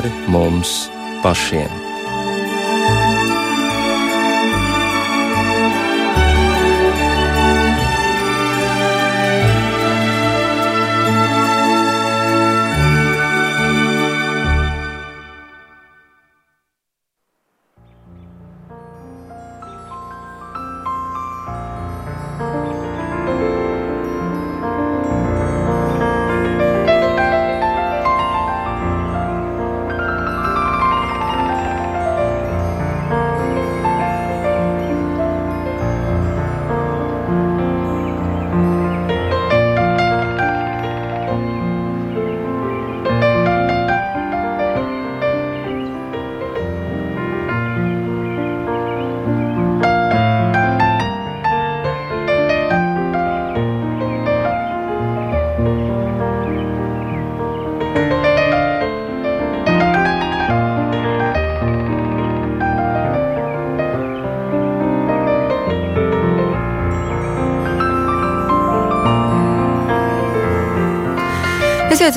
pāri 0.00 0.10
mums 0.32 0.88
pašiem. 1.22 1.89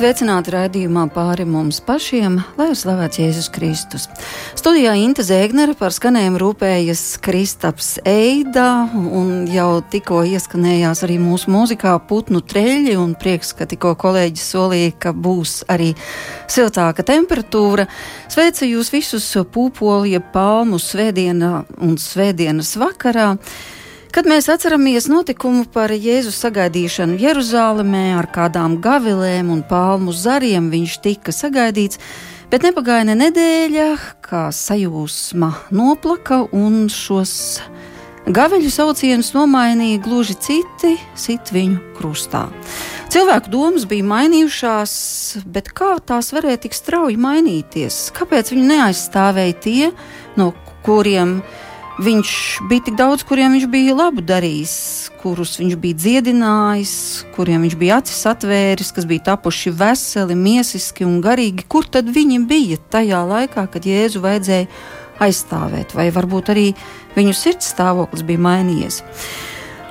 Sveicināti 0.04 0.52
raidījumā 0.52 1.06
pāri 1.14 1.46
mums 1.48 1.78
pašiem, 1.80 2.34
lai 2.58 2.66
uzslavēts 2.74 3.16
Jēzus 3.22 3.46
Kristus. 3.54 4.02
Studijā 4.52 4.92
Inte 5.00 5.24
Zēgnere 5.24 5.72
par 5.78 5.94
skanējumu 5.96 6.42
rūpējas 6.42 7.04
Kristaps 7.24 7.94
Eida, 8.04 8.84
un 8.92 9.46
jau 9.48 9.78
tikko 9.94 10.18
ieskanējās 10.28 11.00
arī 11.06 11.16
mūsu 11.22 11.48
mūzikā 11.54 11.94
putnu 12.10 12.42
treļi, 12.44 12.98
un 13.00 13.14
prieks, 13.16 13.54
ka 13.56 13.64
tikko 13.70 13.94
kolēģis 14.02 14.44
solīja, 14.52 14.90
ka 15.06 15.14
būs 15.16 15.62
arī 15.72 15.94
siltāka 16.52 17.06
temperatūra. 17.08 17.86
Sveicu 18.28 18.68
jūs 18.74 18.92
visus 18.92 19.30
pūpolija 19.56 20.20
palmu 20.34 20.82
svētdienā 20.82 21.54
un 21.80 21.96
svētdienas 21.96 22.74
vakarā. 22.82 23.38
Kad 24.14 24.28
mēs 24.30 24.46
atceramies 24.46 25.08
notikumu 25.10 25.64
par 25.74 25.90
Jēzus 25.90 26.36
sagaidīšanu 26.44 27.16
Jeruzalemē 27.18 28.12
ar 28.14 28.28
kādām 28.30 28.76
gavilēm 28.78 29.48
un 29.50 29.64
palmu 29.66 30.12
zariem, 30.14 30.68
viņš 30.70 30.92
tika 31.02 31.34
sagaidīts, 31.34 31.98
bet 32.52 32.62
nepagāja 32.62 33.08
ne 33.08 33.16
nedēļa, 33.24 33.88
kā 34.22 34.44
sajūsma 34.54 35.48
noplaka 35.74 36.44
un 36.54 36.84
šos 36.94 37.34
gaviļu 38.30 38.70
saucienus 38.76 39.32
nomainīja 39.34 40.04
gluži 40.06 40.38
citi, 40.46 40.94
sit 41.18 41.50
viņu 41.50 41.82
krustā. 41.98 42.44
Cilvēku 43.10 43.50
domas 43.50 43.90
bija 43.90 44.06
mainījušās, 44.14 44.94
bet 45.42 45.74
kā 45.74 45.96
tās 46.06 46.30
varēja 46.38 46.62
tik 46.68 46.78
strauji 46.78 47.18
mainīties? 47.18 48.12
Kāpēc 48.14 48.54
viņi 48.54 48.70
neaizstāvēja 48.76 49.60
tie, 49.66 49.92
no 50.38 50.52
kuriem 50.86 51.40
viņi 51.40 51.63
Viņš 51.94 52.30
bija 52.66 52.82
tik 52.88 52.96
daudz, 52.98 53.22
kuriem 53.22 53.52
viņš 53.54 53.64
bija 53.70 53.92
labu 53.94 54.22
darījis, 54.26 55.12
kurus 55.22 55.52
viņš 55.60 55.76
bija 55.78 55.94
dziedinājis, 55.94 56.94
kuriem 57.36 57.62
viņš 57.62 57.76
bija 57.78 57.98
acis 58.00 58.24
atvēris, 58.26 58.88
kas 58.96 59.04
bija 59.06 59.22
tapuši 59.28 59.70
veseli, 59.78 60.34
miesiski 60.34 61.06
un 61.06 61.20
garīgi. 61.22 61.62
Kur 61.70 61.86
tad 61.86 62.08
viņi 62.10 62.40
bija 62.50 62.80
tajā 62.90 63.20
laikā, 63.30 63.68
kad 63.70 63.86
Jēzu 63.86 64.24
vajadzēja 64.24 64.66
aizstāvēt, 65.22 65.94
vai 65.94 66.08
varbūt 66.10 66.50
arī 66.50 66.64
viņu 67.14 67.34
sirds 67.38 67.70
stāvoklis 67.70 68.26
bija 68.26 68.42
mainījies? 68.42 68.98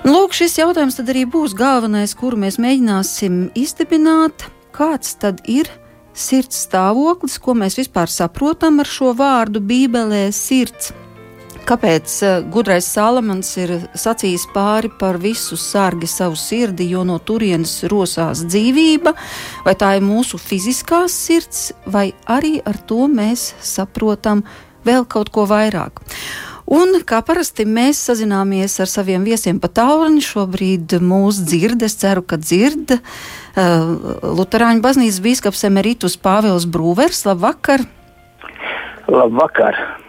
Lūk, 0.04 0.36
šis 0.36 0.58
jautājums 0.60 1.00
tad 1.00 1.14
arī 1.14 1.24
būs 1.24 1.56
galvenais, 1.56 2.12
kuru 2.20 2.42
mēs 2.42 2.60
mēģināsim 2.60 3.46
izdibināt. 3.56 4.50
Kāds 4.76 5.16
tad 5.24 5.40
ir 5.48 5.72
sirds 6.12 6.66
stāvoklis, 6.68 7.40
ko 7.40 7.56
mēs 7.56 7.80
vispār 7.80 8.12
saprotam 8.12 8.84
ar 8.84 8.92
šo 8.92 9.16
vārdu 9.16 9.64
Bībelē- 9.64 10.26
sirds? 10.44 10.92
Kāpēc 11.64 12.14
uh, 12.26 12.32
gudrais 12.52 12.88
Salamans 12.92 13.48
ir 13.62 13.72
sacījis 13.96 14.50
pāri 14.52 14.90
par 15.00 15.16
visu 15.24 15.56
sārgi 15.60 16.10
savu 16.12 16.36
sirdi, 16.40 16.90
jo 16.92 17.06
no 17.08 17.20
turienes 17.24 17.78
rosās 17.92 18.44
dzīvība, 18.50 19.14
vai 19.64 19.76
tā 19.80 19.94
ir 19.98 20.04
mūsu 20.04 20.40
fiziskā 20.42 21.06
sirds, 21.08 21.72
vai 21.88 22.10
arī 22.28 22.58
ar 22.68 22.82
to 22.84 23.08
mēs 23.08 23.54
saprotam 23.64 24.44
vēl 24.84 25.08
kaut 25.08 25.32
ko 25.32 25.48
vairāk. 25.48 26.04
Un, 26.74 26.96
kā 27.08 27.20
parasti, 27.24 27.66
mēs 27.68 28.00
sazināmies 28.08 28.78
ar 28.84 28.92
saviem 28.92 29.24
viesiem 29.28 29.60
pa 29.60 29.68
tālruni. 29.72 30.24
Šobrīd 30.24 30.96
mūsu 31.04 31.48
dzird, 31.48 31.84
es 31.84 31.96
ceru, 32.00 32.24
ka 32.24 32.40
dzird 32.40 32.96
uh, 32.96 33.02
Lutāņu 34.24 34.84
baznīcas 34.84 35.20
biskups 35.24 35.68
Emeritus 35.68 36.16
Pāvils 36.20 36.68
Brūvers. 36.68 37.26
Labvakar! 37.28 37.84
Labvakar! 39.12 40.03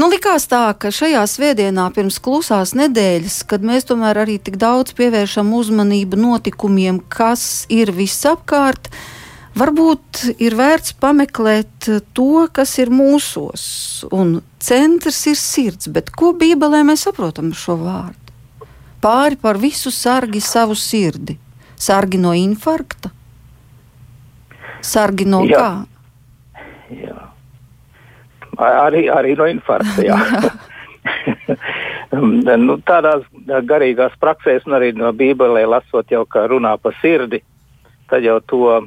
Nu, 0.00 0.06
likās 0.08 0.46
tā, 0.48 0.70
ka 0.80 0.88
šajā 0.94 1.20
svētdienā 1.28 1.82
pirms 1.92 2.16
klusās 2.24 2.70
nedēļas, 2.78 3.34
kad 3.50 3.64
mēs 3.66 3.84
tomēr 3.90 4.22
arī 4.22 4.38
tik 4.40 4.56
daudz 4.60 4.94
pievēršam 4.96 5.50
uzmanību 5.52 6.16
notikumiem, 6.16 7.02
kas 7.12 7.66
ir 7.68 7.92
visapkārt, 7.92 8.88
varbūt 9.60 10.22
ir 10.40 10.56
vērts 10.56 10.94
pameklēt 11.04 11.90
to, 12.16 12.46
kas 12.48 12.78
ir 12.80 12.88
mūsos. 12.94 13.66
Un 14.08 14.38
centrs 14.62 15.20
ir 15.28 15.36
sirds, 15.36 15.92
bet 15.92 16.08
ko 16.16 16.32
Bībelē 16.32 16.80
mēs 16.88 17.04
saprotam 17.10 17.52
šo 17.52 17.76
vārdu? 17.84 18.68
Pāri 19.04 19.36
par 19.42 19.60
visu 19.60 19.92
sargi 19.92 20.40
savu 20.40 20.78
sirdi. 20.80 21.36
Sargi 21.76 22.20
no 22.24 22.32
infarkta? 22.36 23.12
Sargi 24.80 25.28
no 25.28 25.44
Jā. 25.44 25.60
kā? 25.60 26.62
Jā. 27.04 27.19
Arī, 28.60 29.06
arī 29.08 29.36
no 29.38 29.46
infarkta. 29.48 30.04
Jā. 30.04 30.18
nu, 32.66 32.76
tādās 32.86 33.24
garīgās 33.68 34.16
praksēs, 34.20 34.66
un 34.68 34.76
arī 34.78 34.92
no 34.96 35.12
Bībelē 35.16 35.64
lasot, 35.68 36.10
jau 36.10 36.24
kā 36.28 36.46
runā 36.50 36.76
par 36.82 36.96
sirdi, 37.00 37.42
tad 38.10 38.26
jau 38.26 38.38
to 38.50 38.62
eh, 38.76 38.84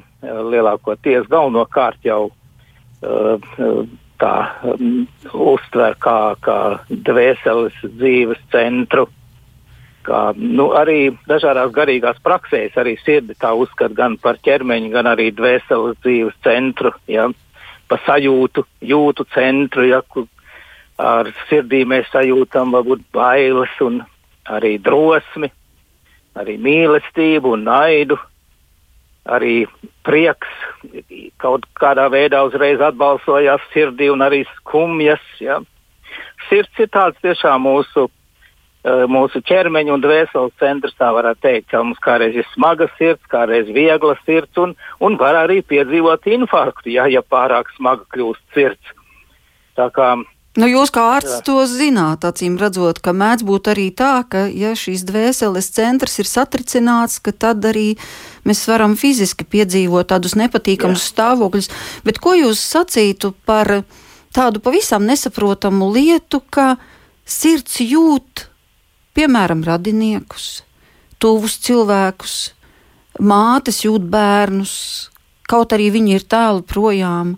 lielākoties 0.53 1.27
galvenokārt 1.31 2.03
jau 2.05 2.27
uh, 2.29 3.51
tā 4.19 4.35
um, 4.67 5.03
uztver 5.33 5.97
kā, 6.03 6.17
kā 6.43 6.59
dvēseles 6.89 7.83
dzīves 7.83 8.41
centru. 8.51 9.07
Kā, 10.03 10.33
nu, 10.35 10.73
arī 10.75 11.13
dažādās 11.29 11.71
garīgās 11.71 12.17
praksēs 12.23 12.75
arī 12.75 12.97
sirdi 12.99 13.37
tā 13.39 13.53
uzskata 13.55 13.95
gan 13.95 14.17
par 14.19 14.35
ķermeņa, 14.43 14.89
gan 14.91 15.07
arī 15.13 15.29
dvēseles 15.31 15.95
dzīves 16.03 16.35
centru. 16.43 16.91
Ja? 17.07 17.29
Uh, 17.31 17.42
pa 17.93 17.99
sajūtu, 18.07 18.65
jūtu 18.81 19.25
centru, 19.35 19.85
ja, 19.85 20.01
kur 20.01 20.25
ar 20.97 21.29
sirdī 21.45 21.83
mēs 21.85 22.09
sajūtam 22.09 22.73
varbūt 22.73 23.03
bailes 23.13 23.73
un 23.85 23.99
arī 24.49 24.79
drosmi, 24.81 25.51
arī 26.33 26.57
mīlestību 26.57 27.53
un 27.53 27.67
naidu, 27.67 28.17
arī 29.29 29.67
prieks 30.03 30.49
kaut 31.37 31.67
kādā 31.77 32.07
veidā 32.09 32.41
uzreiz 32.47 32.81
atbalsojās 32.81 33.61
sirdī 33.75 34.09
un 34.09 34.25
arī 34.25 34.41
skumjas. 34.57 35.21
Ja. 35.39 35.61
Sirds 36.49 36.81
ir 36.81 36.89
tāds 36.89 37.21
tiešām 37.21 37.61
mūsu 37.67 38.09
mūsu 38.83 39.39
ķermeņa 39.47 39.93
un 39.95 40.01
dvēseles 40.03 40.55
centrs, 40.59 40.95
tā 40.99 41.13
varētu 41.15 41.41
teikt, 41.45 41.69
ka 41.71 41.83
mums 41.83 42.01
kādreiz 42.03 42.35
ir 42.35 42.47
smaga 42.51 42.89
sirds, 42.97 43.23
kādreiz 43.31 43.71
viegla 43.71 44.17
sirds, 44.25 44.57
un, 44.59 44.75
un 44.99 45.15
var 45.17 45.39
arī 45.45 45.61
piedzīvot 45.63 46.27
infarktu, 46.27 46.91
ja, 46.97 47.07
ja 47.07 47.23
pārāk 47.23 47.71
smaga 47.77 48.03
kļūst 48.11 48.43
sirds. 48.55 48.95
Tā 49.79 49.89
kā 49.95 50.13
Nu, 50.53 50.67
jūs 50.69 50.91
kā 50.93 51.01
ārsts 51.15 51.39
Jā. 51.39 51.45
to 51.47 51.55
zināt, 51.65 52.21
acīm 52.29 52.59
redzot, 52.61 52.99
ka 53.01 53.09
mēdz 53.17 53.41
būt 53.47 53.71
arī 53.71 53.87
tā, 53.89 54.21
ka, 54.29 54.43
ja 54.53 54.75
šīs 54.77 55.01
dvēseles 55.09 55.71
centrs 55.73 56.19
ir 56.21 56.29
satricināts, 56.29 57.17
ka 57.25 57.33
tad 57.33 57.65
arī 57.65 57.95
mēs 58.45 58.61
varam 58.69 58.93
fiziski 58.93 59.47
piedzīvot 59.49 60.11
tādus 60.13 60.37
nepatīkamus 60.37 61.07
stāvokļus. 61.09 61.71
Bet 62.05 62.21
ko 62.21 62.35
jūs 62.37 62.61
sacītu 62.61 63.33
par 63.49 63.79
tādu 64.29 64.61
pavisam 64.61 65.09
nesaprotamu 65.09 65.89
lietu, 65.89 66.43
ka 66.53 66.75
sirds 67.25 67.81
jūt 67.81 68.45
piemēram, 69.17 69.63
radiniekus, 69.67 70.63
tuvus 71.21 71.57
cilvēkus, 71.63 72.35
mātes 73.21 73.83
jūt 73.85 74.05
bērnus, 74.13 74.75
kaut 75.49 75.75
arī 75.75 75.89
viņi 75.93 76.17
ir 76.17 76.27
tālu 76.29 76.63
projām, 76.65 77.37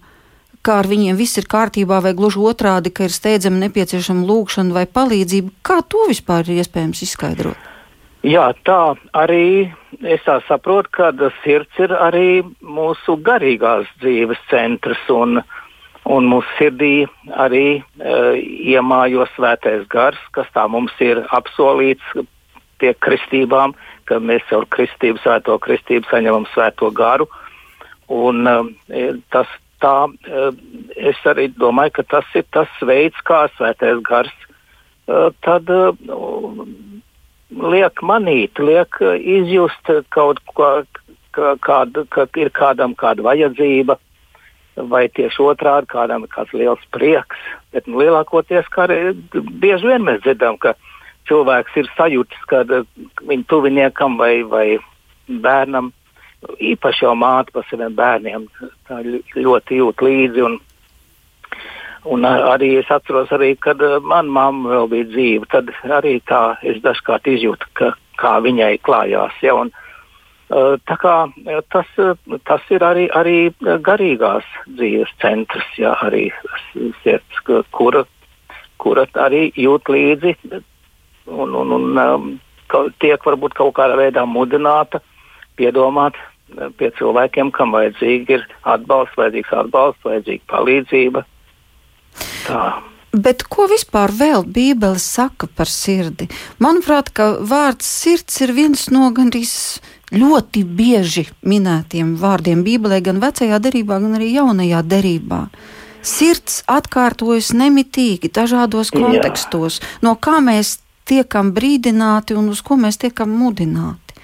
ka 0.66 0.80
ar 0.82 0.90
viņiem 0.90 1.18
viss 1.20 1.38
ir 1.38 1.46
kārtībā, 1.52 2.02
vai 2.02 2.16
gluži 2.18 2.42
otrādi, 2.42 2.90
ka 2.90 3.06
ir 3.06 3.14
steidzami 3.14 3.62
nepieciešama 3.68 4.26
lūkšana 4.26 4.74
vai 4.74 4.88
palīdzība. 4.90 5.54
Kā 5.62 5.82
to 5.86 6.08
vispār 6.10 6.48
ir 6.48 6.64
iespējams 6.64 7.04
izskaidrot? 7.06 7.72
Jā, 8.26 8.48
tā 8.66 8.96
arī 9.14 9.70
es 10.02 10.24
tā 10.26 10.40
saprotu, 10.48 10.90
ka 10.98 11.12
sirds 11.44 11.78
ir 11.78 11.94
arī 11.94 12.42
mūsu 12.66 13.20
garīgās 13.22 13.86
dzīves 14.02 14.42
centrs. 14.50 15.04
Un, 15.14 15.44
un 16.06 16.28
mūsu 16.30 16.50
sirdī 16.60 16.94
arī 17.34 17.82
uh, 17.82 18.36
iemājo 18.38 19.26
svētais 19.34 19.86
gars, 19.90 20.22
kas 20.38 20.50
tā 20.54 20.68
mums 20.70 20.94
ir 21.02 21.24
apsolīts 21.34 22.26
pie 22.82 22.94
kristībām, 23.06 23.74
ka 24.06 24.20
mēs 24.22 24.46
caur 24.50 24.68
kristību, 24.76 25.22
svēto 25.24 25.58
kristību 25.64 26.10
saņemam 26.12 26.46
svēto 26.54 26.92
garu. 26.94 27.28
Un, 28.14 28.46
uh, 28.46 29.16
tas, 29.34 29.50
tā, 29.82 29.96
uh, 30.06 30.50
es 30.96 31.22
arī 31.26 31.50
domāju, 31.58 31.98
ka 32.00 32.10
tas 32.18 32.38
ir 32.38 32.46
tas 32.54 32.70
veids, 32.86 33.18
kā 33.26 33.46
svētais 33.58 34.04
gars 34.06 34.34
uh, 35.10 35.32
tad, 35.42 35.70
uh, 35.74 36.62
liek 37.50 38.06
manīt, 38.06 38.62
liek 38.62 39.02
uh, 39.02 39.18
izjust 39.18 39.90
kaut 40.14 40.44
ko, 40.54 40.70
ka, 41.34 41.56
kāda, 41.66 42.06
ka 42.14 42.28
ir 42.38 42.54
kādam 42.54 42.94
kāda 42.98 43.26
vajadzība, 43.26 43.98
vai 44.76 45.06
tieši 45.10 45.44
otrādi 45.46 45.90
kādam 45.92 46.26
ir 46.26 46.32
kāds 46.34 46.54
liels 46.54 46.84
prieks. 46.92 47.40
Bet 47.74 47.88
nu, 47.88 48.00
lielākoties 48.02 48.68
bieži 49.62 49.88
vien 49.88 50.06
mēs 50.08 50.22
dzirdam, 50.26 50.58
ka 50.58 50.76
cilvēks 51.30 51.78
ir 51.82 51.90
sajūtis, 51.96 52.48
ka 52.50 52.64
uh, 52.68 52.86
viņa 53.26 53.48
tuviniekam 53.50 54.18
vai, 54.20 54.44
vai 54.44 54.78
bērnam, 55.28 55.92
īpaši 56.62 57.06
jau 57.06 57.16
māte 57.18 57.56
par 57.56 57.66
saviem 57.70 57.96
bērniem, 57.98 58.48
ļoti 59.36 59.82
jūt 59.82 60.08
līdzi. 60.10 60.48
Un, 60.50 60.62
Un 62.06 62.22
arī 62.22 62.76
es 62.78 62.90
atceros, 62.94 63.32
arī, 63.34 63.56
kad 63.58 63.80
manā 64.06 64.30
mamma 64.30 64.70
vēl 64.76 64.90
bija 64.92 65.06
dzīva, 65.10 65.48
tad 65.50 65.72
arī 65.90 66.20
tā 66.30 66.42
es 66.62 66.78
dažkārt 66.84 67.26
izjūtu, 67.32 67.72
ka, 67.74 67.88
kā 68.22 68.36
viņai 68.46 68.76
klājās. 68.86 69.34
Ja, 69.42 69.56
un, 69.58 69.72
tā 70.50 70.98
kā 71.02 71.16
tas, 71.74 71.90
tas 72.46 72.70
ir 72.74 72.86
arī, 72.86 73.08
arī 73.18 73.38
garīgās 73.86 74.46
dzīves 74.68 75.12
centrs, 75.22 75.68
ja, 75.82 75.96
arī 76.06 76.28
sirds, 77.04 77.42
kura, 77.74 78.06
kura 78.78 79.08
arī 79.26 79.48
jūt 79.58 79.90
līdzi 79.90 80.36
un, 81.26 81.56
un, 81.56 81.76
un 81.76 82.40
tiek 83.02 83.26
varbūt 83.26 83.58
kaut 83.58 83.76
kādā 83.80 83.98
veidā 83.98 84.26
mudināta 84.30 85.02
piedomāt 85.58 86.18
pie 86.78 86.92
cilvēkiem, 87.00 87.50
kam 87.52 87.74
vajadzīgi 87.74 88.38
ir 88.38 88.44
atbalsts, 88.70 89.18
vajadzīgs 89.18 89.56
atbalsts, 89.64 90.06
vajadzīga 90.06 90.46
palīdzība 90.52 91.26
Tā. 92.46 92.66
Bet 93.16 93.46
ko 93.48 93.70
vispār 93.72 94.12
vēl 94.12 94.44
Bībele 94.44 95.00
saka 95.00 95.48
par 95.48 95.70
sirdi? 95.72 96.28
Manuprāt, 96.64 97.14
ka 97.16 97.30
vārds 97.48 97.88
sirds 97.88 98.42
ir 98.44 98.52
viens 98.58 98.90
no 98.92 99.08
gandrīz 99.16 99.54
ļoti 100.14 100.64
bieži 100.78 101.26
minētiem 101.46 102.16
vārdiem 102.20 102.64
Bībelē, 102.66 103.02
gan 103.06 103.22
vecajā 103.24 103.60
derībā, 103.64 104.00
gan 104.04 104.18
arī 104.20 104.34
jaunajā 104.36 104.84
derībā. 104.86 105.46
Sirds 106.06 106.62
atkārtojas 106.70 107.50
nemitīgi 107.58 108.30
dažādos 108.30 108.92
kontekstos, 108.94 109.80
Jā. 109.82 109.94
no 110.06 110.14
kā 110.22 110.38
mēs 110.44 110.78
tiekam 111.10 111.50
brīdināti 111.56 112.38
un 112.38 112.52
uz 112.54 112.62
ko 112.66 112.78
mēs 112.78 113.00
tiekam 113.02 113.34
mudināti. 113.34 114.20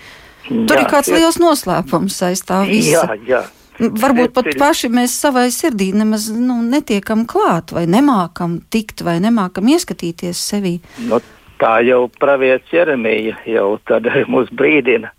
Jā, 0.52 0.68
Tur 0.70 0.82
ir 0.82 0.88
kāds 0.90 1.10
liels 1.14 1.40
noslēpums 1.42 2.22
aiz 2.28 2.42
tā 2.46 2.62
visa. 2.70 3.08
Jā, 3.16 3.18
jā. 3.26 3.42
Varbūt 3.82 4.34
pat 4.36 4.50
paši 4.60 4.92
mēs 4.94 5.14
savai 5.18 5.48
sirdī 5.54 5.90
nemaz 5.96 6.28
nu, 6.36 6.60
netiekam 6.62 7.24
klāt, 7.30 7.72
vai 7.74 7.88
nemākam 7.90 8.60
tikt, 8.70 9.02
vai 9.02 9.18
nemākam 9.24 9.72
ieskatīties 9.74 10.38
sevī. 10.52 10.76
Nu, 11.08 11.18
tā 11.62 11.80
jau 11.88 12.04
pravietis 12.22 12.74
Jeremija 12.76 13.40
jau 13.50 13.80
tad 13.90 14.06
mūs 14.34 14.52
brīdina. 14.54 15.14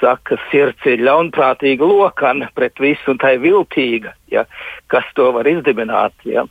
Saka, 0.00 0.36
sirds 0.50 0.86
ir 0.86 1.02
ļaunprātīga 1.02 1.86
lokana 1.88 2.50
pret 2.54 2.78
visu, 2.82 3.10
un 3.10 3.18
tā 3.18 3.34
ir 3.34 3.42
viltīga. 3.42 4.14
Ja? 4.30 4.44
Kas 4.92 5.06
to 5.16 5.30
var 5.34 5.48
izdibināt? 5.50 6.14
Ja? 6.28 6.44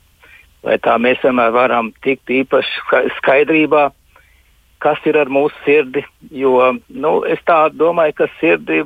Vai 0.64 0.78
tā 0.84 0.96
mēs 1.02 1.22
vienmēr 1.24 1.54
varam 1.56 1.92
tikt 2.04 2.31
īpaši 2.31 3.10
skaidrībā, 3.20 3.90
kas 4.84 5.00
ir 5.08 5.20
ar 5.20 5.31
mūsu 5.31 5.56
sirdi? 5.66 6.04
Jo 6.31 6.74
nu, 6.88 7.14
es 7.28 7.40
domāju, 7.46 8.18
ka 8.18 8.30
sirdi 8.40 8.81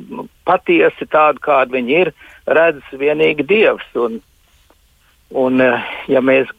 patiesi 0.46 1.06
tāda, 1.06 1.42
kāda 1.42 1.78
viņa 1.78 2.02
ir, 2.02 2.14
redz 2.46 2.82
vienīgi 2.94 3.46
Dievs. 3.48 3.88
Un, 3.98 4.20
un, 5.34 5.62
ja 6.10 6.22
mēs, 6.22 6.50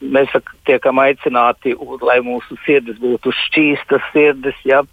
mēs 0.00 0.36
tiekam 0.68 1.00
aicināti, 1.04 1.76
lai 2.04 2.20
mūsu 2.24 2.56
sirdis 2.64 3.00
būtu 3.00 3.32
šķīstas 3.44 4.12
sirdis, 4.12 4.64
ja, 4.68 4.84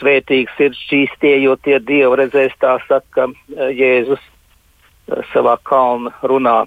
svētīgs 0.00 0.62
ir 0.62 0.76
šķīstie, 0.78 1.36
jo 1.44 1.56
tie 1.64 1.80
Dievu 1.80 2.16
redzēs, 2.20 2.54
tā 2.62 2.78
saka 2.88 3.28
eh, 3.28 3.68
Jēzus 3.76 4.22
savā 5.32 5.56
kalna 5.66 6.12
runā. 6.22 6.62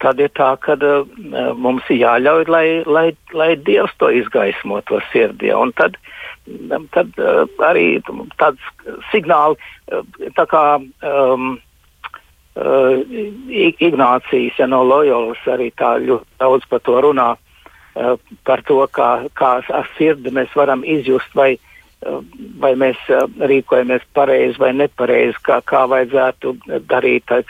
Tad 0.00 0.20
ir 0.24 0.30
tā, 0.32 0.46
ka 0.56 0.72
mums 1.60 1.84
ir 1.92 1.98
jāļauj, 2.00 2.46
lai, 2.48 2.64
lai, 2.88 3.10
lai 3.36 3.50
Dievs 3.60 3.92
to 4.00 4.08
izgaismo 4.08 4.80
to 4.88 5.02
sirdī. 5.12 5.52
Un 5.52 5.74
tad 5.76 5.98
uh, 6.00 6.24
tad 6.92 7.14
arī 7.64 8.00
tāds 8.38 8.60
signāli, 9.12 9.56
tā 10.36 10.46
kā 10.50 10.64
um, 10.78 11.54
Ignācijas 12.54 14.60
ja, 14.60 14.66
no 14.70 14.84
Loyolas 14.86 15.40
arī 15.50 15.72
tā 15.74 15.96
ļoti 15.98 16.38
daudz 16.38 16.68
par 16.70 16.84
to 16.86 17.00
runā, 17.02 17.32
par 18.44 18.62
to, 18.66 18.80
kā, 18.92 19.10
kā 19.38 19.52
ar 19.62 19.88
sirdi 19.98 20.32
mēs 20.34 20.52
varam 20.58 20.82
izjust, 20.86 21.30
vai, 21.38 21.54
uh, 22.06 22.20
vai 22.62 22.74
mēs 22.80 22.98
uh, 23.12 23.28
rīkojamies 23.50 24.06
pareizi 24.16 24.60
vai 24.60 24.72
nepareizi, 24.76 25.38
kā, 25.46 25.60
kā 25.66 25.84
vajadzētu 25.90 26.56
darīt. 26.90 27.26
Tā, 27.30 27.40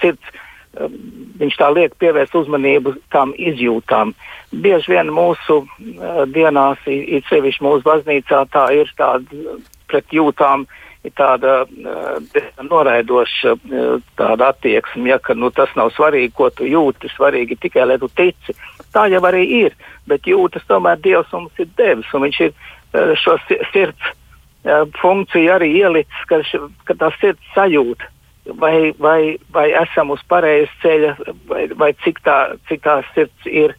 sirds, 0.00 0.34
uh, 0.78 0.90
viņš 1.38 1.60
tā 1.60 1.70
liek 1.76 1.94
pievērst 2.02 2.34
uzmanību 2.42 2.96
tām 3.14 3.34
izjūtām. 3.38 4.14
Bieži 4.50 4.96
vien 4.96 5.12
mūsu 5.14 5.62
uh, 5.62 6.24
dienās, 6.34 6.82
it 6.86 7.30
sevišķi 7.30 7.66
mūsu 7.68 7.86
baznīcā, 7.86 8.44
tā 8.54 8.68
ir 8.80 8.90
tāda 8.98 9.58
pret 9.88 10.12
jūtām, 10.12 10.66
ir 11.06 11.14
tāda 11.18 11.60
uh, 11.64 12.40
noraidoša 12.64 13.54
uh, 13.54 14.02
tāda 14.18 14.50
attieksme, 14.52 15.08
ja, 15.12 15.18
ka 15.22 15.36
nu, 15.38 15.50
tas 15.54 15.72
nav 15.78 15.92
svarīgi, 15.96 16.34
ko 16.34 16.50
tu 16.50 16.68
jūti, 16.68 17.10
svarīgi 17.14 17.58
tikai, 17.62 17.86
lai 17.86 17.98
tu 18.02 18.10
tici. 18.18 18.56
Tā 18.94 19.06
jau 19.12 19.22
arī 19.28 19.44
ir, 19.62 19.78
bet 20.10 20.26
jūtas 20.26 20.66
tomēr 20.68 21.00
Dievs 21.04 21.32
mums 21.32 21.62
ir 21.62 21.70
devis, 21.78 22.12
un 22.14 22.26
viņš 22.26 22.40
ir 22.48 22.52
uh, 22.52 23.14
šo 23.22 23.38
sirds 23.46 24.12
uh, 24.12 24.84
funkciju 25.00 25.54
arī 25.54 25.72
ielicis, 25.80 26.28
ka, 26.30 26.42
ka 26.88 26.98
tā 26.98 27.12
sirds 27.20 27.52
sajūta 27.54 28.14
vai, 28.56 28.94
vai, 28.98 29.38
vai 29.52 29.70
esam 29.82 30.10
uz 30.14 30.22
pareizes 30.28 30.72
ceļa, 30.82 31.14
vai, 31.48 31.66
vai 31.76 31.92
cik, 32.04 32.20
tā, 32.24 32.38
cik 32.68 32.82
tā 32.84 33.00
sirds 33.14 33.50
ir, 33.50 33.74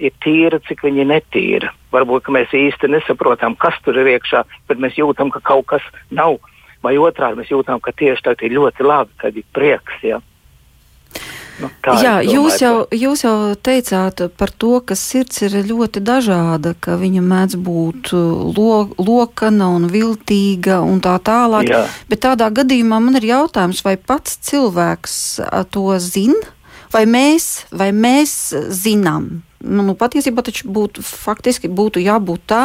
ir 0.00 0.14
tīra, 0.24 0.60
cik 0.66 0.84
viņa 0.86 1.04
ir 1.04 1.10
netīra. 1.10 1.74
Varbūt 1.94 2.30
mēs 2.32 2.54
īsti 2.56 2.90
nesaprotam, 2.92 3.56
kas 3.60 3.76
tur 3.84 3.98
ir 4.00 4.14
iekšā, 4.16 4.44
bet 4.70 4.80
mēs 4.82 4.98
jūtam, 4.98 5.32
ka 5.34 5.42
kaut 5.44 5.68
kas 5.74 5.86
nav. 6.10 6.38
Vai 6.84 6.96
otrādi 6.96 7.42
mēs 7.42 7.52
jūtam, 7.52 7.80
ka 7.84 7.92
tieši 7.92 8.24
tā 8.24 8.34
ir 8.40 8.56
ļoti 8.56 8.86
labi, 8.86 9.16
kad 9.20 9.36
ir 9.36 9.44
prieks. 9.52 10.00
Ja? 10.06 10.20
Nu, 11.60 11.68
Jā, 12.00 12.14
jūs 12.24 12.56
jau, 12.62 12.86
jūs 12.94 13.24
jau 13.26 13.34
teicāt 13.60 14.22
par 14.40 14.52
to, 14.62 14.78
ka 14.80 14.96
sirds 14.96 15.42
ir 15.44 15.58
ļoti 15.68 16.00
dažāda, 16.04 16.72
ka 16.80 16.96
viņa 17.00 17.24
mēdz 17.24 17.58
būt 17.60 18.12
uh, 18.16 18.46
lo, 18.56 18.78
lokana 18.96 19.68
un 19.74 19.90
viltīga 19.92 20.80
un 20.80 21.02
tā 21.04 21.18
tālāk. 21.26 21.68
Jā. 21.68 21.82
Bet 22.08 22.24
tādā 22.24 22.48
gadījumā 22.56 23.02
man 23.04 23.20
ir 23.20 23.28
jautājums, 23.34 23.84
vai 23.84 23.98
pats 24.00 24.38
cilvēks 24.48 25.14
uh, 25.44 25.60
to 25.68 25.92
zina, 26.00 26.40
vai 26.94 27.04
mēs, 27.04 27.66
vai 27.76 27.90
mēs 27.92 28.38
zinām, 28.72 29.42
Nu, 29.60 29.82
nu, 29.84 29.92
patiesībā 29.92 30.40
būtu, 30.72 31.02
faktiski 31.04 31.68
būtu 31.68 32.00
jābūt 32.00 32.44
tā, 32.48 32.60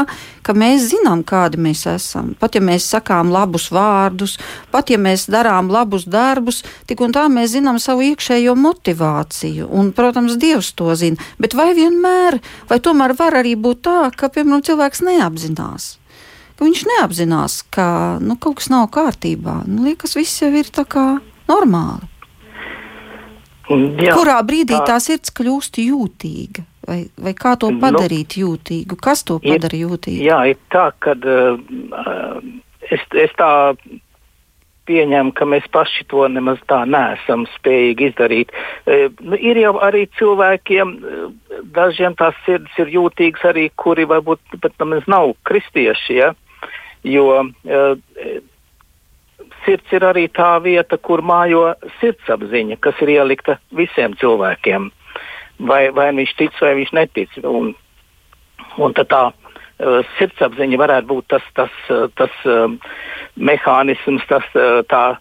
ka 0.48 0.54
mēs 0.56 0.86
zinām, 0.94 1.26
kādi 1.28 1.60
mēs 1.60 1.84
esam. 1.92 2.30
Pat 2.40 2.56
ja 2.56 2.62
mēs 2.64 2.88
sakām 2.88 3.34
labus 3.36 3.68
vārdus, 3.76 4.38
pat 4.72 4.94
ja 4.94 4.96
mēs 5.02 5.26
darām 5.28 5.68
labus 5.68 6.06
darbus, 6.08 6.62
tik 6.88 7.04
un 7.04 7.12
tā 7.12 7.26
mēs 7.28 7.52
zinām 7.58 7.82
savu 7.84 8.06
iekšējo 8.14 8.56
motivāciju. 8.56 9.68
Un, 9.76 9.92
protams, 9.92 10.38
Dievs 10.40 10.72
to 10.72 10.96
zina. 10.96 11.20
Bet 11.36 11.58
vai 11.58 11.74
vienmēr, 11.76 12.40
vai 12.72 12.80
tomēr 12.80 13.12
var 13.20 13.42
arī 13.42 13.58
būt 13.60 13.84
tā, 13.84 14.00
ka, 14.16 14.32
piemēram, 14.32 14.64
cilvēks 14.64 15.04
neapzinās? 15.04 15.90
Ka 16.56 16.64
viņš 16.64 16.86
neapzinās, 16.94 17.58
ka 17.76 17.88
nu, 18.24 18.38
kaut 18.40 18.62
kas 18.62 18.72
nav 18.72 18.88
kārtībā. 18.96 19.66
Nu, 19.68 19.84
liekas, 19.90 20.16
viss 20.16 20.40
jau 20.40 20.54
ir 20.56 20.72
tā 20.72 20.88
kā 20.88 21.18
normāli. 21.52 22.08
Jā, 23.66 24.14
Kurā 24.14 24.38
brīdī 24.46 24.78
tā, 24.78 24.94
tā 24.94 24.98
sirds 25.02 25.34
kļūst 25.34 25.82
jūtīga? 25.82 26.64
Vai, 26.86 27.00
vai 27.18 27.34
kā 27.34 27.56
to 27.58 27.72
nu, 27.74 27.82
padarīt 27.82 28.38
nu, 28.38 28.46
jūtīgu? 28.46 28.98
Kas 29.02 29.26
to 29.26 29.40
padara 29.42 29.74
ir, 29.74 29.88
jūtīgu? 29.88 30.22
Jā, 30.26 30.40
ir 30.52 30.60
tā, 30.74 30.90
ka 31.02 31.16
uh, 31.18 32.42
es, 32.94 33.06
es 33.26 33.34
tā 33.40 33.52
pieņem, 34.86 35.32
ka 35.36 35.48
mēs 35.50 35.66
paši 35.74 36.06
to 36.12 36.26
nemaz 36.30 36.62
tā 36.70 36.84
neesam 36.90 37.46
spējīgi 37.56 38.10
izdarīt. 38.12 38.54
E, 38.86 39.10
nu, 39.20 39.38
ir 39.38 39.60
jau 39.62 39.76
arī 39.84 40.06
cilvēkiem, 40.20 40.96
e, 40.96 41.62
dažiem 41.76 42.18
tās 42.20 42.38
sirds 42.46 42.82
ir 42.82 42.94
jūtīgas 42.94 43.46
arī, 43.52 43.70
kuri 43.82 44.06
varbūt 44.10 44.60
pat 44.62 44.76
nemaz 44.82 45.08
nav 45.12 45.34
kristieši, 45.50 46.20
ja? 46.20 46.34
jo 47.06 47.26
e, 47.42 47.82
sirds 49.66 49.98
ir 49.98 50.06
arī 50.06 50.28
tā 50.34 50.56
vieta, 50.62 50.98
kur 50.98 51.26
mājo 51.26 51.68
sirdsapziņa, 52.00 52.80
kas 52.82 53.02
ir 53.06 53.16
ielikta 53.18 53.60
visiem 53.76 54.18
cilvēkiem. 54.22 54.92
Vai, 55.60 55.90
vai 55.96 56.10
viņš 56.16 56.36
tic, 56.38 56.56
vai 56.62 56.74
viņš 56.82 56.94
netic. 56.98 57.36
Un, 57.48 57.74
un 58.78 58.96
tā 58.96 59.22
uh, 59.32 60.02
sirdsapziņa 60.18 60.80
varētu 60.82 61.12
būt 61.12 61.30
tas, 61.32 61.46
tas, 61.56 61.78
uh, 61.90 62.08
tas 62.20 62.34
uh, 62.50 62.68
mehānisms, 63.36 64.26
tas, 64.28 64.48
uh, 64.60 64.82
tā, 64.92 65.18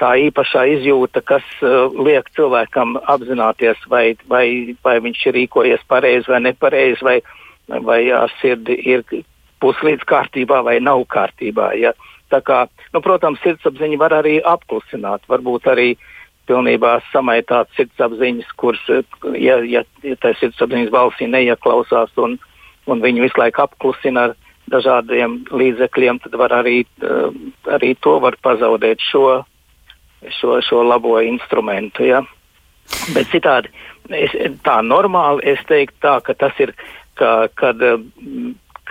tā 0.00 0.12
īpašā 0.28 0.66
izjūta, 0.76 1.24
kas 1.24 1.46
uh, 1.64 1.88
liek 2.04 2.28
cilvēkam 2.36 2.98
apzināties, 3.08 3.80
vai, 3.88 4.12
vai, 4.28 4.76
vai 4.84 4.98
viņš 5.00 5.26
ir 5.26 5.38
rīkojies 5.40 5.84
pareizi 5.88 6.28
vai 6.28 6.42
nepareizi, 6.48 7.04
vai, 7.04 7.18
vai 7.80 8.00
ar 8.12 8.32
sirdi 8.40 8.76
ir 8.92 9.06
puslīdz 9.62 10.04
kārtībā 10.08 10.62
vai 10.66 10.80
nav 10.82 11.06
kārtībā. 11.12 11.72
Ja. 11.78 11.94
Tā 12.32 12.40
kā, 12.44 12.64
nu, 12.94 13.02
protams, 13.04 13.40
sirdsapziņa 13.44 13.98
var 14.00 14.14
arī 14.22 14.38
apklusināt, 14.40 15.24
varbūt 15.28 15.68
arī 15.68 15.92
pilnībā 16.52 16.98
samaitāt 17.08 17.72
sirdsapziņas, 17.78 18.52
kuras, 18.60 18.82
ja, 19.40 19.56
ja, 19.64 19.84
ja 20.04 20.16
tā 20.20 20.34
sirdsapziņas 20.36 20.92
balsī 20.92 21.28
neieklausās 21.32 22.12
un, 22.20 22.36
un 22.86 23.04
viņu 23.04 23.24
visu 23.24 23.40
laiku 23.40 23.64
apklusina 23.64 24.28
ar 24.28 24.36
dažādiem 24.72 25.40
līdzekļiem, 25.50 26.20
tad 26.22 26.36
var 26.40 26.54
arī, 26.60 26.82
uh, 27.02 27.32
arī 27.72 27.94
to 28.04 28.18
var 28.22 28.36
pazaudēt 28.44 29.00
šo, 29.08 29.42
šo, 30.38 30.60
šo 30.62 30.84
labo 30.86 31.16
instrumentu. 31.24 32.04
Ja? 32.06 32.22
Bet 33.16 33.32
citādi, 33.32 33.72
es, 34.12 34.36
tā 34.66 34.78
normāli 34.84 35.56
es 35.56 35.64
teiktu 35.70 36.04
tā, 36.04 36.18
ka 36.26 36.36
tas 36.36 36.60
ir, 36.62 36.76
ka, 37.18 37.48
kad 37.58 37.80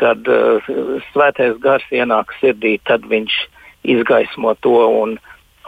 kad 0.01 0.25
uh, 0.31 0.71
svētais 1.11 1.59
gars 1.61 1.83
ienāk 1.93 2.31
sirdī, 2.39 2.77
tad 2.89 3.05
viņš 3.11 3.35
izgaismo 3.93 4.55
to. 4.65 4.77
Un, 5.03 5.17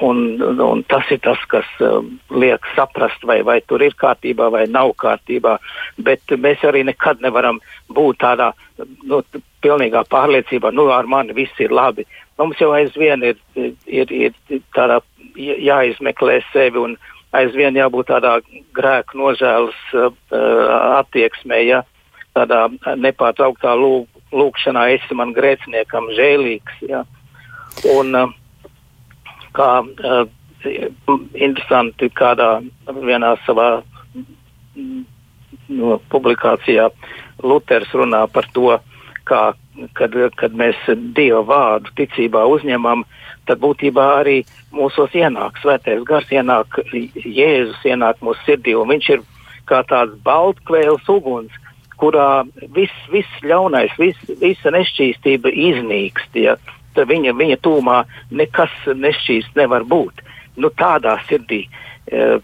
un, 0.02 0.42
un 0.62 0.84
tas 0.90 1.10
ir 1.14 1.20
tas, 1.24 1.40
kas 1.52 1.68
uh, 1.82 2.02
liek 2.34 2.66
saprast, 2.76 3.24
vai, 3.30 3.42
vai 3.46 3.60
tur 3.68 3.84
ir 3.86 3.96
kārtībā 4.00 4.50
vai 4.54 4.66
nav 4.68 4.96
kārtībā. 5.02 5.58
Bet 5.98 6.34
mēs 6.38 6.64
arī 6.66 6.84
nekad 6.88 7.22
nevaram 7.22 7.62
būt 7.94 8.22
tādā 8.24 8.52
nu, 9.06 9.22
pilnīgā 9.64 10.04
pārliecībā, 10.10 10.74
nu 10.74 10.90
ar 10.92 11.08
mani 11.10 11.36
viss 11.38 11.62
ir 11.62 11.74
labi. 11.74 12.08
Mums 12.40 12.60
jau 12.60 12.72
aizvien 12.74 13.24
ir, 13.24 13.38
ir, 13.56 14.12
ir 14.12 14.62
tādā 14.76 15.00
jāizmeklē 15.38 16.42
sevi 16.52 16.82
un 16.82 16.98
aizvien 17.34 17.78
jābūt 17.78 18.10
tādā 18.12 18.38
grēku 18.76 19.18
nožēlas 19.22 19.80
uh, 19.98 20.14
attieksmē, 21.00 21.64
ja 21.70 21.84
tādā 22.34 22.66
nepārtrauktā 22.98 23.76
lūg, 23.78 24.08
lūkšanā 24.34 24.88
esi 24.96 25.18
man 25.18 25.34
grēciniekam 25.38 26.10
žēlīgs. 26.18 26.82
Ja? 26.90 27.04
Un 27.94 28.18
uh, 28.18 28.34
kā 29.54 29.70
uh, 29.84 30.24
interesanti 31.34 32.10
kādā 32.16 32.62
vienā 32.88 33.34
savā 33.48 33.84
no, 34.76 35.98
publikācijā 36.14 36.90
Luters 37.44 37.92
runā 37.98 38.24
par 38.32 38.48
to, 38.56 38.78
kā, 39.28 39.42
kad, 39.98 40.16
kad 40.40 40.56
mēs 40.56 40.80
Dieva 41.18 41.44
vārdu 41.48 41.92
ticībā 41.98 42.46
uzņemam, 42.56 43.04
tad 43.48 43.60
būtībā 43.64 44.06
arī 44.22 44.38
mūsos 44.72 45.16
ienāk 45.18 45.60
svētais 45.62 46.04
gars, 46.08 46.30
ienāk 46.32 46.80
Jēzus, 46.94 47.82
ienāk 47.84 48.22
mūsu 48.24 48.40
sirdī, 48.48 48.78
un 48.80 48.94
viņš 48.94 49.10
ir 49.18 49.26
kā 49.68 49.84
tāds 49.90 50.16
baltkvēls 50.24 51.10
uguns, 51.12 51.52
kurā 52.00 52.44
viss, 52.76 52.96
viss 53.12 53.44
ļaunais, 53.44 53.94
viss, 54.00 54.32
visa 54.42 54.72
nešķīstība 54.76 55.52
iznīkst. 55.70 56.40
Ja? 56.40 56.58
Viņa, 56.98 57.34
viņa 57.40 57.58
tūmā 57.66 58.04
nekas 58.32 58.74
nešķīsts 58.86 59.58
nevar 59.58 59.86
būt. 59.90 60.22
Nu, 60.56 60.70
tādā 60.78 61.18
sirdī 61.28 61.64
e, 62.12 62.38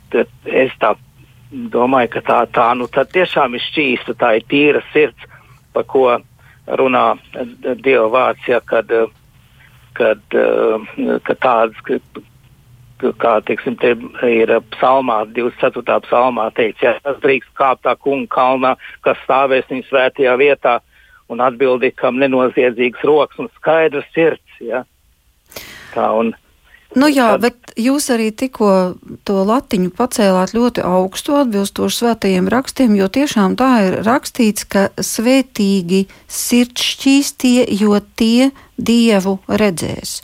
es 0.46 0.74
tā 0.82 0.96
domāju, 1.52 2.14
ka 2.16 2.22
tā, 2.26 2.40
tā 2.54 2.72
nu, 2.78 2.88
tiešām 2.90 3.56
ir 3.58 3.66
šķīsta, 3.68 4.18
tā 4.18 4.36
ir 4.40 4.48
tīra 4.50 4.82
sirds, 4.94 5.30
pa 5.74 5.84
ko 5.84 6.08
runā 6.80 7.06
Dieva 7.84 8.10
vārds, 8.14 8.50
ja, 8.50 8.60
kad, 8.62 8.92
kad, 9.98 10.22
e, 10.34 11.20
kad 11.26 11.42
tāds, 11.46 12.02
kā 13.00 13.40
teiksim, 13.48 13.78
te 13.80 13.94
ir 14.28 14.52
psalmā, 14.76 15.22
24. 15.36 16.02
psalmā 16.08 16.50
teikts, 16.58 16.84
ja 16.84 16.98
tas 17.04 17.18
drīkst 17.24 17.54
kāpt 17.58 17.86
tā 17.88 17.96
kunga 17.96 18.28
kalnā, 18.34 18.76
kas 19.06 19.20
stāvēs 19.24 19.70
viņa 19.72 19.88
svētajā 19.88 20.36
vietā, 20.42 20.80
un 21.30 21.42
atbildi, 21.46 21.94
kam 21.98 22.20
nenoziedzīgs 22.22 23.06
rokas 23.06 23.42
un 23.42 23.50
skaidrs 23.58 24.08
sirds. 24.16 24.62
Ja? 24.64 24.84
Tā, 25.94 26.12
un, 26.18 26.34
Nu 26.98 27.06
jā, 27.06 27.36
tad... 27.38 27.44
bet 27.44 27.74
jūs 27.78 28.08
arī 28.10 28.32
tikko 28.34 28.70
to 29.28 29.44
latiņu 29.46 29.92
pacēlāt 29.94 30.56
ļoti 30.58 30.82
augstu 30.82 31.36
atbilstoši 31.38 32.00
svētajiem 32.02 32.50
rakstiem, 32.50 32.96
jo 32.98 33.06
tiešām 33.14 33.54
tā 33.60 33.70
ir 33.86 34.00
rakstīts, 34.08 34.66
ka 34.66 34.88
svētīgi 34.98 36.08
sirdšķīstie, 36.26 37.68
jo 37.78 38.00
tie 38.18 38.50
Dievu 38.80 39.38
redzēs. 39.46 40.22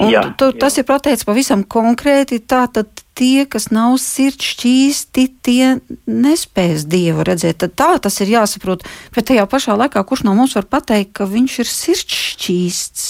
Un 0.00 0.10
jā, 0.10 0.24
tu, 0.38 0.48
jā. 0.50 0.58
tas 0.64 0.76
ir 0.80 0.86
pateikts 0.88 1.26
pavisam 1.26 1.62
konkrēti. 1.62 2.40
Tātad 2.42 2.90
tie, 3.14 3.44
kas 3.46 3.68
nav 3.74 3.96
sirds 4.02 4.54
šķīsti, 4.54 5.26
tie 5.46 5.74
nespēs 6.10 6.86
dievu 6.90 7.26
redzēt. 7.26 7.60
Tad 7.62 7.76
tā 7.78 7.90
tas 8.02 8.18
ir 8.24 8.32
jāsaprot. 8.34 8.82
Bet 9.14 9.30
tajā 9.30 9.46
pašā 9.50 9.76
laikā, 9.78 10.02
kurš 10.02 10.24
no 10.26 10.34
mums 10.34 10.56
var 10.58 10.66
pateikt, 10.70 11.14
ka 11.20 11.28
viņš 11.30 11.60
ir 11.62 11.70
sirds 11.70 12.18
šķīsts? 12.34 13.06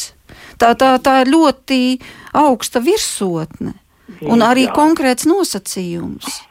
Tā, 0.61 0.75
tā, 0.79 0.93
tā 1.03 1.23
ir 1.25 1.33
ļoti 1.33 1.81
augsta 2.37 2.83
virsotne 2.85 3.75
un 4.23 4.45
arī 4.45 4.69
jā. 4.69 4.75
konkrēts 4.76 5.26
nosacījums. 5.29 6.43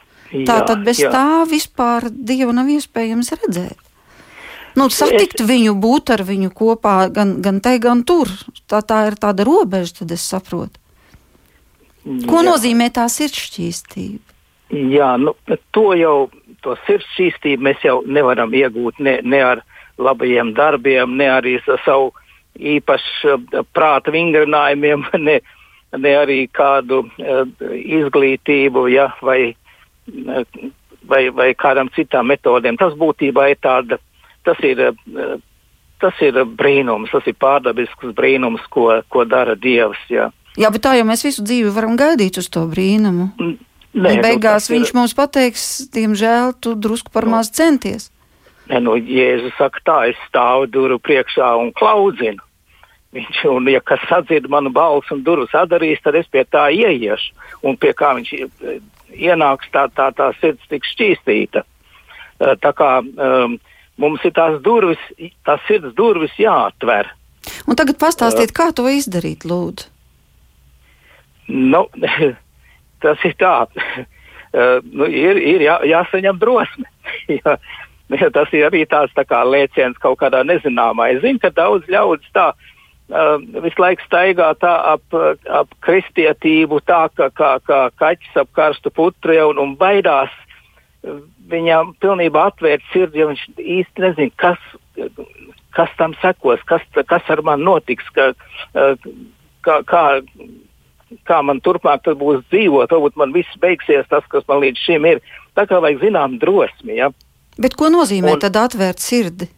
Tā 0.44 0.58
tad 0.66 0.82
bez 0.86 0.98
jā. 0.98 1.12
tā 1.14 1.44
vispār 1.46 2.08
dievu 2.10 2.54
nav 2.56 2.68
iespējams 2.74 3.30
redzēt. 3.38 3.78
Nu, 4.74 4.88
satikt 4.90 5.40
es... 5.40 5.46
viņu, 5.46 5.74
būt 5.78 6.10
ar 6.16 6.24
viņu 6.26 6.50
kopā 6.54 6.96
gan, 7.14 7.36
gan 7.44 7.60
te, 7.62 7.76
gan 7.82 8.02
tur. 8.06 8.30
Tā, 8.70 8.82
tā 8.82 9.04
ir 9.10 9.18
tāda 9.22 9.46
robeža, 9.46 10.00
tad 10.00 10.14
es 10.16 10.24
saprotu. 10.26 10.80
Ko 12.04 12.40
Jā. 12.42 12.46
nozīmē 12.50 12.90
tā 12.92 13.06
sirdsšķīstība? 13.08 14.34
Jā, 14.74 15.14
nu, 15.20 15.32
to 15.72 15.86
jau, 15.96 16.16
to 16.64 16.74
sirdsšķīstību 16.88 17.64
mēs 17.64 17.84
jau 17.86 18.00
nevaram 18.04 18.52
iegūt 18.56 19.00
ne, 19.04 19.18
ne 19.22 19.40
ar 19.44 19.62
labajiem 20.00 20.52
darbiem, 20.56 21.16
ne 21.16 21.28
arī 21.30 21.58
ar 21.62 21.80
savu 21.84 22.10
īpašu 22.58 23.34
uh, 23.36 23.66
prāta 23.74 24.12
vingrinājumiem, 24.14 25.06
ne, 25.28 25.38
ne 25.96 26.14
arī 26.18 26.40
kādu 26.52 27.04
uh, 27.06 27.44
izglītību, 28.00 28.88
ja, 28.92 29.10
vai, 29.22 29.54
uh, 30.10 30.42
vai, 31.08 31.22
vai 31.30 31.52
kādam 31.54 31.92
citām 31.94 32.32
metodēm. 32.32 32.80
Tas 32.80 32.98
būtībā 32.98 33.52
ir 33.54 33.62
tāda 33.62 34.00
tas 34.44 34.60
ir, 34.66 34.80
eh, 34.80 35.36
tas 36.00 36.24
ir 36.24 36.40
brīnums, 36.44 37.12
tas 37.12 37.26
ir 37.30 37.36
pārdabisks 37.40 38.14
brīnums, 38.16 38.64
ko, 38.70 38.90
ko 39.08 39.24
dara 39.28 39.56
Dievs. 39.56 40.00
Jā. 40.12 40.30
jā, 40.56 40.72
bet 40.72 40.84
tā 40.86 40.96
jau 40.98 41.06
mēs 41.08 41.24
visu 41.26 41.44
dzīvi 41.44 41.72
varam 41.74 41.98
gaidīt 42.00 42.40
uz 42.42 42.50
to 42.52 42.66
brīnumu. 42.70 43.32
Nē, 43.38 43.58
Un 43.94 44.16
nu, 44.18 44.22
beigās 44.24 44.68
nu, 44.68 44.76
viņš 44.76 44.90
ir... 44.90 44.96
mums 44.98 45.14
pateiks, 45.14 45.66
diemžēl, 45.94 46.56
tu 46.58 46.74
drusku 46.74 47.12
par 47.14 47.28
nu, 47.28 47.36
maz 47.36 47.52
centies. 47.54 48.10
Nē, 48.70 48.80
nu, 48.82 48.96
Jēzus 48.98 49.54
saka, 49.58 49.82
tā 49.86 49.98
es 50.10 50.18
stāvu 50.28 50.66
duru 50.66 50.98
priekšā 50.98 51.52
un 51.60 51.70
klaudzinu. 51.76 52.42
Viņš, 53.14 53.44
un, 53.46 53.68
ja 53.70 53.78
kas 53.78 54.02
sadzird 54.10 54.48
manu 54.50 54.72
balsi 54.74 55.12
un 55.14 55.20
durvis 55.22 55.52
atdarīs, 55.54 56.00
tad 56.02 56.16
es 56.18 56.26
pie 56.26 56.42
tā 56.50 56.66
ieiešu. 56.74 57.30
Un 57.62 57.78
pie 57.78 57.92
kā 57.94 58.10
viņš 58.18 58.32
ienāks, 59.14 59.70
tā 59.70 59.86
tā, 59.94 60.08
tā 60.18 60.32
sirds 60.40 60.66
tiks 60.72 60.90
šķīstīta. 60.96 61.62
Eh, 62.42 62.56
tā 62.58 62.72
kā 62.74 62.96
um, 63.04 63.58
Mums 64.00 64.24
ir 64.26 64.32
tās 64.34 64.56
durvis, 64.64 65.02
tās 65.46 65.62
sirds 65.68 65.94
durvis 65.94 66.34
jāatver. 66.38 67.12
Un 67.68 67.78
tagad 67.78 67.98
pastāstiet, 68.00 68.50
uh, 68.50 68.56
kā 68.56 68.70
to 68.74 68.88
izdarīt, 68.90 69.46
lūdzu. 69.46 69.90
Nu, 71.52 71.84
tas 73.04 73.24
ir 73.28 73.38
tā. 73.40 73.56
Uh, 74.54 74.78
nu, 74.86 75.08
ir 75.10 75.34
ir 75.34 75.64
jā, 75.64 75.72
jāsaņem 75.82 76.36
drosme. 76.38 76.84
jā, 77.26 77.56
jā, 78.14 78.28
tas 78.30 78.52
ir 78.54 78.68
arī 78.68 78.84
tāds 78.86 79.10
tā 79.16 79.24
kā 79.26 79.40
lēciens 79.42 79.98
kaut 79.98 80.20
kādā 80.20 80.44
nezināmā. 80.46 81.08
Es 81.10 81.24
zinu, 81.24 81.40
ka 81.42 81.50
daudz 81.50 81.88
ļaudis 81.90 82.30
tā 82.38 82.44
uh, 82.54 83.42
visu 83.64 83.82
laiku 83.82 84.06
staigā 84.06 84.52
tā 84.62 84.70
ap, 84.92 85.18
ap 85.50 85.74
kristietību, 85.82 86.78
tā 86.86 87.08
kā, 87.18 87.32
kā, 87.34 87.50
kā 87.66 87.80
kaķis 87.98 88.38
ap 88.44 88.52
karstu 88.54 88.94
putru 88.94 89.40
un, 89.48 89.58
un 89.58 89.74
baidās 89.80 90.30
viņam 91.50 91.94
pilnībā 92.02 92.48
atvērt 92.50 92.84
sirdi, 92.92 93.20
jo 93.20 93.30
viņš 93.30 93.44
īsti 93.60 94.04
nezina, 94.04 94.34
kas, 94.40 94.60
kas 95.76 95.92
tam 95.98 96.14
sekos, 96.22 96.62
kas, 96.68 96.84
kas 96.94 97.32
ar 97.32 97.42
mani 97.46 97.66
notiks, 97.66 98.06
ka, 98.16 98.32
kā, 98.72 99.80
kā, 99.90 100.04
kā 101.28 101.40
man 101.46 101.60
turpmāk 101.64 102.08
būs 102.20 102.44
dzīvot, 102.52 102.92
varbūt 102.92 103.18
man 103.20 103.34
viss 103.36 103.60
beigsies 103.62 104.08
tas, 104.10 104.24
kas 104.32 104.46
man 104.48 104.62
līdz 104.64 104.86
šim 104.86 105.10
ir. 105.10 105.22
Tā 105.54 105.68
kā 105.70 105.78
vajag 105.82 106.00
zinām 106.02 106.38
drosmi. 106.42 106.96
Ja? 106.98 107.12
Bet 107.60 107.76
ko 107.78 107.90
nozīmē 107.92 108.34
un, 108.34 108.40
tad 108.42 108.56
atvērt 108.58 109.02
sirdi? 109.02 109.50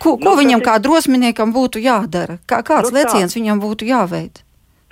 Ko, 0.00 0.16
ko 0.16 0.32
nu, 0.32 0.32
viņam 0.38 0.62
kā 0.64 0.78
drosminiekam 0.82 1.52
būtu 1.54 1.82
jādara? 1.84 2.38
Kā, 2.48 2.62
kāds 2.66 2.90
nu, 2.90 2.96
leciens 2.96 3.34
tā. 3.34 3.38
viņam 3.38 3.60
būtu 3.62 3.86
jāveic? 3.86 4.40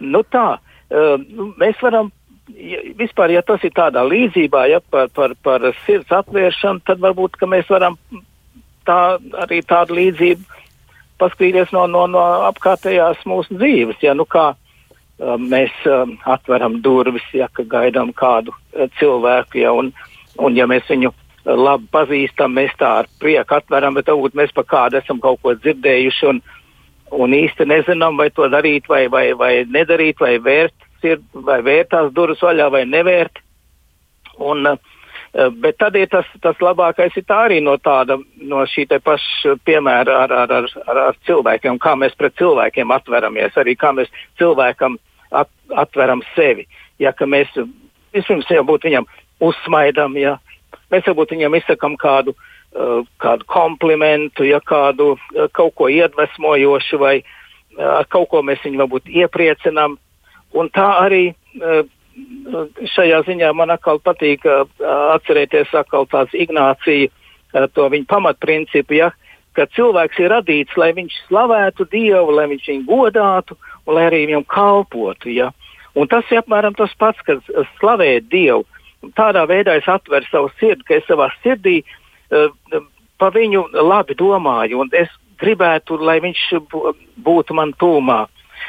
Nu 0.05 0.21
tā, 0.29 0.59
uh, 0.61 1.15
mēs 1.61 1.81
varam, 1.83 2.13
ja, 2.49 2.81
vispār, 2.99 3.35
ja 3.35 3.43
tas 3.43 3.65
ir 3.65 3.73
tādā 3.77 4.05
līdzībā, 4.07 4.67
ja 4.71 4.81
par, 4.91 5.09
par, 5.15 5.35
par 5.43 5.65
sirds 5.85 6.13
atvēršanu, 6.13 6.85
tad 6.87 7.03
varbūt 7.05 7.41
mēs 7.49 7.71
varam 7.71 7.99
tā, 8.89 9.17
arī 9.45 9.63
tādu 9.67 9.99
līdzību 10.01 10.63
paskatīties 11.21 11.73
no, 11.75 11.87
no, 11.91 12.07
no 12.11 12.23
apkārtējās 12.51 13.25
mūsu 13.29 13.57
dzīves. 13.59 14.01
Ja, 14.03 14.15
nu 14.19 14.27
kā, 14.29 14.53
uh, 14.55 15.37
mēs 15.41 15.75
uh, 15.89 16.09
atveram 16.27 16.81
durvis, 16.85 17.27
ja 17.33 17.49
gaidām 17.57 18.13
kādu 18.17 18.55
uh, 18.55 18.89
cilvēku, 18.99 19.63
ja, 19.63 19.73
un, 19.73 19.93
un 20.39 20.59
ja 20.59 20.67
mēs 20.71 20.89
viņu 20.91 21.15
labi 21.45 21.89
pazīstam, 21.93 22.55
mēs 22.57 22.73
tā 22.81 22.91
ar 23.03 23.09
prieku 23.21 23.59
atveram, 23.59 23.97
bet 23.99 24.09
varbūt 24.09 24.37
mēs 24.39 24.53
par 24.57 24.65
kādu 24.69 25.01
esam 25.01 25.21
kaut 25.21 25.43
ko 25.43 25.55
dzirdējuši 25.59 26.29
un, 26.31 26.41
un 27.13 27.37
īsti 27.37 27.67
nezinām, 27.69 28.17
vai 28.21 28.31
to 28.33 28.49
darīt, 28.53 28.89
vai, 28.89 29.07
vai, 29.13 29.27
vai 29.39 29.53
nedarīt, 29.69 30.21
vai 30.21 30.39
vērt, 30.43 30.84
sird, 31.05 31.25
vai 31.47 31.61
vērt 31.67 31.93
tās 31.93 32.11
durvis 32.17 32.43
vaļā, 32.43 32.71
vai 32.73 32.83
nevērt. 32.89 33.39
Un, 34.43 34.67
uh, 34.67 35.51
bet 35.63 35.79
tad 35.79 35.99
ir 36.01 36.09
tas, 36.11 36.29
tas 36.43 36.59
labākais 36.65 37.15
ir 37.21 37.27
tā 37.29 37.45
arī 37.47 37.61
no 37.63 37.77
tāda, 37.79 38.17
no 38.43 38.65
šī 38.67 38.89
te 38.91 38.99
paša 39.05 39.59
piemēra 39.69 40.23
ar, 40.25 40.39
ar, 40.45 40.55
ar, 40.61 40.71
ar, 40.87 41.03
ar 41.11 41.21
cilvēkiem, 41.29 41.79
kā 41.83 41.95
mēs 42.01 42.17
pret 42.19 42.35
cilvēkiem 42.41 42.97
atveramies, 42.97 43.61
arī 43.61 43.77
kā 43.79 43.93
mēs 43.95 44.11
cilvēkam 44.41 44.99
at, 45.31 45.53
atveram 45.71 46.25
sevi. 46.35 46.67
Ja, 46.99 47.13
ka 47.13 47.29
mēs 47.31 47.53
vispirms 48.15 48.51
jau 48.51 48.65
būtu 48.67 48.91
viņam 48.91 49.07
uzsmaidam, 49.45 50.19
ja, 50.19 50.39
Mēs 50.93 51.07
varbūt 51.09 51.35
viņam 51.35 51.57
izsakām 51.59 51.97
kādu, 52.01 52.35
uh, 52.35 53.03
kādu 53.23 53.47
komplimentu, 53.51 54.47
ja 54.47 54.61
kādu 54.63 55.15
uh, 55.15 55.47
kaut 55.57 55.75
ko 55.79 55.89
iedvesmojošu, 55.93 57.01
vai 57.01 57.17
uh, 57.23 58.03
kaut 58.11 58.31
ko 58.33 58.45
mēs 58.47 58.63
viņu 58.65 58.85
varbūt 58.85 59.11
iepriecinām. 59.23 59.99
Un 60.55 60.71
tā 60.75 60.87
arī 61.03 61.25
uh, 61.33 61.83
šajā 62.95 63.25
ziņā 63.27 63.51
man 63.59 63.75
atkal 63.75 64.01
patīk 64.05 64.47
uh, 64.47 64.65
atcerēties 65.17 65.75
atkal 65.75 66.09
tāds 66.11 66.35
Ignācija, 66.35 67.11
to 67.75 67.85
viņa 67.87 68.09
pamatprincipu, 68.11 68.97
ja, 68.99 69.13
ka 69.55 69.69
cilvēks 69.77 70.19
ir 70.19 70.33
radīts, 70.33 70.75
lai 70.79 70.91
viņš 70.97 71.19
slavētu 71.29 71.87
Dievu, 71.93 72.35
lai 72.35 72.49
viņš 72.51 72.71
viņu 72.71 72.87
godātu 72.89 73.55
un 73.87 73.95
lai 73.95 74.09
arī 74.09 74.25
viņam 74.27 74.47
kalpotu. 74.51 75.31
Ja. 75.31 75.53
Un 75.95 76.11
tas 76.11 76.27
ir 76.35 76.41
apmēram 76.43 76.75
tas 76.75 76.91
pats, 76.99 77.23
kas 77.23 77.39
slavēt 77.79 78.27
Dievu 78.33 78.65
tādā 79.13 79.45
veidā 79.49 79.77
es 79.79 79.89
atveru 79.91 80.27
savu 80.31 80.51
sirdi, 80.59 80.85
ka 80.89 80.99
es 80.99 81.07
savā 81.09 81.29
sirdī 81.43 81.83
uh, 81.85 82.49
pa 83.21 83.31
viņu 83.35 83.67
labi 83.85 84.17
domāju, 84.19 84.81
un 84.85 84.91
es 84.97 85.13
gribētu, 85.41 85.99
lai 86.01 86.21
viņš 86.25 86.43
būtu 87.25 87.57
man 87.57 87.75
tūmā. 87.81 88.25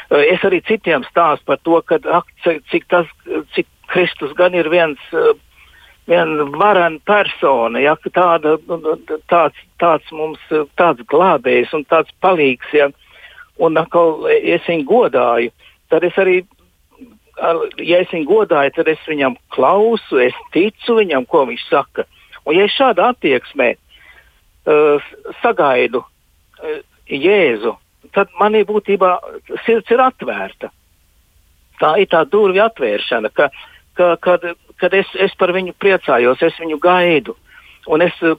Uh, 0.09 0.21
es 0.21 0.43
arī 0.47 0.61
citiem 0.67 1.05
stāstu 1.09 1.49
par 1.49 1.61
to, 1.63 1.81
ka, 1.87 1.99
ak, 2.19 2.29
cik, 2.71 2.87
tas, 2.91 3.09
cik 3.55 3.67
Kristus 3.91 4.33
gan 4.37 4.55
ir 4.57 4.69
viens, 4.73 5.01
uh, 5.13 5.33
viena 6.09 6.45
varena 6.57 7.01
persona, 7.05 7.81
ja, 7.81 7.95
tāda, 8.13 8.57
tāds, 9.31 9.61
tāds 9.81 10.11
mums, 10.13 10.41
tāds 10.77 11.05
glābējs 11.09 11.73
un 11.73 11.85
tāds 11.89 12.13
palīgs, 12.21 12.73
ja, 12.73 12.91
un 13.57 13.77
atkal 13.81 14.27
es 14.29 14.65
viņu 14.69 14.85
godāju, 14.89 15.53
tad 15.89 16.05
es 16.05 16.17
arī 16.21 16.43
ja 17.83 18.01
es 18.01 18.11
viņu 18.13 18.27
godāju, 18.29 18.73
tad 18.77 18.89
es 18.91 19.01
viņam 19.07 19.35
klausu, 19.53 20.19
es 20.23 20.35
ticu 20.53 20.99
viņam, 20.99 21.25
ko 21.27 21.45
viņš 21.49 21.65
saka. 21.69 22.05
Un 22.45 22.59
ja 22.59 22.67
es 22.67 22.75
šādā 22.75 23.11
attieksmē 23.13 23.73
uh, 23.75 25.09
sagaidu 25.41 26.03
uh, 26.03 26.77
Jēzu, 27.09 27.75
tad 28.15 28.31
manī 28.39 28.63
būtībā 28.67 29.11
sirds 29.65 29.91
ir 29.91 30.03
atvērta. 30.03 30.71
Tā 31.81 31.95
ir 31.99 32.07
tā 32.11 32.23
durvju 32.31 32.63
atvēršana, 32.63 33.31
ka, 33.35 33.49
ka, 33.99 34.13
kad, 34.23 34.45
kad 34.79 34.95
es, 34.95 35.09
es 35.19 35.35
par 35.39 35.51
viņu 35.55 35.75
priecājos, 35.79 36.43
es 36.45 36.55
viņu 36.61 36.79
gaidu, 36.83 37.35
un 37.91 38.05
es 38.05 38.15
uh, 38.23 38.37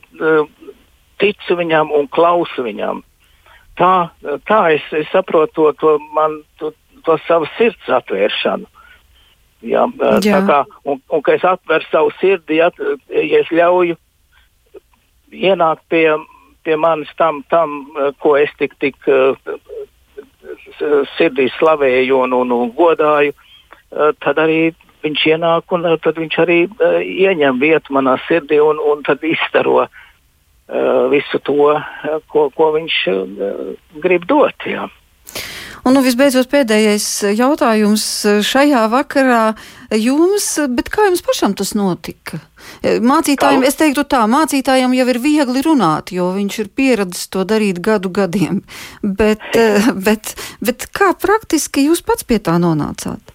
ticu 1.21 1.59
viņam 1.59 1.93
un 1.97 2.09
klausu 2.09 2.65
viņam. 2.65 3.03
Tā, 3.77 4.09
tā 4.49 4.61
es, 4.73 4.85
es 4.97 5.09
saprotu 5.13 5.53
to, 5.53 5.73
to, 5.83 5.99
man, 6.17 6.41
to, 6.61 6.73
to 7.05 7.19
savu 7.27 7.49
sirds 7.59 7.93
atvēršanu. 7.93 8.65
Ja, 9.67 9.87
Jā. 10.23 10.41
Kā, 10.47 10.63
un, 10.89 11.01
un 11.13 11.23
ka 11.25 11.35
es 11.37 11.45
atveru 11.45 11.85
savu 11.91 12.13
sirdi, 12.21 12.61
ja, 12.61 12.69
ja 13.11 13.41
es 13.41 13.53
ļauju 13.53 13.97
ienākt 15.33 15.85
pie, 15.91 16.07
pie 16.67 16.77
manis 16.81 17.13
tam, 17.19 17.41
tam, 17.53 17.79
ko 18.23 18.35
es 18.41 18.51
tik, 18.59 18.75
tik 18.83 18.99
sirdī 21.17 21.47
slavēju 21.57 22.25
un, 22.27 22.35
un, 22.41 22.55
un 22.57 22.73
godāju, 22.75 23.35
tad 24.23 24.43
arī 24.43 24.75
viņš 25.07 25.23
ienāk 25.33 25.75
un 25.75 25.87
tad 26.03 26.19
viņš 26.19 26.39
arī 26.43 26.59
ieņem 27.27 27.63
vietu 27.63 27.95
manā 27.95 28.17
sirdī 28.27 28.59
un, 28.63 28.81
un 28.83 29.05
tad 29.07 29.23
izstaro 29.27 29.87
visu 31.13 31.39
to, 31.47 31.75
ko, 32.33 32.49
ko 32.51 32.71
viņš 32.75 32.97
grib 34.03 34.27
dot. 34.27 34.67
Jā. 34.67 34.89
Un 35.87 35.95
nu, 35.95 36.01
visbeidzot 36.03 36.49
pēdējais 36.51 37.05
jautājums 37.39 38.05
šajā 38.43 38.81
vakarā 38.91 39.43
jums, 39.95 40.49
bet 40.75 40.91
kā 40.91 41.05
jums 41.07 41.23
pašam 41.23 41.55
tas 41.55 41.77
notika? 41.79 42.41
Mācītājiem, 42.83 43.63
es 43.69 43.79
teiktu 43.79 44.03
tā, 44.11 44.25
mācītājiem 44.27 44.97
jau 44.99 45.07
ir 45.13 45.21
viegli 45.23 45.63
runāt, 45.63 46.11
jo 46.17 46.33
viņš 46.35 46.59
ir 46.65 46.73
pieredzis 46.75 47.31
to 47.31 47.47
darīt 47.47 47.79
gadu 47.79 48.11
gadiem, 48.11 48.65
bet, 49.21 49.47
bet, 49.95 50.35
bet 50.59 50.89
kā 50.91 51.13
praktiski 51.15 51.87
jūs 51.87 52.03
pats 52.03 52.27
pie 52.27 52.43
tā 52.43 52.59
nonācāt? 52.59 53.35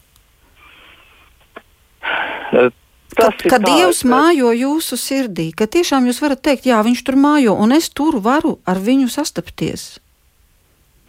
Kad, 2.51 3.41
kad 3.47 3.63
Dievs 3.63 4.03
mājo 4.07 4.51
jūsu 4.55 4.99
sirdī, 4.99 5.51
ka 5.55 5.71
tiešām 5.71 6.07
jūs 6.07 6.19
varat 6.23 6.43
teikt, 6.43 6.67
jā, 6.67 6.83
viņš 6.83 7.07
tur 7.07 7.19
mājo, 7.19 7.55
un 7.55 7.71
es 7.75 7.87
tur 7.95 8.19
varu 8.23 8.57
ar 8.67 8.79
viņu 8.79 9.07
sastapties. 9.11 10.01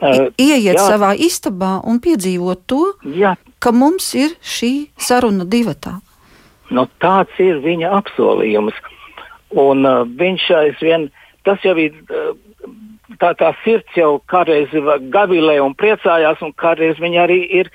Ieiet 0.03 0.75
jā. 0.75 0.83
savā 0.83 1.13
istabā 1.15 1.77
un 1.87 2.01
piedzīvot 2.03 2.65
to, 2.67 2.83
jā. 3.15 3.37
ka 3.63 3.71
mums 3.71 4.09
ir 4.19 4.35
šī 4.43 4.73
saruna 4.99 5.47
divatā. 5.47 6.01
Nu, 6.73 6.87
tāds 7.03 7.37
ir 7.43 7.61
viņa 7.63 7.93
apsolījums. 8.01 8.79
Un 9.63 9.85
uh, 9.85 10.03
viņš 10.07 10.47
aizvien, 10.57 11.11
tas 11.47 11.61
jau 11.63 11.77
ir, 11.79 11.95
uh, 12.09 12.33
tā, 13.21 13.35
tā 13.39 13.53
sirds 13.63 13.99
jau 13.99 14.17
kādreiz 14.33 14.73
gavilē 15.13 15.59
un 15.63 15.77
priecājās, 15.77 16.41
un 16.43 16.55
kādreiz 16.57 16.99
viņa 17.03 17.27
arī 17.27 17.43
ir 17.61 17.71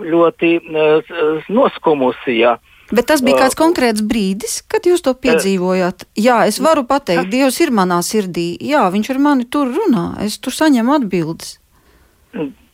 ļoti 0.00 0.54
uh, 0.64 1.12
noskumusi. 1.52 2.40
Jā. 2.40 2.56
Bet 2.88 3.10
tas 3.10 3.20
bija 3.20 3.42
kāds 3.42 3.56
konkrēts 3.58 4.00
brīdis, 4.00 4.62
kad 4.64 4.86
jūs 4.88 5.04
to 5.04 5.12
piedzīvojāt. 5.12 6.06
Jā, 6.16 6.40
es 6.48 6.56
varu 6.64 6.86
pateikt, 6.88 7.28
Dievs 7.28 7.60
ir 7.60 7.72
manā 7.74 8.00
sirdī. 8.06 8.54
Jā, 8.64 8.86
viņš 8.94 9.10
ar 9.12 9.20
mani 9.20 9.44
tur 9.44 9.68
runā, 9.68 10.14
es 10.24 10.38
tur 10.40 10.56
saņemu 10.56 10.96
atbildes. 10.96 11.58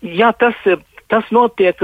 Jā, 0.05 0.33
tas, 0.37 0.57
tas 1.09 1.31
notiek 1.33 1.81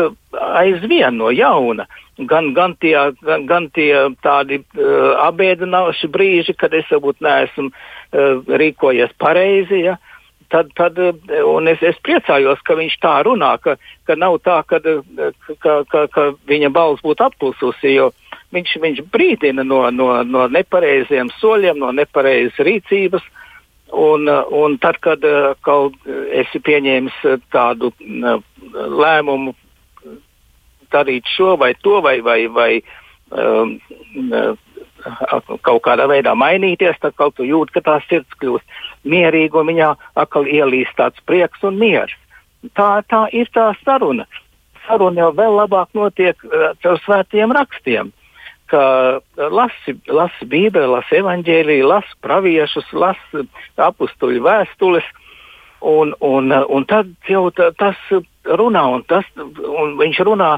aizvien 0.61 1.17
no 1.17 1.31
jauna. 1.33 1.87
Gan, 2.29 2.53
gan, 2.53 2.75
tie, 2.77 2.95
gan, 3.25 3.47
gan 3.49 3.71
tie 3.73 3.95
tādi 4.21 4.61
uh, 4.61 5.17
abēdinoši 5.25 6.11
brīži, 6.13 6.53
kad 6.59 6.75
es 6.77 6.89
varbūt 6.93 7.23
neesmu 7.25 7.71
uh, 7.71 8.43
rīkojies 8.61 9.15
pareizi. 9.17 9.87
Ja? 9.87 9.97
Tad, 10.53 10.75
tad 10.77 10.99
es, 11.01 11.81
es 11.81 12.01
priecājos, 12.05 12.61
ka 12.67 12.77
viņš 12.77 12.99
tā 13.01 13.15
runā, 13.25 13.55
ka, 13.65 13.79
ka 14.05 14.19
nav 14.21 14.37
tā, 14.45 14.59
ka, 14.69 14.83
ka, 14.83 15.77
ka, 15.89 16.07
ka 16.13 16.27
viņa 16.51 16.73
balss 16.75 17.07
būtu 17.07 17.25
apklususi, 17.25 17.97
viņš, 18.53 18.77
viņš 18.85 19.05
brīdina 19.15 19.65
no, 19.65 19.87
no, 19.95 20.11
no 20.27 20.49
nepareiziem 20.51 21.33
soļiem, 21.41 21.81
no 21.81 21.95
nepareizas 21.97 22.61
rīcības. 22.67 23.25
Uh, 23.25 23.40
Un, 23.93 24.29
un 24.55 24.77
tad, 24.79 25.01
kad 25.03 25.25
kaut 25.67 25.97
esi 26.31 26.61
pieņēmis 26.63 27.17
tādu 27.51 27.91
lēmumu 28.71 29.55
darīt 30.95 31.27
šo 31.31 31.57
vai 31.59 31.73
to, 31.83 31.99
vai, 32.05 32.21
vai, 32.23 32.45
vai 32.47 32.71
um, 33.31 33.75
kaut 35.67 35.83
kādā 35.87 36.07
veidā 36.11 36.37
mainīties, 36.39 36.99
tad 37.03 37.17
kaut 37.19 37.37
kā 37.39 37.47
jūt, 37.47 37.73
ka 37.75 37.83
tā 37.87 37.97
sirds 38.07 38.39
kļūst 38.43 38.79
mierīga 39.11 39.63
un 39.63 39.73
viņā 39.73 39.91
atkal 40.23 40.47
ielīst 40.47 40.95
tāds 40.99 41.19
prieks 41.27 41.67
un 41.67 41.79
miers. 41.81 42.15
Tā, 42.77 43.01
tā 43.09 43.27
ir 43.33 43.51
tā 43.55 43.71
saruna. 43.85 44.27
Saruna 44.87 45.25
jau 45.25 45.31
vēl 45.35 45.57
labāk 45.57 45.95
notiek 45.97 46.37
caur 46.83 47.03
svētiem 47.07 47.55
rakstiem 47.57 48.13
ka 48.71 48.83
lasi, 49.51 49.97
lasi 50.09 50.47
Bībeli, 50.51 50.89
lasi 50.91 51.21
evaņģēliju, 51.21 51.89
lasi 51.91 52.15
praviešus, 52.25 52.93
lasi 52.93 53.47
apstuļu 53.77 54.45
vēstules. 54.47 55.09
Un, 55.81 56.13
un, 56.21 56.53
un 56.53 56.85
tad 56.85 57.09
jau 57.25 57.47
tas 57.57 57.97
runā, 58.45 58.83
un, 58.95 59.05
tas, 59.09 59.25
un 59.39 59.95
viņš 59.97 60.19
runā 60.29 60.51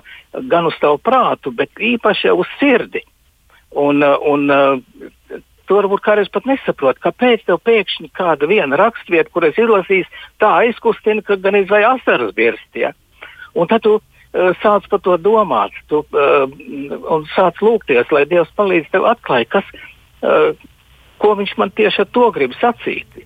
gan 0.50 0.66
uz 0.66 0.74
tavu 0.82 0.98
prātu, 0.98 1.52
bet 1.54 1.70
īpaši 1.78 2.32
uz 2.34 2.50
sirdi. 2.58 3.04
Un, 3.78 4.02
un, 4.02 4.50
Tu 5.62 5.76
varbūt 5.78 6.02
kādreiz 6.02 6.28
pat 6.28 6.44
nesaproti, 6.44 7.00
kāpēc 7.04 7.44
tev 7.46 7.60
pēkšņi 7.64 8.08
kāda 8.18 8.48
viena 8.50 8.76
rakstvieta, 8.76 9.30
kur 9.32 9.46
es 9.46 9.56
izlasīju, 9.56 10.08
tā 10.42 10.50
aizkustina, 10.64 11.22
ka 11.22 11.38
gan 11.40 11.56
izvēj 11.60 11.86
asaras 11.86 12.34
birst. 12.36 12.66
Ja? 12.76 12.90
Un 13.54 13.70
tad 13.70 13.84
tu 13.86 14.00
sāc 14.62 14.88
par 14.88 15.02
to 15.04 15.16
domāt, 15.20 15.74
tu 15.88 16.00
uh, 16.02 16.46
un 17.12 17.26
sāc 17.34 17.60
lūgties, 17.60 18.08
lai 18.14 18.24
Dievs 18.28 18.52
palīdz 18.56 18.88
tev 18.92 19.08
atklāt, 19.10 19.50
kas, 19.52 19.68
uh, 20.24 20.56
ko 21.20 21.34
viņš 21.38 21.56
man 21.60 21.72
tieši 21.76 22.04
ar 22.06 22.10
to 22.16 22.30
grib 22.34 22.56
sacīt. 22.60 23.22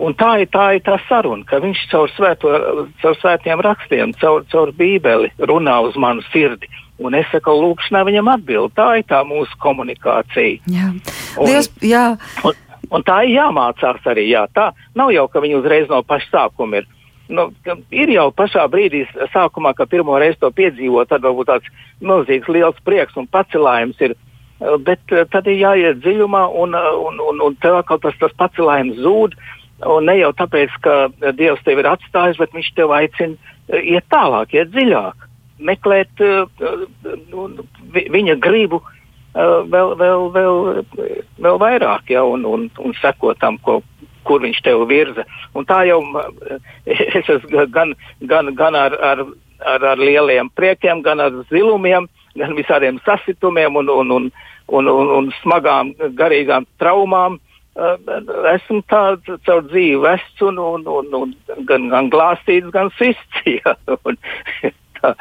Un 0.00 0.14
tā 0.16 0.30
ir 0.40 0.48
tā, 0.48 0.70
ir 0.78 0.84
tā 0.86 0.96
saruna, 1.08 1.44
ka 1.44 1.58
viņš 1.60 1.80
caur, 1.90 2.12
svēto, 2.16 2.52
caur 3.02 3.16
svētiem 3.20 3.60
rakstiem, 3.60 4.14
caur, 4.20 4.46
caur 4.48 4.72
Bībeli 4.72 5.28
runā 5.50 5.76
uz 5.84 5.98
manu 6.00 6.24
sirdi. 6.30 6.70
Un 7.00 7.16
es 7.16 7.28
saku, 7.32 7.52
lūkšanā 7.56 8.04
viņam 8.08 8.28
atbild. 8.32 8.72
Tā 8.76 8.86
ir 9.00 9.06
tā 9.08 9.20
mūsu 9.28 9.56
komunikācija. 9.60 10.60
Jā. 10.68 10.88
Un, 11.36 11.48
Dievs, 11.48 11.68
jā. 11.84 12.04
Un, 12.44 12.56
un 12.92 13.04
tā 13.04 13.22
ir 13.26 13.34
jāmācās 13.38 14.08
arī. 14.12 14.26
Jā. 14.32 14.46
Tā 14.56 14.70
nav 14.96 15.12
jau, 15.12 15.26
ka 15.32 15.44
viņi 15.44 15.58
uzreiz 15.60 15.92
no 15.92 16.00
paša 16.04 16.32
sākuma 16.32 16.80
ir. 16.80 16.88
Nu, 17.30 17.46
ir 17.94 18.10
jau 18.10 18.26
pašā 18.34 18.64
brīdī, 18.72 19.04
sākumā, 19.34 19.72
kad 19.78 19.90
pirmo 19.92 20.18
reizi 20.18 20.40
to 20.42 20.50
piedzīvo, 20.54 21.04
tad 21.08 21.22
varbūt 21.26 21.50
tāds 21.50 21.70
milzīgs 22.02 22.50
liels 22.50 22.82
prieks 22.86 23.16
un 23.20 23.28
pacelājums 23.30 24.00
ir. 24.02 24.16
Bet 24.84 25.00
tad 25.32 25.46
ir 25.48 25.56
jāiet 25.56 26.02
dziļumā, 26.02 26.42
un, 26.62 26.74
un, 26.76 27.20
un, 27.30 27.40
un 27.46 27.56
tev 27.62 27.78
atkal 27.78 28.00
tas, 28.02 28.18
tas 28.20 28.34
pacelājums 28.36 28.98
zūd. 29.00 29.38
Un 29.88 30.10
ne 30.10 30.18
jau 30.18 30.34
tāpēc, 30.36 30.74
ka 30.84 30.96
Dievs 31.38 31.62
tevi 31.64 31.80
ir 31.80 31.88
atstājis, 31.88 32.36
bet 32.36 32.52
Viņš 32.52 32.72
tev 32.76 32.92
aicina 32.92 33.54
eh, 33.72 33.94
iet 33.94 34.04
tālāk, 34.12 34.52
iet 34.52 34.74
dziļāk, 34.74 35.28
meklēt 35.64 36.24
nu, 37.30 37.46
viņa 37.88 38.36
gribu 38.44 38.82
vēl, 39.34 39.94
vēl, 39.96 40.26
vēl, 40.34 40.84
vēl 41.38 41.58
vairāk, 41.62 42.10
ja, 42.10 42.24
un, 42.24 42.44
un, 42.44 42.68
un 42.78 42.94
sekot 43.00 43.38
tam, 43.40 43.58
ko, 43.64 43.80
kur 44.28 44.42
viņš 44.44 44.62
tev 44.66 44.86
virza. 44.90 45.26
Un 45.56 45.66
tā 45.68 45.82
jau 45.88 46.00
es 46.86 47.28
esmu 47.36 47.66
gan, 47.74 47.94
gan, 48.20 48.54
gan 48.58 48.78
ar, 48.78 48.96
ar, 49.12 49.26
ar, 49.66 49.84
ar 49.94 50.00
lieliem 50.00 50.50
priekiem, 50.56 51.02
gan 51.06 51.20
ar 51.20 51.42
zilumiem, 51.50 52.08
gan 52.38 52.56
visādiem 52.58 53.00
sasitumiem 53.06 53.76
un, 53.76 53.90
un, 53.90 54.16
un, 54.16 54.32
un, 54.68 54.90
un, 54.90 55.14
un 55.18 55.30
smagām 55.42 55.94
garīgām 56.18 56.68
traumām 56.82 57.40
esmu 58.54 58.82
tāds 58.90 59.28
caur 59.46 59.62
dzīvi 59.68 60.00
vests 60.02 60.42
un, 60.42 60.58
un, 60.58 60.86
un, 60.86 61.14
un 61.14 61.64
gan, 61.68 61.88
gan 61.92 62.10
glāstīts, 62.10 62.70
gan 62.74 62.90
sists. 62.98 63.44
Ja, 63.50 63.74
un, 64.04 64.18
tā. 65.00 65.14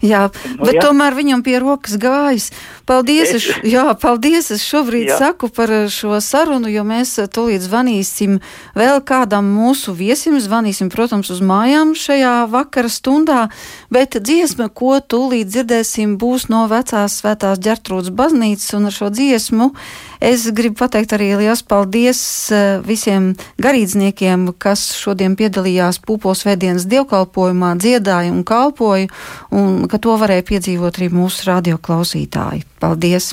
Jā, 0.00 0.30
nu, 0.56 0.64
bet 0.64 0.78
jā. 0.78 0.84
tomēr 0.86 1.12
viņam 1.12 1.42
pie 1.44 1.58
rokas 1.60 1.98
gājas. 2.00 2.48
Paldies, 2.88 3.34
es, 3.36 3.48
jā, 3.68 3.84
paldies, 4.00 4.48
es 4.54 4.64
šobrīd 4.64 5.10
jā. 5.12 5.18
saku 5.20 5.50
par 5.52 5.68
šo 5.92 6.16
sarunu, 6.24 6.70
jo 6.72 6.84
mēs 6.88 7.18
tūlīt 7.28 7.60
zvanīsim 7.66 8.38
vēl 8.78 9.02
kādam 9.04 9.50
mūsu 9.52 9.92
viesim, 9.96 10.38
zvanīsim, 10.40 10.88
protams, 10.92 11.28
uz 11.34 11.42
mājām 11.44 11.92
šajā 11.98 12.34
vakara 12.48 12.88
stundā, 12.88 13.42
bet 13.90 14.18
dziesma, 14.20 14.68
ko 14.68 14.98
tūlīt 15.00 15.50
dzirdēsim, 15.50 16.16
būs 16.20 16.48
no 16.52 16.66
vecās 16.70 17.20
svētās 17.20 17.62
ģertrūdas 17.62 18.14
baznīcas, 18.14 18.72
un 18.78 18.90
ar 18.90 18.96
šo 18.96 19.10
dziesmu 19.14 19.72
Es 20.20 20.44
gribu 20.52 20.76
pateikt 20.82 21.14
arī 21.16 21.30
liels 21.40 21.62
paldies 21.64 22.20
eh, 22.52 22.76
visiem 22.84 23.30
garīdzniekiem, 23.64 24.50
kas 24.60 24.90
šodien 25.00 25.32
piedalījās 25.32 25.96
Pūpos 26.04 26.44
vēdienas 26.44 26.84
dievkalpojumā, 26.92 27.72
dziedāja 27.80 28.28
un 28.34 28.42
kalpoja, 28.44 29.08
un 29.48 29.88
ka 29.88 29.96
to 29.96 30.18
varēja 30.20 30.44
piedzīvot 30.52 31.00
arī 31.00 31.08
mūsu 31.16 31.48
radioklausītāji. 31.48 32.66
Paldies! 32.84 33.32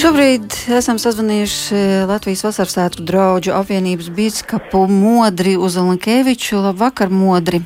Šobrīd 0.00 0.56
esam 0.72 0.96
sazvanījuši 1.02 1.84
Latvijas 2.08 2.46
vasaras 2.48 2.78
svētku 2.78 3.04
draugu 3.04 3.52
apvienības 3.52 4.08
biskupu 4.16 4.86
Modri 4.88 5.58
Uzalankeviču. 5.60 6.64
Labvakar, 6.64 7.12
Modri! 7.12 7.60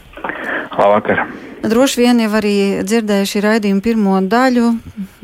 Labvakar! 0.74 1.28
Droši 1.64 2.02
vien 2.02 2.18
jau 2.20 2.28
arī 2.36 2.56
dzirdējuši 2.84 3.40
raidījumu 3.40 3.80
pirmo 3.84 4.18
daļu. 4.28 4.66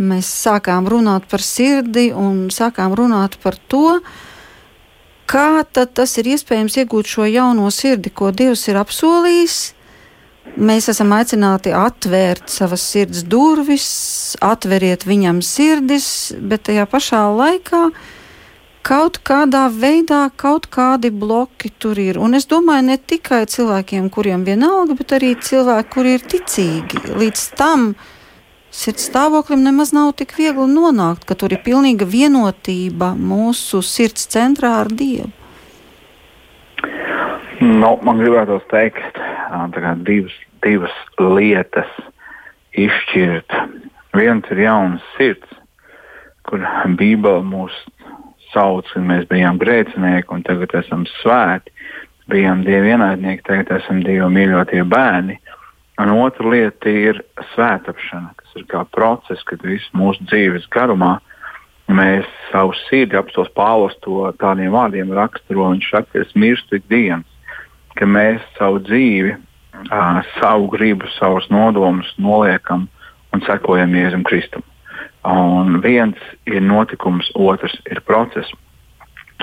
Mēs 0.00 0.29
sākām 0.46 0.87
runāt 0.88 1.26
par 1.29 1.42
sirdi 1.44 2.07
un 2.16 2.46
sākām 2.55 2.94
runāt 2.96 3.37
par 3.42 3.59
to, 3.68 3.98
kā 5.29 5.61
tas 5.68 6.16
ir 6.16 6.31
iespējams 6.33 6.79
iegūt 6.81 7.11
šo 7.12 7.26
jauno 7.29 7.68
sirdi, 7.74 8.09
ko 8.09 8.31
Dievs 8.33 8.64
ir 8.72 8.81
apsolījis. 8.81 9.59
Mēs 10.57 10.88
esam 10.88 11.12
aicināti 11.12 11.74
atvērt 11.76 12.48
savas 12.48 12.87
sirds 12.88 13.20
durvis, 13.29 13.90
atveriet 14.40 15.05
viņam 15.07 15.42
sirdis, 15.44 16.33
bet 16.40 16.64
tajā 16.70 16.88
pašā 16.88 17.20
laikā 17.37 17.83
kaut 18.87 19.21
kādā 19.27 19.66
veidā 19.73 20.23
kaut 20.37 20.69
kādi 20.73 21.11
bloki 21.12 21.71
tur 21.79 21.99
ir. 22.01 22.19
Un 22.19 22.35
es 22.38 22.47
domāju, 22.51 22.87
ne 22.88 22.97
tikai 22.99 23.43
cilvēkiem, 23.51 24.09
kuriem 24.12 24.45
vienalga, 24.47 24.97
bet 24.99 25.16
arī 25.19 25.35
cilvēki, 25.37 25.90
kuri 25.95 26.14
ir 26.16 26.25
ticīgi. 26.33 27.03
Līdz 27.21 27.45
tam 27.59 27.93
sirds 28.71 29.09
stāvoklim 29.11 29.64
nemaz 29.66 29.93
nav 29.97 30.14
tik 30.21 30.37
viegli 30.38 30.69
nonākt, 30.71 31.27
ka 31.29 31.35
tur 31.35 31.53
ir 31.55 31.62
pilnīga 31.66 32.09
vienotība 32.09 33.12
mūsu 33.19 33.83
sirds 33.85 34.29
centrā 34.31 34.79
ar 34.85 34.90
Dievu. 34.93 35.31
Nu, 37.61 37.99
man 38.01 38.16
gribētos 38.16 38.62
teikt, 38.71 39.19
ka 39.21 39.95
divas, 40.07 40.33
divas 40.64 40.95
lietas 41.21 41.90
izšķirt. 42.73 43.57
Viens 44.16 44.49
ir 44.55 44.62
jauns 44.64 45.05
sirds, 45.19 45.59
kur 46.49 46.64
Bībele 46.97 47.45
mūs 47.45 47.77
sauc, 48.55 48.89
kad 48.93 49.07
mēs 49.07 49.27
bijām 49.31 49.59
grēcinieki 49.61 50.35
un 50.35 50.45
tagad 50.47 50.75
esam 50.83 51.07
svēti, 51.21 51.73
bijām 52.31 52.65
dievi 52.67 52.95
ienaidnieki, 52.95 53.47
tagad 53.47 53.73
esam 53.81 54.03
dievi 54.07 54.29
mīļotie 54.35 54.85
bērni. 54.89 55.39
Un 56.01 56.15
otra 56.17 56.49
lieta 56.49 56.89
ir 56.89 57.19
svētāpšana, 57.53 58.33
kas 58.39 58.55
ir 58.57 58.65
kā 58.71 58.87
process, 58.95 59.43
kad 59.45 59.61
visu 59.67 59.91
mūsu 59.97 60.25
dzīves 60.31 60.69
garumā 60.73 61.19
mēs 61.91 62.29
savu 62.53 62.73
sirdi 62.87 63.19
apstos 63.19 63.51
Pāvils 63.57 63.97
to 64.05 64.31
tādiem 64.41 64.73
vārdiem 64.73 65.13
raksturo. 65.17 65.69
Viņš 65.75 65.91
saka, 65.91 66.09
ka 66.15 66.25
es 66.25 66.33
mirstu 66.39 66.79
ikdienas, 66.79 67.27
ka 67.99 68.09
mēs 68.09 68.41
savu 68.57 68.81
dzīvi, 68.87 69.37
savu 70.39 70.71
gribu, 70.73 71.11
savus 71.19 71.51
nodomus 71.51 72.11
noliekam 72.19 72.89
un 73.35 73.45
sekojam 73.47 73.95
Jēzum 73.95 74.25
Kristum. 74.27 74.65
Un 75.28 75.80
viens 75.85 76.16
ir 76.48 76.62
notikums, 76.64 77.28
otrs 77.35 77.76
ir 77.90 78.00
process. 78.09 78.52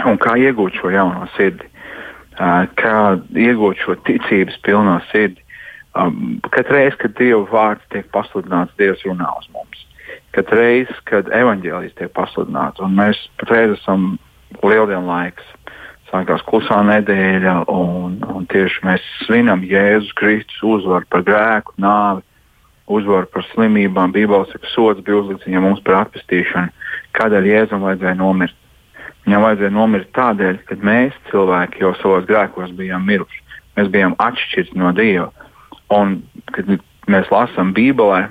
Un 0.05 0.17
kā 0.21 0.35
iegūt 0.41 0.77
šo 0.77 0.91
jauno 0.93 1.27
sirdi? 1.35 1.67
Kā 2.37 2.95
iegūt 3.33 3.81
šo 3.81 3.97
ticības 4.05 4.57
pilno 4.65 4.97
sirdi? 5.11 5.41
Um, 5.97 6.39
Katru 6.53 6.75
reizi, 6.77 6.97
kad 7.01 7.13
Dieva 7.17 7.45
vārds 7.49 7.85
tiek 7.93 8.09
pasludināts, 8.13 8.75
Dievs 8.77 9.01
runā 9.07 9.29
uz 9.39 9.47
mums. 9.53 9.79
Katru 10.35 10.59
reizi, 10.59 10.93
kad 11.09 11.29
evaņģēlijas 11.33 11.95
tiek 11.97 12.11
pasludināts, 12.13 12.81
un 12.85 12.93
mēs 12.97 13.23
patreiz 13.41 13.73
esam 13.79 14.11
lieldienu 14.61 15.07
laiks, 15.09 15.47
sākās 16.11 16.43
klusā 16.45 16.83
nedēļa, 16.85 17.55
un, 17.73 18.19
un 18.29 18.45
tieši 18.51 18.85
mēs 18.85 19.07
svinam 19.25 19.65
Jēzus 19.65 20.13
Kristus 20.19 20.61
uzvaru 20.75 21.09
par 21.09 21.25
grēku, 21.25 21.73
nāvi 21.81 22.21
uzvaru 22.88 23.28
par 23.32 23.45
slimībām. 23.52 24.13
Bībelē 24.15 24.45
saka, 24.52 24.69
sots 24.71 25.04
bija 25.06 25.21
uzlikts 25.21 25.47
viņam 25.47 25.76
par 25.86 26.06
atpestīšanu. 26.06 26.71
Kādēļ 27.17 27.50
Jēzum 27.52 27.84
vajadzēja 27.86 28.17
nomirt? 28.19 28.56
Viņam 29.26 29.43
vajadzēja 29.43 29.73
nomirt 29.76 30.12
tādēļ, 30.15 30.62
ka 30.67 30.78
mēs 30.88 31.17
cilvēki 31.32 31.84
jau 31.84 31.93
savos 32.02 32.28
grēkos 32.30 32.71
bijām 32.78 33.08
miruši. 33.08 33.43
Mēs 33.78 33.91
bijām 33.93 34.15
atšķirti 34.23 34.80
no 34.80 34.93
Dieva. 34.95 35.32
Un, 35.93 36.21
kad 36.56 36.69
mēs 37.08 37.30
lasām 37.32 37.73
Bībelē 37.76 38.28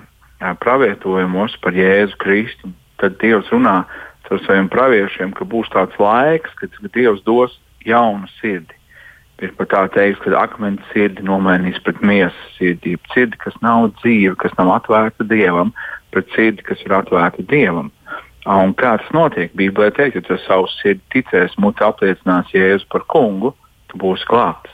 pravietojumus 0.62 1.56
par 1.64 1.76
Jēzu 1.76 2.16
Kristu, 2.22 2.72
tad 3.00 3.20
Dievs 3.20 3.52
runā 3.52 3.82
ar 4.26 4.42
saviem 4.42 4.66
praviešiem, 4.72 5.36
ka 5.36 5.46
būs 5.46 5.68
tāds 5.72 5.94
laiks, 6.02 6.50
kad 6.58 6.72
Dievs 6.96 7.22
dos 7.28 7.54
jaunu 7.86 8.26
sirdi 8.40 8.75
ir 9.42 9.52
pat 9.58 9.70
tā 9.72 9.82
teiks, 9.92 10.20
ka 10.24 10.32
akmens 10.40 10.84
sirdi 10.92 11.24
nomainīs 11.26 11.80
pret 11.84 12.00
miesas 12.04 12.54
sirdi. 12.56 12.96
Sirdi, 13.12 13.38
kas 13.42 13.56
nav 13.64 13.90
dzīva, 14.00 14.36
kas 14.40 14.54
nav 14.60 14.72
atvērta 14.78 15.26
dievam, 15.28 15.74
pret 16.14 16.30
sirdi, 16.36 16.64
kas 16.66 16.80
ir 16.86 16.94
atvērta 16.96 17.44
dievam. 17.50 17.90
Un 18.46 18.72
kā 18.78 18.94
tas 19.00 19.10
notiek? 19.14 19.50
Bībelē 19.58 19.90
teikt, 19.96 20.20
ja 20.20 20.22
tu 20.22 20.38
savu 20.44 20.70
sirdi 20.78 21.02
ticēsi, 21.16 21.58
muti 21.60 21.84
apliecinās 21.84 22.52
Jēzu 22.54 22.86
par 22.92 23.02
kungu, 23.10 23.52
tu 23.90 23.98
būsi 24.00 24.26
klāts. 24.30 24.72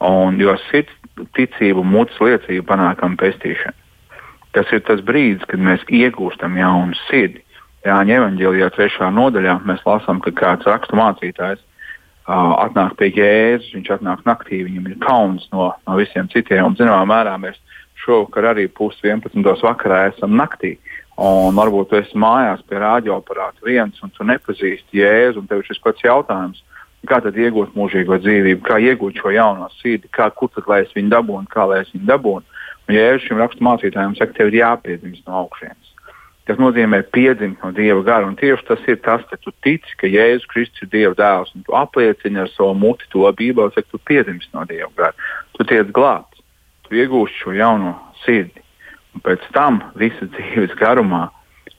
Un, 0.00 0.38
jo 0.40 0.54
sirds 0.68 0.94
ticību, 1.36 1.82
mutes 1.84 2.16
liecību 2.22 2.64
panākam 2.68 3.18
pestīšanu. 3.20 3.76
Tas 4.54 4.70
ir 4.74 4.82
tas 4.86 5.02
brīdis, 5.06 5.46
kad 5.50 5.60
mēs 5.62 5.82
iegūstam 5.86 6.56
jaunu 6.58 6.96
sirdi. 7.06 7.42
Jāņa 7.86 8.16
evanģēlijā 8.20 8.70
trešā 8.76 9.10
nodaļā 9.14 9.58
mēs 9.68 9.84
lasām, 9.86 10.20
ka 10.24 10.32
kāds 10.36 10.68
rakstu 10.68 10.98
mācītājs 10.98 11.62
atnāk 12.28 12.96
pie 12.98 13.10
Jēzus, 13.14 13.72
viņš 13.74 13.90
atnāk 13.96 14.24
naktī, 14.28 14.62
viņam 14.66 14.88
ir 14.90 14.98
kauns 15.02 15.48
no, 15.52 15.72
no 15.86 15.98
visiem 15.98 16.28
citiem. 16.32 16.64
Un, 16.66 16.76
zināmā 16.78 17.02
mērā 17.08 17.36
mēs 17.40 17.58
šovakar 18.04 18.52
arī 18.52 18.68
pusdienas 18.68 19.62
vakarā 19.64 20.08
esam 20.10 20.36
naktī. 20.36 20.78
Un 21.20 21.52
varbūt 21.56 21.90
tu 21.90 21.98
esi 21.98 22.16
mājās 22.16 22.62
pie 22.64 22.78
rādioaparāta 22.80 23.60
viens, 23.66 23.98
un 24.02 24.12
tu 24.14 24.24
nepazīsti 24.24 25.02
Jēzu, 25.02 25.42
un 25.42 25.48
tev 25.50 25.60
ir 25.60 25.68
šis 25.68 25.82
pats 25.84 26.04
jautājums, 26.04 26.62
kā 27.08 27.20
tad 27.20 27.36
iegūt 27.36 27.76
mūžīgo 27.76 28.16
dzīvību, 28.22 28.62
kā 28.64 28.78
iegūt 28.80 29.20
šo 29.20 29.32
jauno 29.34 29.68
sirdi, 29.80 30.08
kā, 30.12 30.30
kur 30.32 30.48
tad 30.54 30.68
lai 30.70 30.82
es 30.86 30.94
viņu 30.96 31.12
dabūnu, 31.12 31.50
kā 31.52 31.66
lai 31.68 31.82
es 31.84 31.92
viņu 31.92 32.08
dabūnu. 32.08 32.58
Un 32.88 32.96
Jēzus 32.96 33.28
šim 33.28 33.40
raksturmācītājam 33.42 34.16
saka, 34.16 34.36
tev 34.38 34.48
ir 34.48 34.62
jāpiedzimst 34.62 35.26
no 35.28 35.44
augšas. 35.44 35.89
Tas 36.50 36.58
nozīmē 36.58 37.04
piedzimt 37.14 37.60
no 37.62 37.68
Dieva 37.70 38.00
gara. 38.02 38.26
Un 38.26 38.34
tieši 38.34 38.64
tas 38.66 38.80
ir 38.90 38.96
tas, 39.04 39.22
ka 39.30 39.36
tu 39.38 39.52
tici, 39.62 39.92
ka 40.00 40.08
Jēzus 40.10 40.48
Kristus 40.50 40.82
ir 40.82 40.88
Dieva 40.90 41.14
dēls, 41.14 41.52
un 41.54 41.62
tu 41.62 41.76
apliecini 41.78 42.40
ar 42.42 42.50
savu 42.50 42.74
muti 42.74 43.06
to 43.12 43.22
Bībeli, 43.38 43.70
ka 43.70 43.84
tu 43.86 44.00
piedzimst 44.10 44.50
no 44.56 44.64
Dieva 44.66 44.90
gara. 44.98 45.28
Tu 45.54 45.68
tiec 45.70 45.92
glābts, 45.94 46.42
tu 46.88 46.98
iegūsi 46.98 47.38
šo 47.44 47.54
jauno 47.54 47.92
sirdi. 48.24 48.64
Un 49.14 49.22
pēc 49.28 49.46
tam 49.54 49.78
visas 50.00 50.26
dzīves 50.34 50.74
garumā 50.80 51.28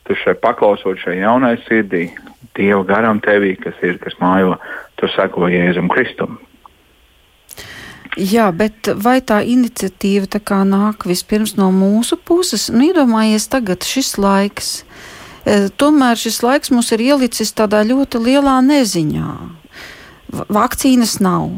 tu 0.08 0.16
šai 0.24 0.38
paklausot 0.40 1.04
šai 1.04 1.18
jaunai 1.20 1.58
sirdī, 1.68 2.08
Dieva 2.56 2.86
garam 2.88 3.20
tevī, 3.20 3.58
kas 3.60 3.76
ir, 3.84 4.00
kas 4.00 4.16
mājo, 4.24 4.56
tu 4.96 5.12
seko 5.12 5.52
Jēzum 5.52 5.92
Kristum. 5.92 6.40
Jā, 8.20 8.50
bet 8.52 8.90
vai 9.00 9.22
tā 9.24 9.40
iniciatīva 9.48 10.28
tā 10.28 10.42
kā 10.44 10.62
nāk 10.68 11.06
vispirms 11.08 11.56
no 11.56 11.70
mūsu 11.72 12.18
puses? 12.20 12.68
Nu, 12.68 12.84
iedomājies 12.90 13.48
tagad 13.48 13.88
šis 13.88 14.18
laiks. 14.20 14.82
E, 15.48 15.70
tomēr 15.72 16.20
šis 16.20 16.42
laiks 16.44 16.74
mums 16.76 16.92
ir 16.92 17.06
ielicis 17.06 17.56
tādā 17.56 17.86
ļoti 17.88 18.20
lielā 18.20 18.58
neziņā. 18.68 19.32
Vakcīnas 20.32 21.18
nav. 21.24 21.50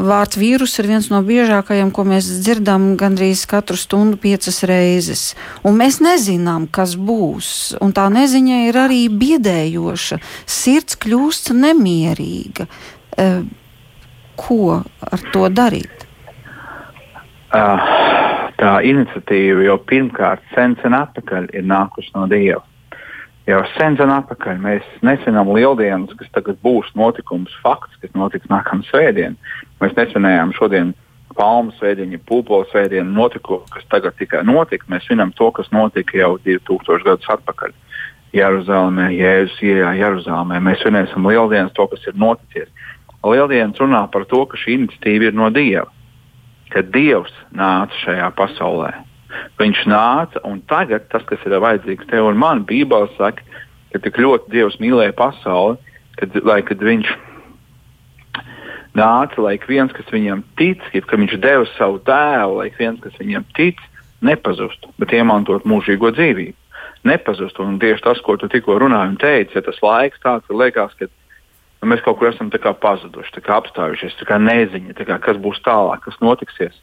Vārds 0.00 0.36
vīrus 0.40 0.78
ir 0.80 0.88
viens 0.88 1.10
no 1.12 1.20
biežākajiem, 1.24 1.92
ko 1.92 2.04
mēs 2.08 2.28
dzirdam 2.40 2.90
gandrīz 3.00 3.44
katru 3.48 3.76
stundu, 3.76 4.16
piecas 4.20 4.62
reizes. 4.68 5.22
Un 5.64 5.76
mēs 5.80 6.00
nezinām, 6.04 6.66
kas 6.72 6.96
būs. 6.96 7.76
Un 7.84 7.92
tā 7.96 8.08
neziņa 8.12 8.64
ir 8.68 8.80
arī 8.80 9.04
biedējoša. 9.12 10.20
Sirds 10.44 11.00
kļūst 11.04 11.52
nemierīga. 11.56 12.68
Ko 14.38 14.78
ar 14.82 15.24
to 15.34 15.48
darīt? 15.50 16.06
Uh, 17.48 17.80
tā 18.60 18.72
iniciatīva 18.84 19.64
jau 19.66 19.78
pirmkārt 19.88 20.44
sen, 20.54 20.76
sen 20.82 20.96
atpakaļ 20.96 21.50
ir 21.56 21.66
nākusi 21.66 22.12
no 22.14 22.26
Dieva. 22.30 22.62
Jau 23.48 23.62
sen, 23.78 23.96
sen 23.96 24.10
atpakaļ 24.12 24.58
mēs 24.60 24.88
nesenam 25.00 25.48
lieldienas, 25.56 26.12
kas 26.20 26.28
tagad 26.34 26.58
būs 26.64 26.90
notikums, 27.00 27.54
fakts, 27.64 27.96
kas 28.02 28.12
notiks 28.12 28.50
nākamā 28.52 28.84
svētdiena. 28.90 29.54
Mēs 29.80 29.94
nesenējām 29.96 30.52
šodien 30.58 30.92
palmu 31.38 31.72
svētdienu, 31.78 32.20
pūpoles 32.28 32.68
svētdienu 32.72 33.08
notikumu, 33.14 33.64
kas 33.72 33.86
tagad 33.92 34.18
tikai 34.20 34.42
notika. 34.44 34.88
Mēs 34.92 35.06
zinām 35.08 35.32
to, 35.38 35.48
kas 35.56 35.70
notika 35.72 36.18
jau 36.18 36.34
2000 36.44 37.06
gadus 37.06 37.32
atpakaļ. 37.38 37.72
Jeruzalemē, 38.36 39.08
Jēzus 39.16 39.62
ienāca 39.64 39.96
Jeruzalemē. 39.96 40.60
Mēs 40.66 40.82
svinēsim 40.82 41.28
lieldienas, 41.30 41.72
to, 41.76 41.86
kas 41.88 42.04
ir 42.10 42.18
noticis. 42.20 42.68
Lieldienas 43.26 43.80
runā 43.82 44.04
par 44.12 44.24
to, 44.30 44.44
ka 44.46 44.58
šī 44.60 44.78
iniciatīva 44.78 45.30
ir 45.30 45.38
no 45.38 45.48
Dieva 45.50 45.88
ka 46.72 46.82
Dievs 46.84 47.32
nāca 47.56 47.96
šajā 48.04 48.28
pasaulē. 48.36 48.92
Viņš 49.60 49.84
nāca, 49.90 50.42
un 50.48 50.60
tagad 50.70 51.08
tas, 51.12 51.24
kas 51.28 51.42
ir 51.46 51.58
vajadzīgs 51.60 52.08
tev 52.10 52.30
un 52.30 52.38
man, 52.40 52.64
Bībele 52.68 53.10
saka, 53.16 53.44
ka 53.92 54.00
tik 54.04 54.20
ļoti 54.20 54.52
Dievs 54.52 54.78
mīlēja 54.82 55.16
pasauli, 55.18 55.76
kad, 56.20 56.36
lai, 56.44 56.60
kad 56.66 56.82
viņš 56.84 57.10
nāca, 58.98 59.42
lai 59.44 59.56
viens, 59.68 59.92
kas 59.94 60.08
viņam 60.12 60.42
tic, 60.60 60.82
ka 61.06 61.20
viņš 61.20 61.36
deva 61.42 61.68
savu 61.76 62.00
dēlu, 62.06 62.62
lai 62.62 62.70
viens, 62.78 63.00
kas 63.04 63.14
viņam 63.20 63.44
tic, 63.56 63.80
nepazustu, 64.24 64.90
bet 64.98 65.14
iemantot 65.14 65.68
mūžīgo 65.68 66.10
dzīvību. 66.16 66.56
Nepazustu, 67.06 67.62
un 67.62 67.76
tieši 67.78 68.02
tas, 68.02 68.20
ko 68.26 68.34
tu 68.36 68.48
tikko 68.50 68.80
runāji 68.82 69.12
un 69.12 69.20
teici, 69.22 69.54
ja 69.54 69.62
tas 69.62 69.78
laiks 69.84 70.18
tāds, 70.24 70.48
ka 70.48 70.56
liekas, 70.56 70.96
ka 70.98 71.06
nu, 71.80 71.90
mēs 71.92 72.02
kaut 72.04 72.18
kur 72.18 72.30
esam 72.30 72.50
pazuduši, 72.50 73.42
apstājušies, 73.58 74.18
neziņa, 74.48 75.18
kas 75.22 75.40
būs 75.40 75.62
tālāk, 75.66 76.04
kas 76.06 76.18
notiksies. 76.20 76.74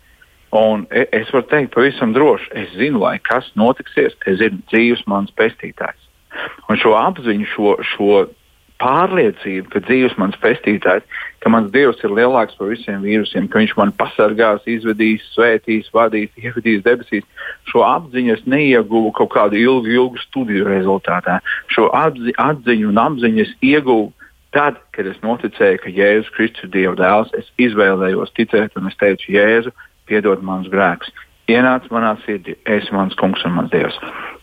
Un 0.55 0.85
e, 0.89 1.03
es 1.11 1.31
varu 1.33 1.47
teikt, 1.51 1.73
pavisam 1.73 2.13
droši, 2.15 2.51
es 2.55 2.71
zinu, 2.79 3.01
lai 3.03 3.19
kas 3.19 3.49
notiksies, 3.59 4.15
es 4.25 4.39
zinu, 4.39 4.61
dzīves 4.71 5.03
mans 5.07 5.33
pestītājs. 5.35 5.99
Un 6.69 6.79
šo 6.79 6.95
apziņu, 6.95 7.47
šo, 7.51 7.75
šo 7.95 8.25
pārliecību, 8.81 9.69
ka 9.71 9.81
dzīves 9.83 10.15
mans 10.19 10.35
pestītājs, 10.43 11.03
ka 11.43 11.51
mans 11.51 11.71
dievs 11.71 12.01
ir 12.03 12.13
lielāks 12.15 12.57
par 12.59 12.71
visiem 12.71 13.03
vīrusiem, 13.05 13.47
ka 13.51 13.61
viņš 13.61 13.75
man 13.79 13.93
pasargās, 13.99 14.65
izvedīs, 14.67 15.23
svētīs, 15.35 15.91
vadīs, 15.95 16.33
ievedīs 16.39 16.83
debesīs. 16.87 17.27
Šo 17.71 17.85
apziņu 17.87 18.35
es 18.35 18.43
neieguvu 18.49 19.13
kaut 19.15 19.31
kādu 19.35 19.59
ilgu, 19.59 19.91
ilgu 19.95 20.23
studiju 20.25 20.67
rezultātā. 20.67 21.39
Šo 21.71 21.87
atzi, 21.95 22.35
atziņu 22.41 22.91
un 22.91 23.01
apziņu 23.05 23.45
es 23.45 23.55
ieguvu 23.63 24.11
Tad, 24.55 24.77
kad 24.95 25.07
es 25.09 25.17
noticēju, 25.19 25.81
ka 25.83 25.91
Jēzus 25.91 26.31
Kristus 26.31 26.63
ir 26.63 26.71
Dieva 26.71 26.95
dēls, 26.95 27.33
es 27.35 27.49
izvēlējos 27.59 28.31
ticēt, 28.37 28.77
un 28.79 28.87
es 28.87 28.95
teicu, 29.01 29.33
Jēzu, 29.35 29.73
piedod 30.07 30.43
manus 30.47 30.71
grēkus. 30.71 31.11
Ienāc 31.51 31.89
manā 31.93 32.15
sirdī, 32.23 32.55
es 32.63 32.85
esmu 32.85 33.01
mans 33.01 33.17
kungs 33.19 33.43
un 33.45 33.53
mans 33.57 33.69
dievs. 33.73 33.97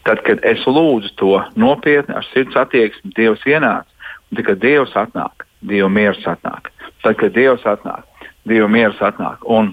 Tad, 0.07 0.21
kad 0.27 0.43
es 0.47 0.63
lūdzu 0.69 1.15
to 1.19 1.39
nopietni, 1.59 2.15
ar 2.15 2.27
sirds 2.29 2.59
attieksmi, 2.59 3.15
Dievs 3.17 3.43
ienāca, 3.49 3.89
tad, 4.35 4.45
kad 4.47 4.61
Dievs 4.63 4.93
atnāk, 5.01 5.47
Dieva 5.67 5.89
miers 5.91 6.21
atnāk. 6.29 6.71
Tad, 7.03 7.17
kad 7.19 7.35
Dievs 7.35 7.65
atnāk, 7.67 8.29
Dieva 8.47 8.69
miers 8.71 9.01
atnāk. 9.03 9.43
Un 9.49 9.73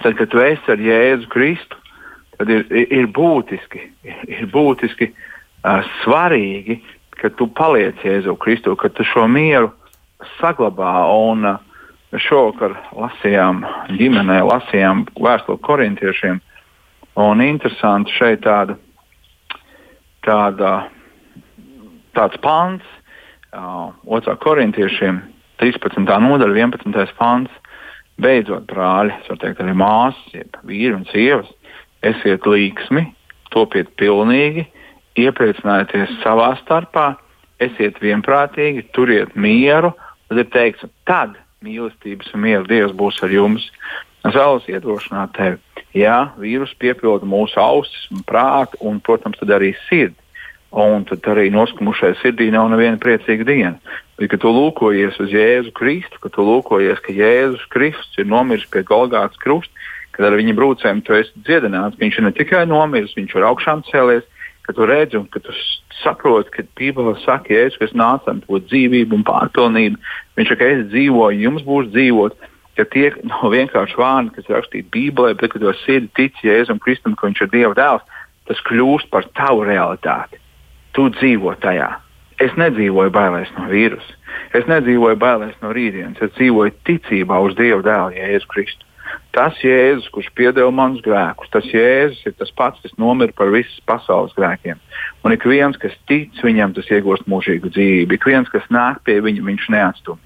tad, 0.00 0.16
kad 0.18 0.32
tu 0.32 0.42
esi 0.42 0.72
ar 0.72 0.82
Jēzu 0.82 1.30
Kristu, 1.30 1.78
tad 2.38 2.50
ir, 2.50 2.66
ir, 2.72 2.88
ir 3.02 3.12
būtiski, 3.14 3.84
ir, 4.08 4.24
ir 4.32 4.50
būtiski 4.50 5.12
uh, 5.12 5.84
svarīgi 6.00 6.80
ka 7.20 7.30
tu 7.36 7.48
paliec 7.48 8.00
Jēzu 8.04 8.36
Kristu, 8.40 8.76
ka 8.76 8.88
tu 8.88 9.04
šo 9.06 9.26
mieru 9.30 9.72
saglabā. 10.38 10.94
Un, 11.12 11.46
uh, 11.46 11.60
Šovakar 12.12 12.74
lasījām 12.92 13.62
ģimenē, 13.96 14.42
lasījām 14.44 15.06
vēstuli 15.16 15.60
korintiešiem. 15.64 16.42
Un 17.22 17.40
interesanti 17.40 18.12
šeit 18.12 18.42
tāda, 18.44 18.76
tāda, 20.26 20.72
tāds 22.12 22.36
pants, 22.44 22.84
uh, 23.56 23.96
2. 24.04 24.36
korintiešiem, 24.44 25.22
13. 25.64 26.04
nodaļa, 26.04 26.68
11. 26.68 27.16
pants. 27.16 27.58
Beidzot, 28.20 28.66
brāļi, 28.68 29.14
es 29.16 29.30
varu 29.30 29.40
teikt, 29.40 29.60
arī 29.64 29.72
māsas, 29.72 30.50
vīri 30.68 30.92
un 30.92 31.06
sievas, 31.08 31.48
esiet 32.04 32.44
līksmi, 32.44 33.06
topiet 33.54 33.88
pilnīgi, 33.96 34.66
iepriecinājieties 35.18 36.18
savā 36.22 36.52
starpā, 36.62 37.12
esiet 37.62 38.00
vienprātīgi, 38.02 38.86
turiet 38.96 39.36
mieru. 39.36 39.92
Tad 40.28 40.40
ir 40.42 40.48
teikts, 40.54 40.88
tad 41.08 41.36
mīlestības 41.64 42.32
un 42.34 42.44
miera 42.46 42.64
Dievs 42.68 42.94
būs 42.96 43.20
ar 43.24 43.32
jums. 43.34 43.68
Es 44.22 44.34
vēlos 44.36 44.68
iedrošināt 44.70 45.34
tevi. 45.36 45.60
Jā, 45.92 46.32
vīrus 46.40 46.72
piepilda 46.80 47.26
mūsu 47.28 47.58
ausis 47.60 48.06
un 48.14 48.22
prātu, 48.24 48.78
un, 48.80 49.00
protams, 49.04 49.40
arī 49.44 49.74
sirdi. 49.88 50.16
Un 50.72 51.04
tad 51.04 51.26
arī 51.28 51.50
noskumušai 51.52 52.14
sirdī 52.22 52.46
nav 52.52 52.70
neviena 52.72 52.96
priecīga 52.96 53.44
diena. 53.44 53.74
Bet, 54.16 54.30
kad 54.32 54.40
tu 54.40 54.52
lūkojies 54.54 55.18
uz 55.20 55.34
Jēzu 55.34 55.74
Kristu, 55.76 56.16
kad 56.22 56.32
tu 56.32 56.46
lūkojies, 56.46 57.02
ka 57.04 57.12
Jēzus 57.12 57.66
Kristus 57.68 58.22
ir 58.22 58.30
nomiris 58.30 58.64
pie 58.72 58.80
Golgātas 58.88 59.36
krusta, 59.42 59.74
kad 60.16 60.28
ar 60.28 60.36
viņa 60.38 60.54
brūcēm 60.56 61.02
tu 61.04 61.16
esi 61.16 61.44
dziedināts, 61.44 61.98
viņš 62.00 62.18
ir 62.18 62.24
ne 62.24 62.32
tikai 62.36 62.62
nomiris, 62.68 63.12
viņš 63.18 63.36
ir 63.36 63.46
augšām 63.48 63.84
cēlies, 63.90 64.24
ka 64.66 64.74
tu 64.76 64.86
redzi 64.86 65.18
un 65.18 65.26
ka 65.30 65.42
tu 65.42 65.54
saproti, 66.02 66.52
ka 66.54 66.64
Bībele 66.78 67.14
saka, 67.24 67.52
Jēzus, 67.54 67.78
kas 67.80 67.94
nāca 67.98 68.32
ar 68.32 68.40
to 68.44 68.60
dzīvību 68.68 69.18
un 69.18 69.26
pārpilnību, 69.26 70.00
viņš 70.38 70.52
saka, 70.52 70.70
es 70.76 70.86
dzīvoju, 70.92 71.44
jums 71.46 71.66
būs 71.66 71.90
dzīvot. 71.94 72.48
Ka 72.78 72.86
tie 72.88 73.10
nav 73.30 73.50
vienkārši 73.52 73.98
vārdi, 74.00 74.34
kas 74.36 74.48
ir 74.48 74.56
rakstīti 74.56 74.92
Bībelē, 74.94 75.34
bet 75.40 75.52
ka 75.52 75.62
to 75.62 75.74
sirdi 75.82 76.08
tic 76.16 76.38
Jēzum 76.44 76.80
Kristum, 76.82 77.16
ka 77.18 77.28
viņš 77.28 77.44
ir 77.44 77.52
Dieva 77.52 77.76
dēls, 77.78 78.06
tas 78.48 78.62
kļūst 78.68 79.10
par 79.12 79.28
tavu 79.38 79.66
realitāti. 79.68 80.40
Tu 80.96 81.08
dzīvo 81.18 81.54
tajā. 81.62 81.90
Es 82.42 82.54
nedzīvoju 82.58 83.12
bailēs 83.14 83.52
no 83.58 83.68
vīrusa. 83.70 84.16
Es 84.56 84.66
nedzīvoju 84.68 85.18
bailēs 85.20 85.54
no 85.62 85.70
rītdienas. 85.76 86.20
Es 86.24 86.32
dzīvoju 86.38 86.74
ticībā 86.88 87.38
uz 87.44 87.54
Dieva 87.58 87.82
dēlu, 87.84 88.16
Jēzu 88.16 88.48
Kristu. 88.50 88.88
Tas 89.32 89.56
Jēzus, 89.64 90.10
kurš 90.12 90.28
piedeva 90.36 90.68
manus 90.74 91.00
grēkus, 91.04 91.48
tas 91.54 91.64
Jēzus 91.64 92.20
ir 92.28 92.34
tas 92.36 92.50
pats, 92.52 92.82
kas 92.84 92.92
nomira 93.00 93.32
par 93.32 93.48
visas 93.54 93.78
pasaules 93.88 94.34
grēkiem. 94.36 94.76
Un 95.24 95.32
ik 95.32 95.46
viens, 95.48 95.78
kas 95.80 95.94
tic 96.10 96.36
viņam, 96.44 96.74
tas 96.76 96.90
iegūst 96.92 97.24
mūžīgu 97.32 97.72
dzīvību. 97.72 98.18
Ik 98.18 98.26
viens, 98.28 98.50
kas 98.52 98.66
nāk 98.68 99.00
pie 99.08 99.22
viņa, 99.24 99.44
viņš 99.48 99.68
neatstumj. 99.72 100.20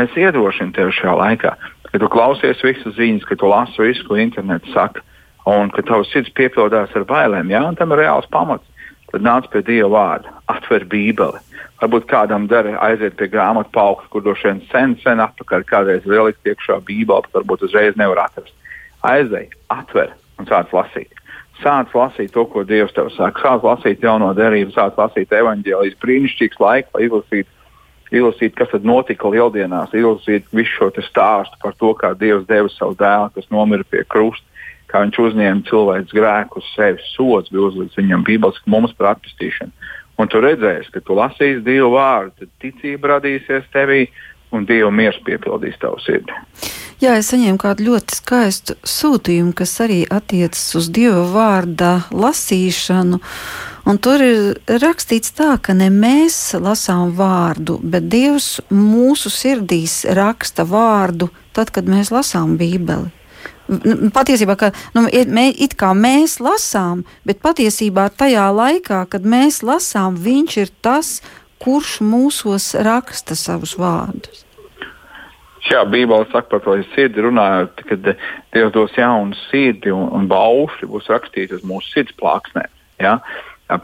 Es 0.00 0.16
iedrošinu 0.16 0.72
tevi 0.72 0.94
šajā 0.96 1.16
laikā, 1.20 1.52
ka 1.90 2.00
tu 2.00 2.08
klausies 2.08 2.64
visas 2.64 2.96
ziņas, 2.96 3.26
ka 3.28 3.36
tu 3.36 3.50
lasi 3.52 3.84
visu, 3.84 4.06
ko 4.08 4.16
internets 4.16 4.72
saka, 4.72 5.04
un 5.44 5.68
ka 5.74 5.84
tavs 5.84 6.08
sirds 6.14 6.32
piepildās 6.32 6.96
ar 6.96 7.04
bailēm. 7.04 7.52
Jā, 7.52 7.60
un 7.68 7.76
tam 7.76 7.92
ir 7.92 8.06
reāls 8.06 8.30
pamats. 8.32 8.64
tad 9.12 9.22
nāc 9.22 9.44
pie 9.52 9.60
Dieva 9.62 9.92
vārda, 9.92 10.32
atver 10.50 10.82
Bībeli. 10.90 11.38
Varbūt 11.82 12.06
kādam 12.10 12.46
dara 12.48 12.76
aiziet 12.86 13.16
pie 13.18 13.26
grāmatu 13.32 13.72
paukta, 13.74 14.06
kur 14.12 14.22
droši 14.22 14.46
vien 14.46 14.60
sen, 14.70 14.94
sen 15.02 15.22
atpakaļ 15.24 15.64
kādreiz 15.68 16.06
vēl 16.06 16.30
likt 16.30 16.46
iekšā 16.46 16.78
Bībeli, 16.86 17.26
bet 17.26 17.34
varbūt 17.40 17.66
uzreiz 17.66 17.98
nevar 18.00 18.24
atrast. 18.28 18.54
Aizej, 19.04 19.50
atver 19.74 20.14
un 20.38 20.48
sāc 20.48 20.70
lasīt. 20.74 21.10
Sāc 21.60 21.90
lasīt 21.94 22.32
to, 22.34 22.46
ko 22.50 22.64
Dievs 22.66 22.94
tev 22.94 23.10
saka. 23.14 23.42
Sāc 23.42 23.66
lasīt 23.66 24.06
jauno 24.06 24.30
derību, 24.38 24.72
sāc 24.74 24.96
lasīt 24.98 25.34
evaņģēlijas. 25.34 25.98
Brīnišķīgs 26.02 26.62
laiks, 26.62 26.94
lai 26.94 27.04
izlasītu, 27.08 27.50
izlasīt, 28.14 28.56
kas 28.58 28.72
tad 28.72 28.86
notika 28.86 29.30
lieldienās, 29.34 29.94
izlasīt 29.94 30.48
visu 30.54 30.78
šo 30.78 30.90
stāstu 31.10 31.60
par 31.62 31.76
to, 31.78 31.92
kā 31.98 32.14
Dievs 32.18 32.46
deva 32.50 32.70
savu 32.72 32.96
dēlu, 32.98 33.34
kas 33.34 33.50
nomira 33.54 33.86
pie 33.90 34.06
krusta 34.06 34.46
kā 34.94 35.02
viņš 35.02 35.16
uzņēma 35.18 35.66
cilvēku 35.66 36.14
grēku 36.14 36.60
uz 36.60 36.66
sevis, 36.76 37.06
sots 37.16 37.50
bija 37.50 37.66
uzlikts 37.66 37.98
viņam 37.98 38.22
Bībeles 38.28 38.60
mums 38.70 38.92
par 38.94 39.16
atpestīšanu. 39.16 39.72
Un 40.20 40.30
tu 40.30 40.40
redzēsi, 40.42 40.92
ka 40.94 41.02
tu 41.02 41.16
lasīsi 41.18 41.64
Dieva 41.66 41.90
vārdu, 41.90 42.44
tad 42.44 42.52
ticība 42.62 43.16
radīsies 43.16 43.66
tevī 43.74 44.06
un 44.54 44.66
Dieva 44.68 44.92
miers 44.94 45.18
piepildīs 45.26 45.80
tavu 45.82 45.98
sirdi. 46.04 46.34
Jā, 47.02 47.16
es 47.18 47.32
saņēmu 47.32 47.58
kādu 47.58 47.88
ļoti 47.88 48.16
skaistu 48.16 48.76
sūtījumu, 48.86 49.50
kas 49.58 49.72
arī 49.82 50.04
attiecas 50.06 50.62
uz 50.78 50.86
Dieva 50.94 51.24
vārda 51.32 51.90
lasīšanu. 52.14 53.18
Un 53.90 53.98
tur 54.00 54.22
ir 54.24 54.78
rakstīts 54.80 55.34
tā, 55.36 55.56
ka 55.60 55.74
ne 55.76 55.90
mēs 55.92 56.54
lasām 56.56 57.10
vārdu, 57.18 57.80
bet 57.82 58.06
Dievs 58.12 58.62
mūsu 58.70 59.32
sirdīs 59.34 60.04
raksta 60.16 60.64
vārdu 60.64 61.28
tad, 61.52 61.74
kad 61.74 61.90
mēs 61.90 62.14
lasām 62.14 62.54
Bībeli. 62.60 63.10
Patiesībā, 64.14 64.56
ka 64.60 64.70
nu, 64.96 65.06
mē, 65.08 65.46
it 65.56 65.76
kā 65.80 65.94
mēs 65.96 66.36
lasām, 66.44 67.04
bet 67.24 67.40
patiesībā 67.44 68.10
tajā 68.12 68.50
laikā, 68.52 69.04
kad 69.08 69.24
mēs 69.24 69.62
lasām, 69.64 70.18
viņš 70.20 70.56
ir 70.60 70.72
tas, 70.84 71.18
kurš 71.64 72.00
mūsos 72.04 72.74
raksta 72.84 73.36
savus 73.38 73.76
vārdus. 73.80 74.44
Jā, 75.64 75.80
Bībelē 75.88 76.26
saka 76.28 76.50
par 76.50 76.60
to 76.60 76.76
sirdi 76.92 77.22
runājot, 77.24 77.80
kad 77.88 78.10
Dievs 78.52 78.74
dos 78.74 78.92
jaunu 78.98 79.36
sirdi 79.46 79.94
un, 79.94 80.10
un 80.12 80.28
baušļi 80.28 80.90
būs 80.92 81.08
rakstīti 81.08 81.56
uz 81.56 81.64
mūsu 81.64 81.88
sirds 81.94 82.12
plāksnēm. 82.20 82.68
Ja? 83.00 83.16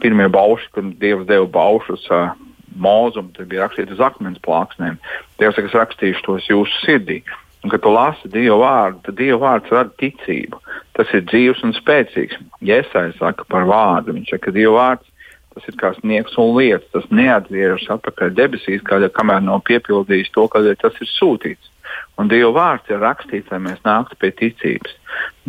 Pirmie 0.03 0.27
baušļi, 0.29 0.69
kad 0.75 0.91
Dievs 1.01 1.25
deva 1.29 1.47
baušļus 1.49 2.05
uh, 2.13 2.35
mūzumu, 2.77 3.33
tad 3.35 3.49
bija 3.49 3.65
rakstīti 3.65 3.95
uz 3.95 4.03
akmens 4.03 4.41
plāksnēm. 4.45 4.99
Dievs 5.41 5.57
saka, 5.57 5.71
es 5.71 5.79
rakstīšu 5.79 6.25
tos 6.27 6.49
jūsu 6.51 6.83
sirdī. 6.85 7.21
Un, 7.61 7.69
kad 7.69 7.81
tu 7.83 7.93
lasi 7.93 8.29
Dieva 8.33 8.57
vārdu, 8.57 9.01
tad 9.05 9.17
Dieva 9.19 9.39
vārds 9.43 9.73
rada 9.73 9.93
ticību. 10.01 10.57
Tas 10.97 11.11
ir 11.13 11.25
dzīves 11.29 11.61
un 11.65 11.75
spēcīgs. 11.77 12.39
Iesai 12.65 13.11
saka 13.19 13.45
par 13.49 13.67
vārdu. 13.69 14.15
Viņš 14.17 14.33
saka, 14.33 14.47
ka 14.47 14.55
Dieva 14.55 14.77
vārds 14.79 15.07
tas 15.51 15.67
ir 15.67 15.75
kā 15.77 15.91
sniegs 15.97 16.37
un 16.41 16.55
lietas. 16.55 16.87
Tas 16.95 17.09
neatgriežas 17.13 17.89
atpakaļ 17.97 18.33
debesīs, 18.37 18.85
kādēļ, 18.87 19.11
kamēr 19.13 19.43
nav 19.45 19.61
piepildījis 19.67 20.31
to, 20.33 20.47
kādēļ 20.49 20.79
tas 20.81 20.97
ir 21.03 21.11
sūtīts. 21.11 21.69
Un 22.17 22.31
Dieva 22.31 22.53
vārds 22.55 22.89
ir 22.89 23.03
rakstīts, 23.03 23.51
lai 23.51 23.59
mēs 23.67 23.83
nāktu 23.85 24.17
pie 24.21 24.31
ticības. 24.41 24.95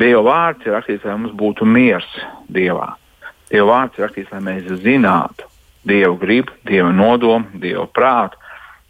Dieva 0.00 0.24
vārds 0.26 0.66
ir 0.66 0.76
rakstīts, 0.76 1.06
lai 1.06 1.16
mums 1.16 1.36
būtu 1.38 1.68
miers 1.68 2.08
Dievā. 2.52 2.92
Dieva 3.48 3.68
vārds 3.70 3.96
ir 3.96 4.08
rakstīts, 4.08 4.34
lai 4.34 4.42
mēs 4.50 4.68
zinātu 4.84 5.48
Dieva 5.88 6.14
gribu, 6.18 6.52
Dieva 6.68 6.92
nodomu, 6.94 7.62
Dieva 7.62 7.86
prātu 7.88 8.41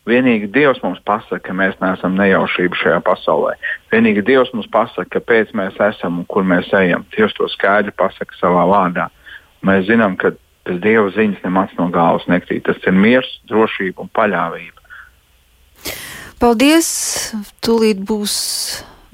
Vienīgi 0.09 0.49
Dievs 0.51 0.81
mums 0.83 0.99
pasaka, 1.07 1.39
ka 1.47 1.55
mēs 1.55 1.77
neesam 1.79 2.17
nejaušība 2.19 2.79
šajā 2.81 3.01
pasaulē. 3.07 3.55
Vienīgi 3.93 4.25
Dievs 4.27 4.51
mums 4.55 4.67
pasaka, 4.73 5.07
kāpēc 5.19 5.53
mēs 5.55 5.79
esam 5.79 6.23
un 6.23 6.27
kur 6.27 6.43
mēs 6.43 6.73
ejam. 6.75 7.07
Dievs 7.15 7.37
to 7.39 7.47
skaidri 7.53 7.95
pasaka 7.95 8.35
savā 8.41 8.65
vārdā. 8.67 9.07
Mēs 9.63 9.87
zinām, 9.87 10.17
ka 10.19 10.35
bez 10.67 10.81
Dieva 10.83 11.07
ziņas 11.15 11.45
nemaz 11.47 11.75
no 11.79 11.87
galvas 11.95 12.27
nekrīt. 12.31 12.65
Tas 12.67 12.83
ir 12.83 12.99
miers, 12.99 13.31
drošība 13.51 14.03
un 14.03 14.11
paļāvība. 14.19 14.83
Paldies! 16.43 16.89
Tūlīt 17.63 18.03
būs 18.03 18.35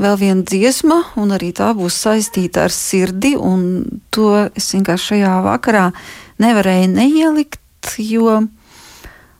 vēl 0.01 0.16
viena 0.16 0.44
dziesma, 0.48 1.03
un 1.20 1.37
arī 1.37 1.51
tā 1.53 1.74
būs 1.77 2.01
saistīta 2.01 2.64
ar 2.64 2.72
sirdi. 2.72 3.35
To 4.16 4.29
es 4.57 4.72
vienkārši 4.72 5.12
šajā 5.12 5.35
vakarā 5.44 5.90
nevarēju 6.40 6.88
neielikt, 6.94 7.92
jo 8.01 8.40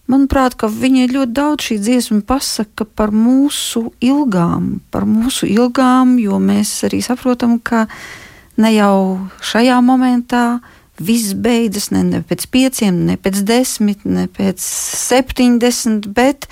Manuprāt, 0.09 0.55
ka 0.57 0.71
viņa 0.73 1.11
ļoti 1.13 1.35
daudz 1.37 1.67
šī 1.69 1.75
dziesma 1.85 2.23
pasaka 2.25 2.87
par 2.97 3.13
mūsu 3.13 3.91
ilgām, 4.01 4.79
par 4.89 5.05
mūsu 5.05 5.45
ilgām, 5.53 6.17
jo 6.23 6.39
mēs 6.41 6.71
arī 6.89 7.03
saprotam, 7.05 7.59
ka 7.61 7.85
ne 8.57 8.73
jau 8.73 9.19
šajā 9.45 9.77
momentā 9.85 10.63
viss 10.97 11.37
beidzas 11.37 11.91
ne, 11.93 12.07
ne 12.09 12.23
pēc 12.25 12.49
pieciem, 12.49 13.05
ne 13.05 13.19
pēc 13.21 13.43
desmit, 13.47 14.09
ne 14.09 14.25
pēc 14.33 14.65
septiņdesmit, 14.65 16.09
bet 16.17 16.49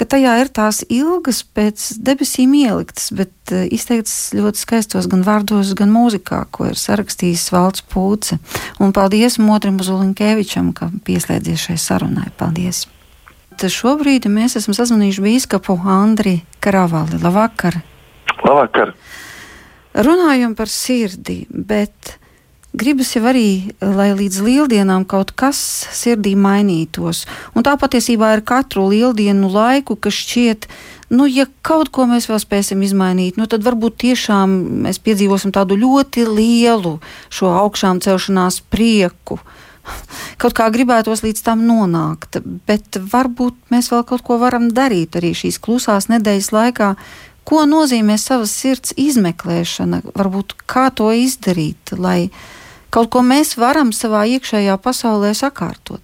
ka 0.00 0.06
tajā 0.16 0.36
ir 0.40 0.48
tās 0.56 0.80
ilgas 0.88 1.42
pēc 1.44 1.90
debesīm 2.00 2.54
ieliktas, 2.56 3.10
bet 3.12 3.52
uh, 3.52 3.66
izteikts 3.68 4.32
ļoti 4.36 4.62
skaistos 4.62 5.08
gan 5.10 5.24
vārdos, 5.26 5.74
gan 5.76 5.92
mūzikā, 5.92 6.46
ko 6.54 6.70
ir 6.70 6.80
sarakstījis 6.80 7.50
Valds 7.52 7.84
Pūce. 7.92 8.38
Un 8.80 8.94
paldies 8.96 9.36
Motrim 9.42 9.76
Zulinkevičam, 9.84 10.72
ka 10.76 10.88
pieslēdzies 11.04 11.68
šai 11.68 11.76
sarunai. 11.80 12.30
Paldies! 12.40 12.86
šobrīd 13.60 14.24
mēs 14.32 14.56
esam 14.56 14.72
sazvanījuši 14.72 15.20
bīskapu 15.20 15.76
Andri 15.84 16.38
Karavali. 16.64 17.18
Labvakar! 17.20 17.82
Labvakar! 18.40 18.94
Runājam 20.00 20.54
par 20.56 20.70
sirdi, 20.72 21.42
bet 21.50 22.19
gribas 22.72 23.14
jau 23.16 23.24
arī, 23.30 23.72
lai 23.82 24.10
līdz 24.14 24.40
lieldienām 24.46 25.04
kaut 25.08 25.32
kas 25.38 25.58
sirdī 25.94 26.36
mainītos. 26.38 27.24
Un 27.54 27.66
tā 27.66 27.74
patiesībā 27.80 28.34
ir 28.36 28.44
katru 28.46 28.86
lieldienu 28.90 29.50
laiku, 29.50 29.96
kas 29.96 30.14
šķiet, 30.22 30.68
nu, 31.14 31.26
ja 31.26 31.48
kaut 31.66 31.90
ko 31.94 32.06
mēs 32.10 32.28
vēl 32.30 32.38
spēsim 32.42 32.84
izmainīt, 32.86 33.40
nu, 33.40 33.48
tad 33.50 33.66
varbūt 33.66 33.98
tiešām 34.04 34.54
mēs 34.86 35.02
piedzīvosim 35.02 35.54
tādu 35.54 35.78
ļoti 35.80 36.28
lielu 36.28 36.98
šo 37.32 37.50
augšām 37.64 38.02
celšanās 38.04 38.62
prieku. 38.70 39.40
Kaut 40.40 40.54
kā 40.54 40.68
gribētos 40.70 41.24
līdz 41.24 41.42
tam 41.42 41.64
nonākt, 41.66 42.38
bet 42.68 43.00
varbūt 43.10 43.56
mēs 43.74 43.90
vēl 43.90 44.04
kaut 44.06 44.22
ko 44.22 44.36
varam 44.38 44.68
darīt 44.70 45.18
arī 45.18 45.32
šīs 45.34 45.58
klusās 45.58 46.06
nedēļas 46.12 46.52
laikā. 46.54 46.92
Ko 47.48 47.64
nozīmē 47.66 48.14
savas 48.20 48.52
sirds 48.54 48.92
izmeklēšana, 49.00 50.04
varbūt 50.14 50.54
kā 50.70 50.86
to 50.94 51.08
izdarīt, 51.16 51.96
lai 51.98 52.30
kaut 52.90 53.10
ko 53.14 53.24
mēs 53.26 53.56
varam 53.60 53.94
savā 53.96 54.26
iekšējā 54.36 54.76
pasaulē 54.82 55.32
sakārtot? 55.38 56.02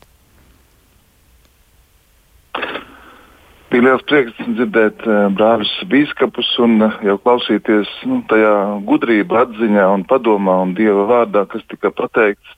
Bija 3.67 3.83
liels 3.83 4.05
prieks 4.07 4.37
dzirdēt 4.39 5.03
uh, 5.05 5.27
brāļus 5.35 5.73
biskupus 5.91 6.49
un 6.63 6.79
uh, 6.87 6.95
jau 7.05 7.17
klausīties 7.21 7.91
nu, 8.07 8.21
tajā 8.31 8.53
gudrībā, 8.87 9.43
atziņā 9.43 9.89
un 9.91 10.05
padomā 10.07 10.61
un 10.63 10.75
dieva 10.79 11.03
vārdā, 11.11 11.43
kas 11.51 11.67
tika 11.69 11.91
pateikts. 11.91 12.55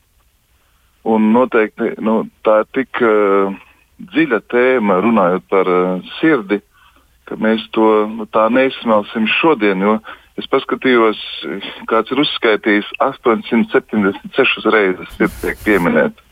Un 1.08 1.30
noteikti 1.32 1.94
nu, 2.04 2.20
tā 2.44 2.60
ir 2.60 2.68
tik 2.76 3.00
uh, 3.00 3.56
dziļa 4.12 4.42
tēma, 4.52 5.00
runājot 5.02 5.48
par 5.48 5.72
uh, 5.72 6.12
sirdi, 6.18 6.60
ka 7.26 7.40
mēs 7.40 7.64
to 7.72 7.88
nu, 8.12 8.28
tā 8.28 8.46
neizsmelsim 8.52 9.26
šodien. 9.40 9.82
Es 10.38 10.46
paskatījos, 10.46 11.18
kāds 11.90 12.12
ir 12.14 12.22
uzskaitījis 12.22 12.88
876 13.02 14.70
reizes, 14.70 15.16
ir 15.18 15.32
tiek 15.42 15.58
pieminēta. 15.64 16.22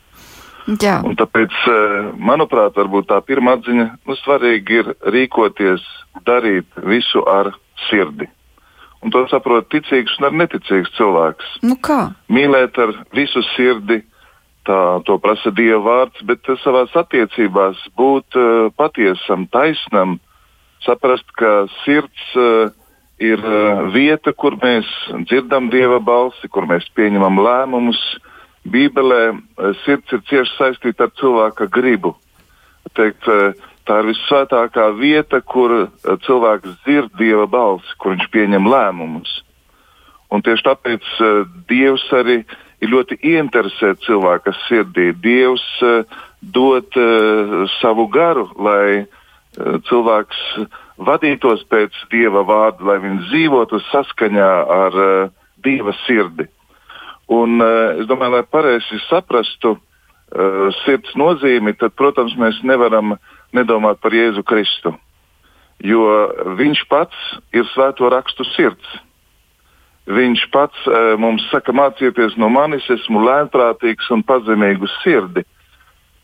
Tāpēc, 1.19 1.53
uh, 1.71 2.09
manuprāt, 2.19 2.75
tā 3.07 3.19
pirmā 3.23 3.57
atziņa 3.57 3.85
nu, 4.07 4.15
svarīgi 4.19 4.81
ir 4.81 4.89
rīkoties, 5.15 5.83
darīt 6.27 6.67
visu 6.83 7.23
ar 7.27 7.53
sirdi. 7.87 8.27
Un 9.03 9.13
to 9.13 9.23
saprot 9.31 9.69
ticīgs 9.71 10.17
un 10.19 10.39
neticīgs 10.41 10.91
cilvēks. 10.97 11.59
Nu 11.63 11.77
kā? 11.79 12.09
Mīlēt 12.27 12.79
ar 12.83 12.95
visu 13.15 13.43
sirdi, 13.53 14.01
tā 14.67 14.79
to 15.07 15.15
prasa 15.23 15.53
Dieva 15.55 15.79
vārds, 15.85 16.23
bet 16.27 16.47
savā 16.63 16.83
attiecībās 16.87 17.83
būt 17.95 18.39
uh, 18.39 18.67
patiesam, 18.75 19.47
taisnam, 19.51 20.17
saprast, 20.83 21.31
ka 21.39 21.67
sirds 21.83 22.27
uh, 22.35 22.71
ir 23.19 23.41
uh, 23.41 23.87
vieta, 23.93 24.33
kur 24.33 24.57
mēs 24.61 24.87
dzirdam 25.27 25.71
Dieva 25.73 25.99
balsi, 26.03 26.49
kur 26.49 26.67
mēs 26.69 26.85
pieņemam 26.97 27.39
lēmumus. 27.41 27.99
Bībelē 28.67 29.21
uh, 29.31 29.71
sirds 29.83 30.13
ir 30.13 30.23
cieši 30.29 30.53
saistīta 30.57 31.07
ar 31.07 31.15
cilvēka 31.19 31.69
gribu. 31.73 32.13
Teikt, 32.97 33.27
uh, 33.31 33.57
tā 33.87 33.99
ir 34.03 34.11
visvētākā 34.11 34.87
vieta, 34.99 35.41
kur 35.41 35.89
cilvēks 36.27 36.77
dzird 36.85 37.17
Dieva 37.19 37.47
balsi, 37.49 37.97
kur 37.97 38.15
viņš 38.15 38.29
pieņem 38.33 38.69
lēmumus. 38.69 39.41
Un 40.33 40.43
tieši 40.43 40.65
tāpēc 40.65 41.05
Dievs 41.69 42.03
arī 42.11 42.41
ir 42.83 42.89
ļoti 42.91 43.15
ieinteresēti 43.23 44.09
cilvēka 44.09 44.51
sirdī. 44.65 45.13
Dievs 45.15 45.63
dod 46.43 46.97
savu 47.77 48.09
garu, 48.11 48.43
lai 48.59 49.05
cilvēks 49.87 50.41
vadītos 50.97 51.63
pēc 51.69 51.95
Dieva 52.11 52.43
vārda, 52.47 52.83
lai 52.83 52.97
viņš 53.03 53.25
dzīvotu 53.29 53.79
saskaņā 53.91 54.51
ar 54.77 55.01
uh, 55.01 55.33
Dieva 55.63 55.93
sirdi. 56.05 56.47
Un, 57.33 57.59
uh, 57.61 57.99
es 58.01 58.07
domāju, 58.09 58.37
lai 58.37 58.45
pareizi 58.47 58.99
saprastu, 59.07 59.75
uh, 59.77 60.69
sirds 60.83 61.13
nozīmi, 61.19 61.75
tad, 61.77 61.95
protams, 61.99 62.35
mēs 62.39 62.61
nevaram 62.63 63.17
nedomāt 63.55 64.01
par 64.01 64.15
Jēzu 64.15 64.43
Kristu. 64.47 64.95
Jo 65.85 66.07
viņš 66.57 66.87
pats 66.89 67.17
ir 67.53 67.67
svēto 67.75 68.09
rakstu 68.09 68.47
sirds. 68.55 68.95
Viņš 70.07 70.47
pats 70.55 70.87
uh, 70.87 71.13
mums 71.19 71.43
saka, 71.51 71.75
mācieties 71.75 72.37
no 72.39 72.49
manis, 72.49 72.87
esmu 72.89 73.21
lēnprātīgs 73.27 74.09
un 74.15 74.23
pazemīgs 74.25 74.95
sirdi. 75.03 75.43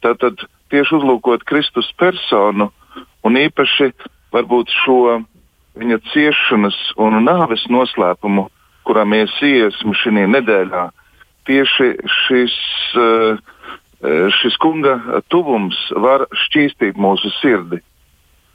Tātad 0.04 0.40
tieši 0.72 0.98
uzlūkot 0.98 1.44
Kristus 1.48 1.92
personu 2.00 2.72
un 3.24 3.38
īpaši 3.40 3.92
varbūt 4.34 4.74
šo 4.84 5.22
viņa 5.80 6.00
ciešanas 6.12 6.78
un 7.02 7.22
nāves 7.26 7.66
noslēpumu, 7.72 8.48
kurā 8.86 9.06
mēs 9.08 9.34
iesim 9.42 9.96
šī 9.98 10.28
nedēļā, 10.36 10.84
tieši 11.48 11.90
šis, 12.26 12.56
eh, 12.98 13.38
šis 14.40 14.58
kunga 14.60 15.22
tuvums 15.30 15.78
var 15.96 16.28
šķīstīt 16.46 17.00
mūsu 17.00 17.32
sirdi. 17.40 17.80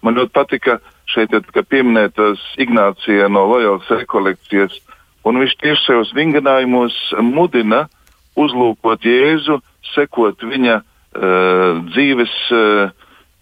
Man 0.03 0.15
ļoti 0.15 0.33
patika 0.33 0.79
šeit 1.11 1.31
tika 1.31 1.63
pieminētas 1.63 2.39
Ignācija 2.59 3.29
no 3.29 3.47
Loyolas 3.49 3.89
rekolekcijas, 3.91 4.77
un 5.25 5.41
viņš 5.41 5.57
tieši 5.59 5.85
savos 5.87 6.13
vingrinājumos 6.15 6.95
mudina 7.25 7.89
uzlūkot 8.37 9.03
Jēzu, 9.03 9.59
sekot 9.95 10.43
viņa 10.43 10.77
uh, 10.79 11.81
dzīves 11.91 12.35
uh, 12.55 12.93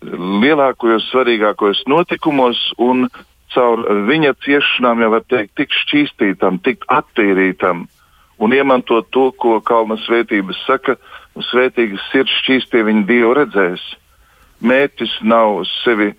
lielākajos, 0.04 1.08
svarīgākajos 1.10 1.84
notikumos 1.90 2.60
un 2.82 3.08
caur 3.54 3.84
viņa 4.08 4.34
ciešanām 4.44 5.04
jau 5.04 5.10
var 5.16 5.24
teikt, 5.28 5.54
tik 5.56 5.72
šķīstītam, 5.84 6.60
tik 6.64 6.84
attīrītam 6.92 7.86
un 8.38 8.52
iemantot 8.52 9.08
to, 9.10 9.30
ko 9.40 9.60
kalna 9.64 9.96
svētības 10.04 10.58
saka, 10.66 10.96
svētīgas 11.50 12.04
sirds 12.12 12.34
šķīstie 12.42 12.82
viņa 12.86 13.04
dievu 13.08 13.32
redzēs. 13.38 13.84
Mērķis 14.66 15.18
nav 15.28 15.62
sevi 15.82 16.10
e, 16.12 16.16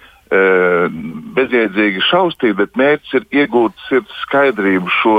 bezjēdzīgi 1.38 2.04
šaustīt, 2.10 2.56
bet 2.58 2.78
mērķis 2.78 3.20
ir 3.20 3.28
iegūt 3.44 3.78
sirds 3.88 4.18
skaidrību, 4.26 4.94
šo 5.02 5.16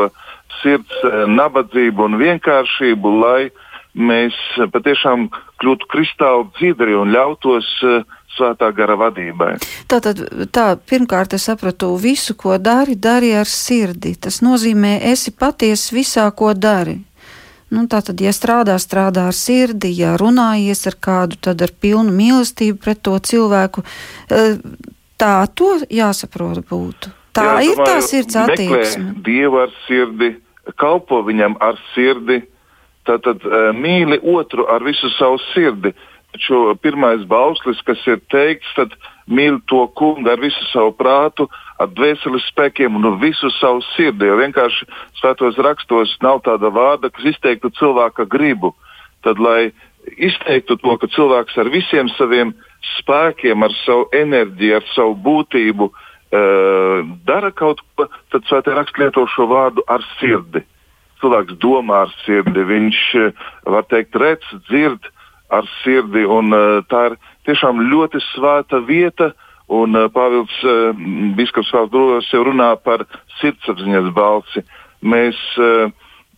sirds 0.61 1.03
e, 1.07 1.25
nabadzību 1.35 2.07
un 2.07 2.19
vienkāršību, 2.23 3.15
lai 3.23 3.51
mēs 3.99 4.37
patiešām 4.73 5.29
kļūtu 5.61 5.89
kristāli 5.91 6.47
dzīveri 6.59 6.97
un 6.99 7.13
ļautos 7.15 7.69
e, 7.83 7.99
svētā 8.37 8.71
gara 8.77 8.97
vadībai. 8.99 9.57
Tātad, 9.91 10.23
tā, 10.55 10.69
pirmkārt, 10.91 11.35
es 11.35 11.49
sapratu, 11.49 11.91
visu, 12.01 12.37
ko 12.39 12.57
dari, 12.63 12.95
dari 12.95 13.35
ar 13.37 13.51
sirdi. 13.51 14.15
Tas 14.15 14.41
nozīmē, 14.45 14.99
esi 15.11 15.35
patiesi 15.35 15.97
visā, 15.99 16.29
ko 16.31 16.55
dari. 16.55 16.99
Nu, 17.75 17.85
tātad, 17.91 18.17
ja 18.25 18.33
strādā, 18.33 18.79
strādā 18.81 19.27
ar 19.29 19.37
sirdi, 19.37 19.91
ja 19.99 20.15
runājies 20.21 20.87
ar 20.89 20.97
kādu, 21.05 21.37
tad 21.49 21.61
ar 21.67 21.75
pilnu 21.77 22.15
mīlestību 22.17 22.81
pret 22.81 23.03
to 23.05 23.19
cilvēku. 23.19 23.85
E, 24.33 24.45
tā 25.21 25.35
to 25.53 25.75
jāsaprot 25.93 26.63
būtu. 26.71 27.13
Tā 27.37 27.45
Jā, 27.45 27.57
ir 27.67 27.75
domāju, 27.77 27.89
tā 27.91 27.99
sirds 28.07 28.39
attieksme. 28.41 29.11
Dievu 29.27 29.61
ar 29.67 29.75
sirdi, 29.85 30.33
kalpo 30.81 31.21
viņam 31.27 31.59
ar 31.63 31.77
sirdi, 31.93 32.41
tad, 33.09 33.25
tad 33.25 33.45
uh, 33.49 33.71
mīli 33.75 34.21
otru 34.37 34.69
ar 34.71 34.85
visu 34.85 35.11
savu 35.17 35.41
sirdi. 35.51 35.95
Taču 36.29 36.75
pirmais 36.85 37.23
bauslis, 37.25 37.81
kas 37.89 38.03
ir 38.07 38.21
teikts, 38.29 38.69
tad 38.77 38.93
mīl 39.33 39.63
to 39.71 39.87
kungu 39.97 40.29
ar 40.29 40.41
visu 40.43 40.61
savu 40.69 40.93
prātu, 40.97 41.47
ar 41.81 41.89
dvēseles 41.89 42.45
spēkiem 42.53 42.99
un 43.01 43.17
visu 43.23 43.49
savu 43.57 43.81
sirdi. 43.95 44.29
Jo 44.29 44.37
vienkārši 44.43 44.89
svētos 45.23 45.57
rakstos 45.65 46.13
nav 46.25 46.43
tāda 46.45 46.69
vārda, 46.75 47.09
kas 47.09 47.33
izteiktu 47.33 47.73
cilvēka 47.81 48.29
gribu. 48.29 48.75
Tad, 49.25 49.41
lai 49.41 49.71
izteiktu 50.17 50.77
to, 50.83 50.97
ka 51.01 51.09
cilvēks 51.17 51.57
ar 51.59 51.73
visiem 51.73 52.13
saviem 52.17 52.53
spēkiem, 52.99 53.65
ar 53.65 53.75
savu 53.85 54.07
enerģiju, 54.15 54.77
ar 54.79 54.89
savu 54.93 55.17
būtību 55.25 55.89
uh, 55.89 57.09
dara 57.29 57.51
kaut 57.57 57.81
ko, 57.97 58.09
tad 58.33 58.45
svētā 58.51 58.77
raksts 58.77 59.01
lieto 59.01 59.25
šo 59.33 59.49
vārdu 59.51 59.85
ar 59.89 60.05
sirdi. 60.19 60.65
Cilvēks 61.23 61.59
domā 61.63 62.05
ar 62.07 62.15
sirdi, 62.23 62.63
viņš, 62.69 63.03
var 63.67 63.87
teikt, 63.91 64.17
redz, 64.21 64.47
dzird, 64.69 65.11
ar 65.51 65.67
sirdi. 65.81 66.25
Un, 66.29 66.53
uh, 66.55 66.81
tā 66.91 67.09
ir 67.11 67.19
tiešām 67.49 67.83
ļoti 67.91 68.23
svēta 68.33 68.83
vieta. 68.87 69.33
Un 69.69 69.99
uh, 69.99 70.07
Pāvils 70.13 70.55
Biskaps 71.37 71.73
Valdrūs 71.77 72.31
jau 72.33 72.45
runā 72.47 72.71
par 72.81 73.05
sirdsapziņas 73.41 74.13
balsi. 74.17 74.65
Mēs 75.05 75.39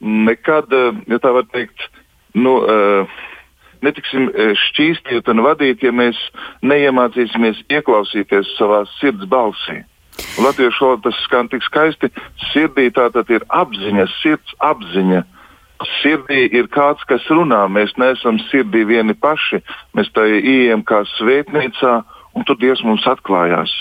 nekad, 0.01 0.73
ja 1.09 1.19
tā 1.23 1.31
var 1.33 1.47
teikt, 1.49 1.87
nu, 2.37 2.59
netiksim 3.81 4.29
šķīstīti 4.67 5.33
un 5.33 5.41
vadīti, 5.47 5.89
ja 5.89 5.95
mēs 5.97 6.19
neiemācīsimies 6.61 7.63
ieklausīties 7.73 8.53
savā 8.59 8.83
sirds 8.99 9.25
balsī. 9.33 9.81
Latviešu 10.41 10.87
valodā 10.87 11.11
tas 11.11 11.19
skan 11.27 11.51
tik 11.53 11.65
skaisti. 11.67 12.11
Sirdī 12.51 12.89
tā 12.95 13.09
tad 13.15 13.31
ir 13.33 13.45
apziņa, 13.49 14.07
sirds 14.21 14.57
apziņa. 14.59 15.25
Sirdī 16.01 16.45
ir 16.57 16.69
kāds, 16.73 17.05
kas 17.09 17.25
runā. 17.33 17.65
Mēs 17.73 17.93
neesam 18.01 18.41
sirdī 18.51 18.85
vieni 18.89 19.17
paši. 19.17 19.63
Mēs 19.97 20.13
tai 20.17 20.29
ieejam 20.39 20.85
kā 20.85 21.03
svētnīcā, 21.17 21.95
un 22.37 22.49
tur 22.49 22.59
Dievs 22.61 22.85
mums 22.85 23.07
atklājās. 23.09 23.73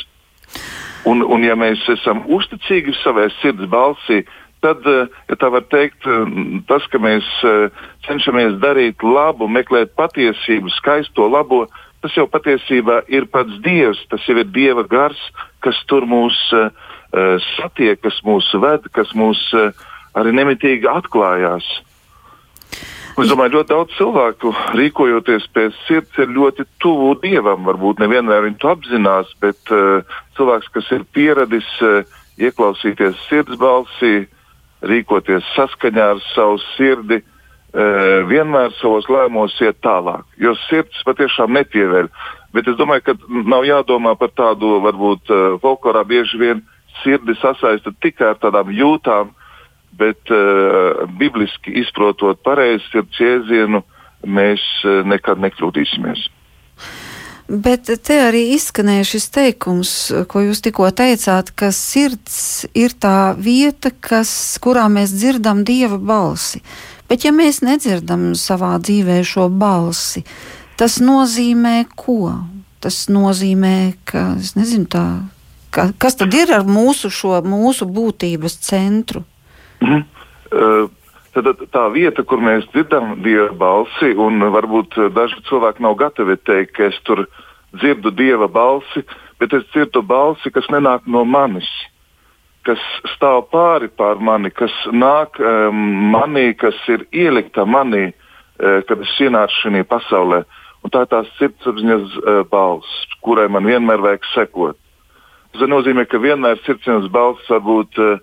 Un, 1.07 1.23
un 1.23 1.43
ja 1.43 1.55
mēs 1.55 1.83
esam 1.91 2.25
uzticīgi 2.27 2.95
savai 3.03 3.29
sirds 3.39 3.67
balsī, 3.71 4.23
tad, 4.63 4.83
eh, 4.87 5.07
ja 5.29 5.35
tā 5.39 5.51
var 5.51 5.63
teikt, 5.71 6.03
eh, 6.03 6.61
tas, 6.67 6.85
ka 6.91 6.99
mēs 6.99 7.27
eh, 7.47 7.69
cenšamies 8.07 8.59
darīt 8.63 9.03
labu, 9.03 9.47
meklēt 9.47 9.95
patiesību, 9.99 10.71
skaisto 10.75 11.29
labo, 11.31 11.65
tas 12.03 12.15
jau 12.15 12.27
patiesībā 12.31 13.03
ir 13.11 13.27
pats 13.31 13.59
Dievs. 13.65 14.01
Tas 14.11 14.23
jau 14.27 14.37
ir 14.39 14.49
Dieva 14.53 14.85
gars, 14.87 15.19
kas 15.63 15.77
tur 15.91 16.07
mūs 16.09 16.37
uh, 16.55 16.71
satiek, 17.55 17.99
kas 18.01 18.21
mūs 18.27 18.49
ved, 18.61 18.87
kas 18.95 19.13
mūs 19.17 19.41
uh, 19.57 19.71
arī 20.19 20.33
nemitīgi 20.37 20.89
atklājās. 20.91 21.67
Es 23.19 23.27
domāju, 23.27 23.57
ļoti 23.57 23.73
daudz 23.73 23.95
cilvēku 23.97 24.53
rīkojoties 24.79 25.49
pēc 25.51 25.75
sirds 25.89 26.21
ir 26.23 26.29
ļoti 26.31 26.63
tuvu 26.79 27.17
dievam. 27.19 27.65
Varbūt 27.67 27.99
nevienmēr 27.99 28.45
viņi 28.45 28.59
to 28.61 28.71
apzinās, 28.71 29.33
bet 29.43 29.73
uh, 29.75 30.05
cilvēks, 30.39 30.71
kas 30.77 30.91
ir 30.95 31.03
pieradis 31.15 31.67
uh, 31.83 32.05
ieklausīties 32.39 33.19
sirds 33.27 33.59
balsī, 33.59 34.29
rīkoties 34.87 35.43
saskaņā 35.57 36.05
ar 36.13 36.23
savu 36.29 36.61
sirdi, 36.77 37.19
uh, 37.19 37.38
vienmēr 37.69 38.71
savos 38.79 39.05
lēmumos 39.11 39.53
iet 39.61 39.77
tālāk. 39.85 40.23
Jo 40.41 40.55
sirds 40.65 41.03
patiešām 41.05 41.53
nepievēr. 41.53 42.07
Bet 42.55 42.65
es 42.65 42.79
domāju, 42.79 43.03
ka 43.05 43.13
nav 43.29 43.67
jādomā 43.67 44.15
par 44.17 44.31
tādu, 44.33 44.79
varbūt 44.81 45.29
uh, 45.29 45.59
folklorā 45.61 46.01
bieži 46.07 46.39
vien 46.41 46.63
sirdi 47.03 47.35
sasaista 47.37 47.93
tikai 48.01 48.31
ar 48.31 48.39
tādām 48.41 48.71
jūtām 48.73 49.29
bet 49.99 50.31
uh, 50.31 51.07
bibliski 51.19 51.73
izprotot 51.81 52.41
pareizi 52.45 52.85
sirds 52.91 53.19
jēdzienu, 53.19 53.83
mēs 54.27 54.63
uh, 54.85 55.01
nekad 55.07 55.41
nekļūdīsimies. 55.43 56.27
Bet 57.49 57.89
te 58.05 58.15
arī 58.27 58.43
izskanēja 58.53 59.07
šis 59.09 59.25
teikums, 59.33 59.91
ko 60.29 60.43
jūs 60.45 60.61
tikko 60.61 60.91
teicāt, 60.93 61.49
ka 61.57 61.71
sirds 61.73 62.67
ir 62.77 62.93
tā 62.93 63.33
vieta, 63.33 63.89
kas, 63.89 64.31
kurā 64.61 64.85
mēs 64.93 65.15
dzirdam 65.17 65.63
dieva 65.65 65.97
balsi. 65.97 66.61
Bet 67.09 67.25
ja 67.25 67.33
mēs 67.33 67.63
nedzirdam 67.65 68.31
savā 68.37 68.75
dzīvē 68.77 69.19
šo 69.25 69.47
balsi, 69.49 70.21
tas 70.77 70.99
nozīmē 71.01 71.87
ko? 71.97 72.35
Tas 72.79 73.07
nozīmē, 73.11 73.75
ka, 74.07 74.37
nezinu, 74.55 74.85
tā, 74.87 75.03
ka, 75.75 75.89
kas 75.99 76.15
tad 76.21 76.37
ir 76.37 76.53
ar 76.55 76.63
mūsu, 76.63 77.09
šo, 77.11 77.41
mūsu 77.43 77.89
būtības 77.89 78.55
centru? 78.69 79.25
Mm. 79.83 80.05
Uh, 80.53 80.87
Tad 81.29 81.45
tā 81.69 81.83
vieta, 81.93 82.23
kur 82.25 82.41
mēs 82.41 82.65
dzirdam 82.73 83.19
dieva 83.21 83.51
balsi, 83.53 84.15
un 84.17 84.41
varbūt 84.49 84.97
daži 85.13 85.37
cilvēki 85.45 85.83
nav 85.85 85.93
gatavi 85.99 86.35
teikt, 86.41 86.73
ka 86.73 86.87
es 86.89 86.97
tur 87.05 87.27
dzirdu 87.77 88.09
dieva 88.17 88.47
balsi, 88.49 89.03
bet 89.39 89.53
es 89.53 89.67
dzirdu 89.69 90.01
balsi, 90.01 90.49
kas 90.51 90.65
nenāk 90.73 91.05
no 91.05 91.21
manis, 91.29 91.69
kas 92.69 92.85
stāv 93.15 93.47
pāri 93.53 93.89
pār 93.89 94.21
mani, 94.21 94.51
kas 94.53 94.73
nāk 94.93 95.39
um, 95.41 95.83
manī, 96.13 96.51
kas 96.57 96.77
ir 96.91 97.07
ielikta 97.09 97.65
manī, 97.65 98.09
uh, 98.11 98.79
kad 98.87 99.01
es 99.05 99.15
ienācu 99.25 99.63
šajā 99.63 99.85
pasaulē. 99.89 100.43
Un 100.85 100.93
tā 100.93 101.03
ir 101.03 101.11
tā 101.11 101.23
sirdsapziņas 101.39 102.17
uh, 102.19 102.41
balss, 102.51 103.15
kurai 103.25 103.49
man 103.51 103.67
vienmēr 103.67 104.03
vajag 104.05 104.27
sekot. 104.33 104.77
Tas 105.53 105.65
nozīmē, 105.71 106.05
ka 106.07 106.21
vienmēr 106.21 106.61
sirdsapziņas 106.61 107.09
balss 107.13 107.49
var 107.51 107.65
būt 107.65 107.99
uh, 108.05 108.19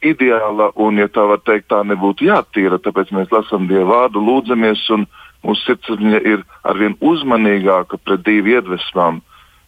ideāla 0.00 0.70
un, 0.80 0.98
ja 1.02 1.10
tā 1.12 1.26
var 1.28 1.42
teikt, 1.44 1.68
tā 1.68 1.82
nebūtu 1.84 2.30
jātīra. 2.30 2.80
Tāpēc 2.80 3.12
mēs 3.12 3.32
lasām 3.34 3.68
Dievu 3.68 3.90
vārdu, 3.92 4.22
lūdzamies, 4.24 4.86
un 4.96 5.04
mūsu 5.44 5.68
sirdsapziņa 5.68 6.24
ir 6.32 6.44
arvien 6.64 6.96
uzmanīgāka 7.04 8.00
pret 8.00 8.24
divu 8.24 8.56
iedvesmām. 8.56 9.20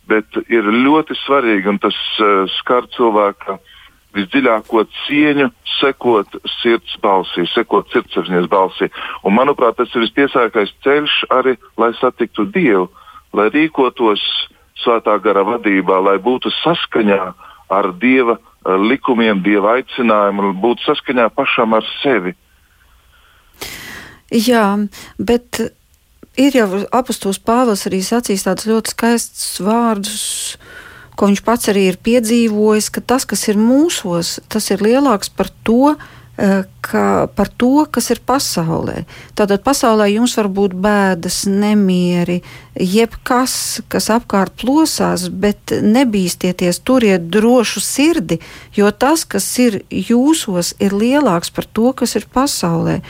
Bet 0.07 0.39
ir 0.47 0.67
ļoti 0.87 1.17
svarīgi, 1.25 1.67
un 1.71 1.81
tas 1.83 1.97
uh, 2.23 2.45
skar 2.61 2.87
cilvēka 2.95 3.59
visdziļāko 4.17 4.85
cieņu, 5.05 5.51
sekot 5.77 6.39
sirds 6.61 6.97
balsī, 7.03 7.45
sekot 7.53 7.91
sirdsapziņas 7.93 8.49
balsī. 8.53 8.89
Un, 9.25 9.37
manuprāt, 9.37 9.77
tas 9.81 9.93
ir 9.95 10.07
vistiesākais 10.07 10.73
ceļš 10.87 11.17
arī, 11.37 11.57
lai 11.81 11.93
satiktu 12.01 12.47
Dievu, 12.55 12.89
lai 13.37 13.51
rīkotos 13.53 14.23
svētā 14.83 15.19
gara 15.25 15.45
vadībā, 15.47 16.01
lai 16.05 16.17
būtu 16.23 16.53
saskaņā 16.63 17.21
ar 17.77 17.93
Dieva 18.01 18.39
eh, 18.39 18.77
likumiem, 18.91 19.43
Dieva 19.45 19.77
aicinājumu, 19.81 20.55
būtu 20.63 20.87
saskaņā 20.89 21.29
pašam 21.37 21.77
ar 21.77 21.87
sevi. 22.01 22.37
Jā, 24.33 24.75
bet 25.19 25.61
ir 26.37 26.59
jau 26.59 26.66
apustulis 26.95 27.41
Pāvils 27.43 27.87
arī 27.89 28.03
sacījis 28.05 28.47
tādus 28.47 28.68
ļoti 28.70 28.93
skaistus 28.95 29.61
vārdus, 29.64 30.26
ko 31.16 31.30
viņš 31.30 31.43
pats 31.47 31.72
arī 31.72 31.89
ir 31.91 31.99
piedzīvojis, 32.05 32.91
ka 32.93 33.01
tas, 33.01 33.24
kas 33.28 33.47
ir 33.49 33.61
mūsos, 33.61 34.37
tas 34.53 34.70
ir 34.74 34.84
lielāks 34.84 35.32
par 35.32 35.53
to, 35.64 35.97
Eh, 36.37 36.64
ka 36.84 37.26
par 37.32 37.49
to, 37.49 37.87
kas 37.89 38.11
ir 38.12 38.18
pasaulē. 38.20 39.07
Tātad 39.32 39.62
pasaulē 39.64 40.05
jums 40.12 40.34
var 40.37 40.51
būt 40.53 40.74
bēdas, 40.76 41.47
nemieri, 41.49 42.43
jebkas, 42.76 43.80
kas 43.89 44.11
apkārt 44.12 44.53
plosās, 44.61 45.30
bet 45.32 45.72
nebīsties, 45.80 46.82
turiet 46.84 47.30
drošu 47.32 47.80
sirdi, 47.80 48.37
jo 48.76 48.93
tas, 48.93 49.24
kas 49.24 49.49
ir 49.64 49.80
jūsos, 49.89 50.74
ir 50.76 50.93
lielāks 50.93 51.49
par 51.49 51.64
to, 51.64 51.95
kas 51.97 52.18
ir 52.20 52.28
pasaulē. 52.28 53.01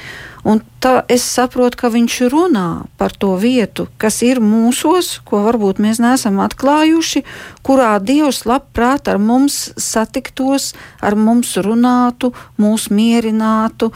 Un 0.47 0.61
tā 0.79 1.01
es 1.11 1.25
saprotu, 1.27 1.81
ka 1.81 1.89
viņš 1.91 2.17
runā 2.31 2.87
par 3.01 3.11
to 3.19 3.33
vietu, 3.41 3.89
kas 3.99 4.21
ir 4.23 4.39
mūsos, 4.39 5.17
ko 5.27 5.41
varbūt 5.43 5.81
mēs 5.83 5.99
neesam 5.99 6.39
atklājuši, 6.45 7.25
kurā 7.67 7.97
Dievs 7.99 8.45
labprāt 8.47 9.11
ar 9.11 9.19
mums 9.19 9.57
satiktos, 9.75 10.69
ar 11.03 11.19
mums 11.19 11.57
runātu, 11.67 12.31
mūs 12.63 12.87
mierinātu, 12.95 13.91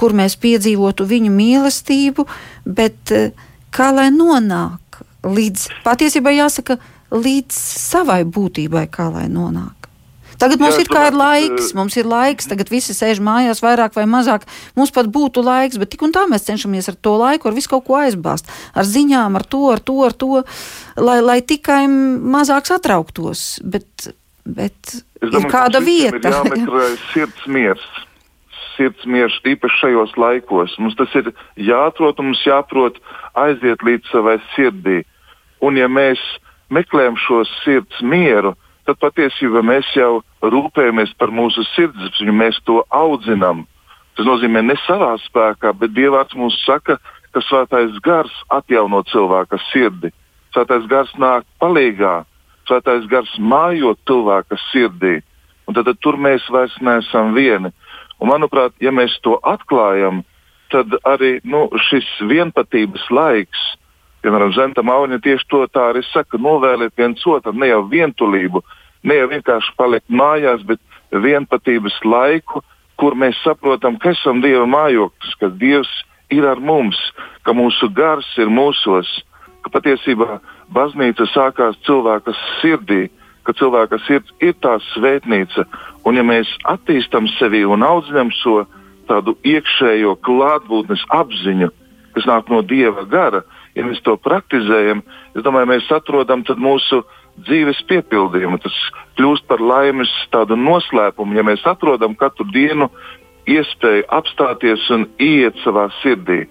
kur 0.00 0.16
mēs 0.16 0.38
piedzīvotu 0.40 1.04
viņu 1.12 1.34
mīlestību, 1.36 2.24
bet 2.64 3.12
eh, 3.12 3.36
kā 3.68 3.92
lai 3.92 4.08
nonāk 4.16 5.02
līdz, 5.28 5.68
patiesībā 5.84 6.32
jāsaka, 6.38 6.80
līdz 7.12 7.62
savai 7.84 8.22
būtībai, 8.24 8.88
kā 8.88 9.12
lai 9.12 9.28
nonāk. 9.28 9.81
Tagad 10.40 10.60
mums 10.62 10.78
Jā, 10.78 10.84
ir 10.84 10.90
kā 10.90 11.06
ir 11.10 11.16
laiks, 11.16 11.70
eh, 11.70 11.76
mums 11.78 11.96
ir 11.96 12.08
laiks, 12.08 12.48
tagad 12.50 12.70
visi 12.72 12.94
sēž 12.96 13.20
mājās 13.24 13.62
vairāk 13.64 13.96
vai 13.98 14.04
mazāk. 14.08 14.46
Mums 14.76 14.92
pat 14.94 15.06
būtu 15.06 15.44
laiks, 15.44 15.78
bet 15.78 15.90
tik 15.90 16.02
un 16.06 16.12
tā 16.12 16.24
mēs 16.30 16.46
cenšamies 16.48 16.88
ar 16.88 16.96
to 16.96 17.16
laiku, 17.20 17.48
ar 17.48 17.56
visu 17.56 17.68
kaut 17.68 17.86
ko 17.86 17.98
aizbāzt. 18.00 18.48
Ar 18.74 18.84
ziņām, 18.84 19.36
ar 19.36 19.44
to, 19.44 19.62
ar 19.72 19.80
to, 19.80 19.98
ar 20.04 20.12
to, 20.12 20.44
lai, 20.96 21.20
lai 21.20 21.40
tikai 21.40 21.86
mazāk 21.88 22.66
satrauktos. 22.66 23.60
Bet, 23.62 24.12
bet 24.44 25.02
domāju, 25.20 25.44
ir 25.44 25.50
kāda 25.52 25.82
vieta. 25.84 26.16
Ir 26.16 26.34
jāmeklē 26.38 26.88
sirds 27.12 27.46
miers. 27.46 27.86
Sirds 28.76 29.04
miers 29.04 29.34
īpaši 29.44 29.82
šajos 29.84 30.16
laikos. 30.16 30.78
Mums 30.78 30.96
tas 30.96 31.12
ir 31.18 31.32
jāatrod 31.60 32.18
mums 32.24 32.40
jāprot 32.46 32.96
aiziet 33.34 33.84
līdz 33.84 34.08
savai 34.10 34.38
sirdī. 34.54 35.02
Un 35.62 35.76
ja 35.78 35.86
mēs 35.92 36.18
meklējam 36.72 37.18
šo 37.20 37.42
sirds 37.62 38.00
mieru, 38.00 38.54
tad 38.54 38.70
patiesībā 38.86 39.62
mēs 39.62 39.86
jau 39.96 40.22
rūpējamies 40.42 41.14
par 41.18 41.30
mūsu 41.30 41.64
sirdsapziņu, 41.74 42.32
mēs 42.32 42.58
to 42.66 42.82
audzinām. 42.90 43.66
Tas 44.16 44.26
nozīmē 44.28 44.62
ne 44.62 44.76
savā 44.86 45.14
spēkā, 45.22 45.72
bet 45.78 45.94
Dievs 45.96 46.34
mums 46.36 46.58
saka, 46.66 46.98
ka 47.32 47.40
svētais 47.40 47.94
gars 48.04 48.32
atjauno 48.52 49.02
cilvēka 49.08 49.58
sirdi. 49.70 50.12
Svētais 50.52 50.84
gars 50.90 51.12
nāk 51.16 51.46
palīgā, 51.62 52.24
svētais 52.68 53.06
gars 53.08 53.30
mājo 53.38 53.94
cilvēka 54.08 54.58
sirdī. 54.68 55.22
Un 55.66 55.76
tad, 55.78 55.86
tad 55.88 56.00
tur 56.04 56.18
mēs 56.20 56.44
vairs 56.52 56.74
neesam 56.84 57.32
vieni. 57.36 57.70
Un, 58.20 58.28
manuprāt, 58.28 58.74
ja 58.82 58.92
mēs 58.92 59.14
to 59.24 59.38
atklājam, 59.48 60.20
tad 60.74 60.92
arī 61.08 61.38
nu, 61.44 61.68
šis 61.88 62.08
vienotības 62.28 63.06
laiks, 63.10 63.62
piemēram, 64.22 64.52
Zenta 64.56 64.84
Mauņa 64.86 65.20
tieši 65.22 65.48
to 65.50 65.64
tā 65.72 65.90
arī 65.92 66.02
saka, 66.10 66.38
novēliet 66.38 66.94
viens 66.98 67.26
otram 67.26 67.58
ne 67.60 67.70
jau 67.70 67.82
vientulību, 67.90 68.62
ne 69.02 69.18
jau 69.18 69.28
vienkārši 69.32 69.74
palikt 69.78 70.08
mājās, 70.10 70.62
bet 70.66 70.80
vienotības 71.12 71.98
laiku, 72.04 72.62
kur 72.96 73.16
mēs 73.18 73.38
saprotam, 73.42 73.98
ka 73.98 74.12
esam 74.14 74.42
Dieva 74.44 74.66
mājoklis, 74.68 75.36
ka 75.40 75.50
Dievs 75.58 75.90
ir 76.32 76.46
ar 76.48 76.60
mums, 76.60 76.98
ka 77.44 77.54
mūsu 77.56 77.90
gars 77.92 78.28
ir 78.40 78.50
mūsos, 78.52 79.08
ka 79.62 79.72
patiesībā 79.74 80.38
baznīca 80.72 81.26
sākās 81.32 81.78
cilvēka 81.86 82.34
sirdī, 82.60 83.08
ka 83.42 83.54
cilvēka 83.58 83.98
sirds 84.06 84.30
ir 84.40 84.54
tā 84.62 84.78
svētnīca, 84.92 85.66
un 86.06 86.18
ja 86.18 86.24
mēs 86.26 86.50
attīstam 86.70 87.28
sevi 87.38 87.64
un 87.66 87.82
audzinam 87.86 88.30
šo 88.42 88.62
tādu 89.10 89.34
iekšējo 89.46 90.14
klātbūtnes 90.24 91.02
apziņu, 91.10 91.68
kas 92.14 92.28
nāk 92.28 92.50
no 92.52 92.62
Dieva 92.62 93.04
gara, 93.10 93.42
ja 93.74 93.86
mēs 93.86 94.02
to 94.04 94.16
praktizējam, 94.20 95.02
es 95.36 95.44
domāju, 95.44 95.70
mēs 95.72 95.88
atrodam 95.94 96.44
mūsu 96.56 97.02
dzīves 97.46 97.82
piepildījumu. 97.88 98.60
Tas 98.62 98.76
kļūst 99.18 99.46
par 99.48 99.60
laimes 99.60 100.12
tādu 100.32 100.56
noslēpumu, 100.56 101.36
ja 101.36 101.44
mēs 101.46 101.64
atrodam 101.68 102.16
katru 102.18 102.46
dienu 102.52 102.90
iespēju 103.48 104.06
apstāties 104.12 104.84
un 104.94 105.08
iet 105.18 105.56
savā 105.64 105.88
sirdī, 106.02 106.44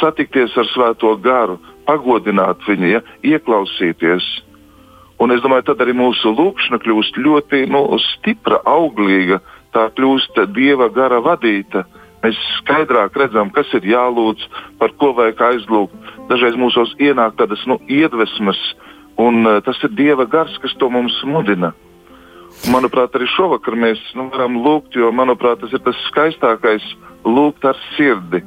satikties 0.00 0.56
ar 0.58 0.68
Svēto 0.72 1.14
garu, 1.22 1.60
pagodināt 1.86 2.66
viņu, 2.66 2.90
ja, 2.90 3.00
ieklausīties. 3.24 4.26
Un 5.22 5.32
es 5.32 5.40
domāju, 5.40 5.70
tad 5.70 5.80
arī 5.80 5.94
mūsu 5.96 6.34
lūkšana 6.36 6.80
kļūst 6.82 7.16
ļoti 7.24 7.62
nu, 7.72 7.86
stipra, 8.10 8.58
auglīga, 8.68 9.40
tā 9.72 9.86
kļūst 9.96 10.42
Dieva 10.52 10.90
gara 10.92 11.22
vadīta. 11.24 11.86
Mēs 12.24 12.38
skaidrāk 12.60 13.16
redzam, 13.18 13.50
kas 13.54 13.70
ir 13.76 13.86
jālūdz, 13.86 14.46
par 14.80 14.94
ko 14.98 15.12
vajag 15.16 15.42
aizlūgt. 15.50 16.12
Dažreiz 16.30 16.56
mūsos 16.58 16.94
ienāk 16.98 17.36
tādas 17.38 17.62
nu, 17.70 17.78
iedvesmas, 17.86 18.58
un 19.20 19.44
uh, 19.46 19.60
tas 19.64 19.78
ir 19.86 19.92
Dieva 19.94 20.26
gars, 20.26 20.56
kas 20.62 20.74
to 20.80 20.90
mums 20.90 21.16
mudina. 21.28 21.72
Manuprāt, 22.72 23.14
arī 23.14 23.28
šovakar 23.30 23.76
mēs 23.78 24.00
nu, 24.16 24.30
varam 24.32 24.56
lūgt, 24.64 24.96
jo 24.96 25.12
manuprāt, 25.14 25.60
tas 25.60 25.74
ir 25.76 25.82
tas 25.84 25.98
skaistākais 26.08 26.84
lūgt 27.26 27.66
ar 27.68 27.78
sirdi. 27.94 28.42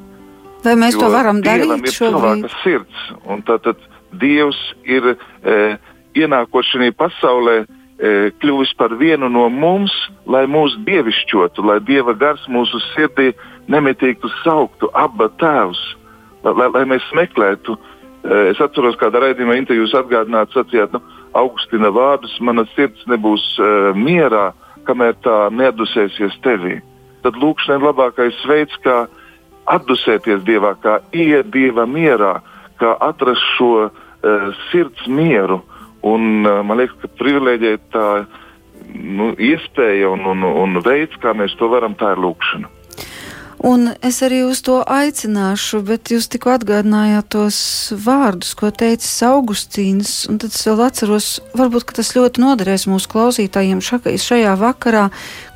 Vai 0.64 0.74
mēs 0.76 0.96
jo 0.96 1.06
to 1.06 1.12
varam 1.14 1.40
darīt? 1.44 1.70
Ir 1.78 1.94
cilvēka 1.94 2.50
sirds, 2.64 3.04
un 3.24 3.44
tātad 3.46 3.80
Dievs 4.20 4.58
ir 4.90 5.12
e, 5.14 5.16
ienākot 6.18 6.66
šajā 6.66 6.90
pasaulē, 6.98 7.60
e, 7.62 8.32
kļuvis 8.42 8.74
par 8.76 8.96
vienu 8.98 9.30
no 9.30 9.46
mums, 9.54 9.94
lai 10.26 10.42
mūs 10.50 10.74
dievišķotu, 10.88 11.64
lai 11.64 11.78
Dieva 11.86 12.16
gars 12.18 12.42
mūsu 12.50 12.82
sirdī 12.90 13.30
nemitīgi 13.70 14.30
sauktu, 14.42 14.90
abba 14.98 15.30
tēvs, 15.40 15.80
lai, 16.44 16.68
lai, 16.74 16.84
mēs 16.88 17.06
meklētu. 17.16 17.76
E, 17.76 18.42
es 18.50 18.60
atceros, 18.62 18.98
kādā 19.00 19.22
raidījumā 19.24 19.56
intervijā 19.60 20.02
atgādināt, 20.02 20.52
sacījāt, 20.56 20.94
nu, 20.96 21.02
Augustina 21.38 21.92
vārdus, 21.94 22.32
mana 22.42 22.64
sirds 22.74 23.04
nebūs 23.06 23.44
uh, 23.62 23.92
mierā, 23.94 24.50
kamēr 24.88 25.14
tā 25.22 25.36
neatdusēsies 25.54 26.40
tevī. 26.42 26.80
Tad 27.22 27.38
lūkšana 27.38 27.78
ir 27.78 27.86
labākais 27.86 28.40
veids, 28.50 28.74
kā 28.82 29.04
atdusēties 29.70 30.42
Dievā, 30.48 30.74
kā 30.82 30.98
iet 31.14 31.52
Dieva 31.54 31.86
mierā, 31.86 32.40
kā 32.82 32.96
atrast 33.06 33.46
šo 33.54 33.70
uh, 33.86 34.50
sirds 34.72 35.06
mieru. 35.06 35.60
Un, 36.02 36.42
uh, 36.42 36.64
man 36.66 36.80
liekas, 36.80 36.98
ka 36.98 37.12
privilēģija 37.20 37.80
tā 37.94 38.08
nu, 38.90 39.30
iespēja 39.38 40.10
un, 40.10 40.26
un, 40.32 40.50
un 40.64 40.82
veids, 40.82 41.14
kā 41.22 41.36
mēs 41.36 41.54
to 41.60 41.70
varam, 41.70 41.94
tā 41.94 42.16
ir 42.16 42.24
lūkšana. 42.26 42.79
Un 43.60 43.90
es 44.00 44.22
arī 44.24 44.38
uz 44.48 44.62
to 44.64 44.78
aicināšu, 44.88 45.82
bet 45.84 46.08
jūs 46.08 46.30
tikko 46.32 46.54
atgādinājāt 46.54 47.26
tos 47.34 47.58
vārdus, 47.92 48.54
ko 48.56 48.70
teicis 48.72 49.18
Augustīns. 49.26 50.12
Tad 50.30 50.48
es 50.48 50.62
vēl 50.64 50.80
atceros, 50.86 51.26
varbūt 51.58 51.92
tas 51.98 52.14
ļoti 52.16 52.40
noderēs 52.40 52.86
mūsu 52.88 53.10
klausītājiem 53.12 53.82
šajā 53.84 54.54
vakarā, 54.62 55.10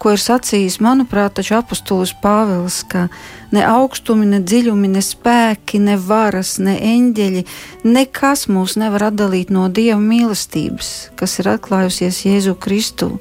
ko 0.05 0.13
ir 0.13 0.21
sacījis, 0.21 0.83
manuprāt, 0.85 1.41
apustulis 1.41 2.13
Pāvils, 2.21 2.83
ka 2.93 3.07
ne 3.57 3.65
augstumi, 3.65 4.29
ne 4.35 4.43
dziļumi, 4.45 4.93
ne 4.99 5.01
spēki, 5.01 5.81
ne 5.81 5.97
varas, 5.97 6.59
ne 6.61 6.77
eņģeļi, 6.77 7.47
nekas 7.89 8.51
mūs 8.53 8.77
nevar 8.85 9.09
atdalīt 9.09 9.49
no 9.49 9.71
Dieva 9.73 10.03
mīlestības, 10.03 10.95
kas 11.17 11.41
ir 11.41 11.55
atklājusies 11.57 12.25
Jēzu 12.29 12.59
Kristu. 12.61 13.15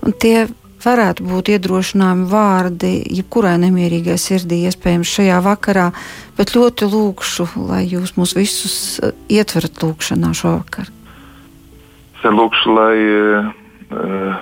Un 0.00 0.16
tie 0.16 0.46
varētu 0.84 1.24
būt 1.26 1.50
iedrošinājumi 1.54 2.26
vārdi 2.30 2.92
jebkurai 3.18 3.56
nemierīgai 3.62 4.16
sirdī, 4.20 4.62
iespējams, 4.68 5.12
šajā 5.18 5.40
vakarā, 5.44 5.90
bet 6.38 6.54
ļoti 6.56 6.88
lūkšu, 6.92 7.48
lai 7.68 7.84
jūs 7.88 8.14
mūs 8.18 8.34
visus 8.36 8.76
eh, 9.00 9.14
ietverat 9.40 9.82
lūkšanā 9.82 10.32
šovakar. 10.36 10.90
Es 12.14 12.26
lūkšu, 12.32 12.74
lai 12.76 12.96
uh, 13.04 14.36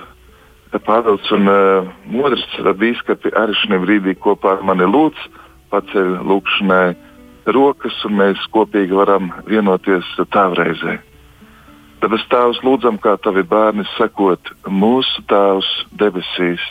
Pāvils 0.83 1.31
un 1.35 1.49
uh, 1.51 1.89
Modrs 2.09 2.45
bīskapi 2.79 3.33
arī 3.37 3.55
šajā 3.59 3.81
brīdī 3.83 4.15
kopā 4.15 4.57
ar 4.57 4.63
mani 4.65 4.87
lūdz, 4.87 5.25
paceļ 5.73 6.13
lūkšanai 6.29 6.85
rokas, 7.55 7.97
un 8.07 8.19
mēs 8.21 8.45
kopīgi 8.55 8.95
varam 8.95 9.33
vienoties 9.49 10.07
tāvreizē. 10.31 10.99
Debes 12.03 12.23
Tēvs, 12.27 12.57
lūdzam, 12.67 12.97
kā 12.99 13.13
tavi 13.23 13.45
bērni 13.47 13.85
sekot 13.93 14.49
mūsu 14.67 15.21
Tēvs 15.31 15.67
debesīs. 16.01 16.63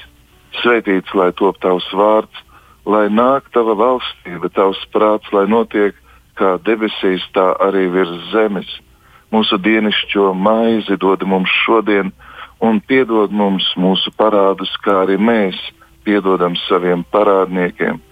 Svētīts 0.59 1.15
lai 1.17 1.31
top 1.39 1.57
tavs 1.65 1.87
vārds, 1.97 2.43
lai 2.85 3.07
nāk 3.09 3.49
tava 3.57 3.73
valstība, 3.81 4.51
tavs 4.53 4.83
prāts, 4.93 5.31
lai 5.33 5.47
notiek 5.49 5.97
kā 6.37 6.59
debesīs, 6.67 7.25
tā 7.33 7.47
arī 7.65 7.87
virs 7.95 8.13
zemes. 8.29 8.69
Mūsu 9.33 9.57
dienascho 9.57 10.35
maizi 10.37 10.99
dod 11.01 11.25
mums 11.25 11.49
šodien, 11.63 12.13
un 12.61 12.83
piedod 12.85 13.33
mums 13.33 13.71
mūsu 13.81 14.13
parādus, 14.21 14.77
kā 14.85 14.99
arī 15.07 15.17
mēs 15.17 15.57
piedodam 16.05 16.61
saviem 16.67 17.07
parādniekiem. 17.09 18.03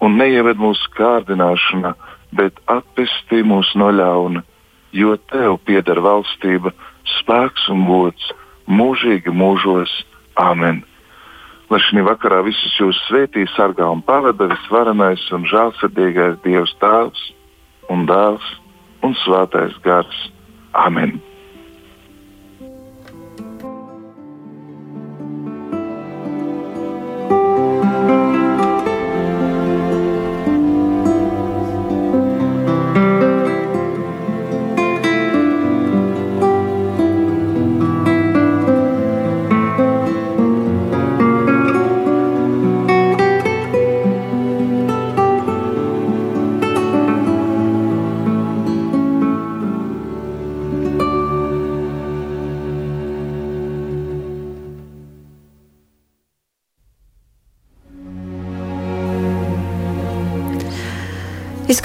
Un 0.00 0.16
neieved 0.16 0.56
mūsu 0.56 0.88
kārdināšanā, 0.96 1.92
bet 2.32 2.56
atpestī 2.72 3.44
mūs 3.44 3.76
no 3.76 3.92
ļauna, 3.92 4.46
jo 4.92 5.16
tev 5.30 5.58
pieder 5.66 6.00
valstība, 6.02 6.72
spēks 7.18 7.68
un 7.72 7.86
gods 7.88 8.30
mūžīgi 8.70 9.34
mūžos. 9.34 9.92
Āmen! 10.40 10.84
Lai 11.70 11.78
šī 11.86 12.02
vakarā 12.06 12.40
visus 12.42 12.74
jūs 12.80 12.98
svētī, 13.06 13.44
sargā 13.54 13.86
un 13.94 14.02
pavada 14.02 14.48
visvarenais 14.50 15.22
un 15.36 15.46
žēlsirdīgais 15.46 16.40
Dievs 16.42 16.74
Tēvs 16.82 17.26
un 17.94 18.06
Dēls 18.10 18.46
un 19.06 19.14
Svētais 19.22 19.78
Gars. 19.86 20.24
Amen! 20.74 21.20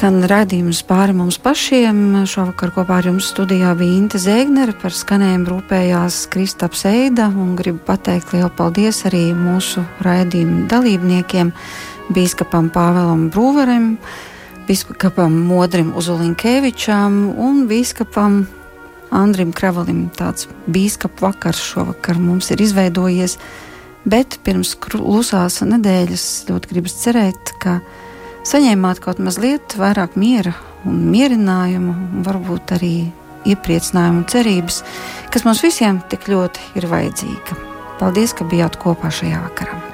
Izskan 0.06 0.28
raidījums 0.30 0.84
pāri 0.86 1.16
mums 1.18 1.40
pašiem. 1.42 2.28
Šovakar 2.30 2.70
kopā 2.76 3.00
ar 3.00 3.08
jums 3.08 3.26
studijā 3.32 3.72
bija 3.74 3.96
Inte 3.98 4.20
Zēgnere, 4.22 4.76
par 4.78 4.94
skanējumu 4.94 5.50
rūpējās 5.50 6.20
Kristaps 6.30 6.84
Eida 6.86 7.26
un 7.34 7.56
gribu 7.58 7.82
pateikt 7.88 8.36
lielu 8.36 8.52
paldies 8.54 9.02
arī 9.10 9.24
mūsu 9.34 9.82
raidījumu 10.06 10.68
dalībniekiem, 10.70 11.50
bīskapam 12.14 12.70
Pāvēlam 12.78 13.26
Brūverim, 13.34 13.90
bīskapam 14.70 15.42
Modrim 15.50 15.90
Uzulinkēvičam 15.98 17.20
un 17.42 17.66
bīskapam 17.66 18.44
Andrim 19.10 19.58
Kravalim. 19.58 20.12
Tāds 20.14 20.46
bīskapu 20.70 21.32
vakars 21.32 21.66
šovakar 21.74 22.22
mums 22.22 22.54
ir 22.54 22.62
izveidojies, 22.62 23.40
bet 24.06 24.38
pirms 24.46 24.78
klusās 24.86 25.64
nedēļas 25.66 26.34
ļoti 26.52 26.76
gribas 26.76 27.02
cerēt, 27.02 27.58
ka 27.58 27.80
saņēmāt 28.46 29.02
kaut 29.04 29.22
mazliet 29.24 29.78
vairāk 29.80 30.18
miera 30.20 30.54
un 30.86 31.06
mierinājumu, 31.14 31.96
un 31.96 32.26
varbūt 32.28 32.76
arī 32.78 32.94
iepriecinājumu 33.46 34.24
un 34.24 34.30
cerības, 34.30 34.82
kas 35.34 35.46
mums 35.48 35.64
visiem 35.66 36.02
tik 36.12 36.30
ļoti 36.32 36.78
ir 36.80 36.90
vajadzīga. 36.92 37.60
Paldies, 38.02 38.36
ka 38.36 38.48
bijāt 38.50 38.80
kopā 38.82 39.14
šajā 39.14 39.44
vakarā! 39.50 39.85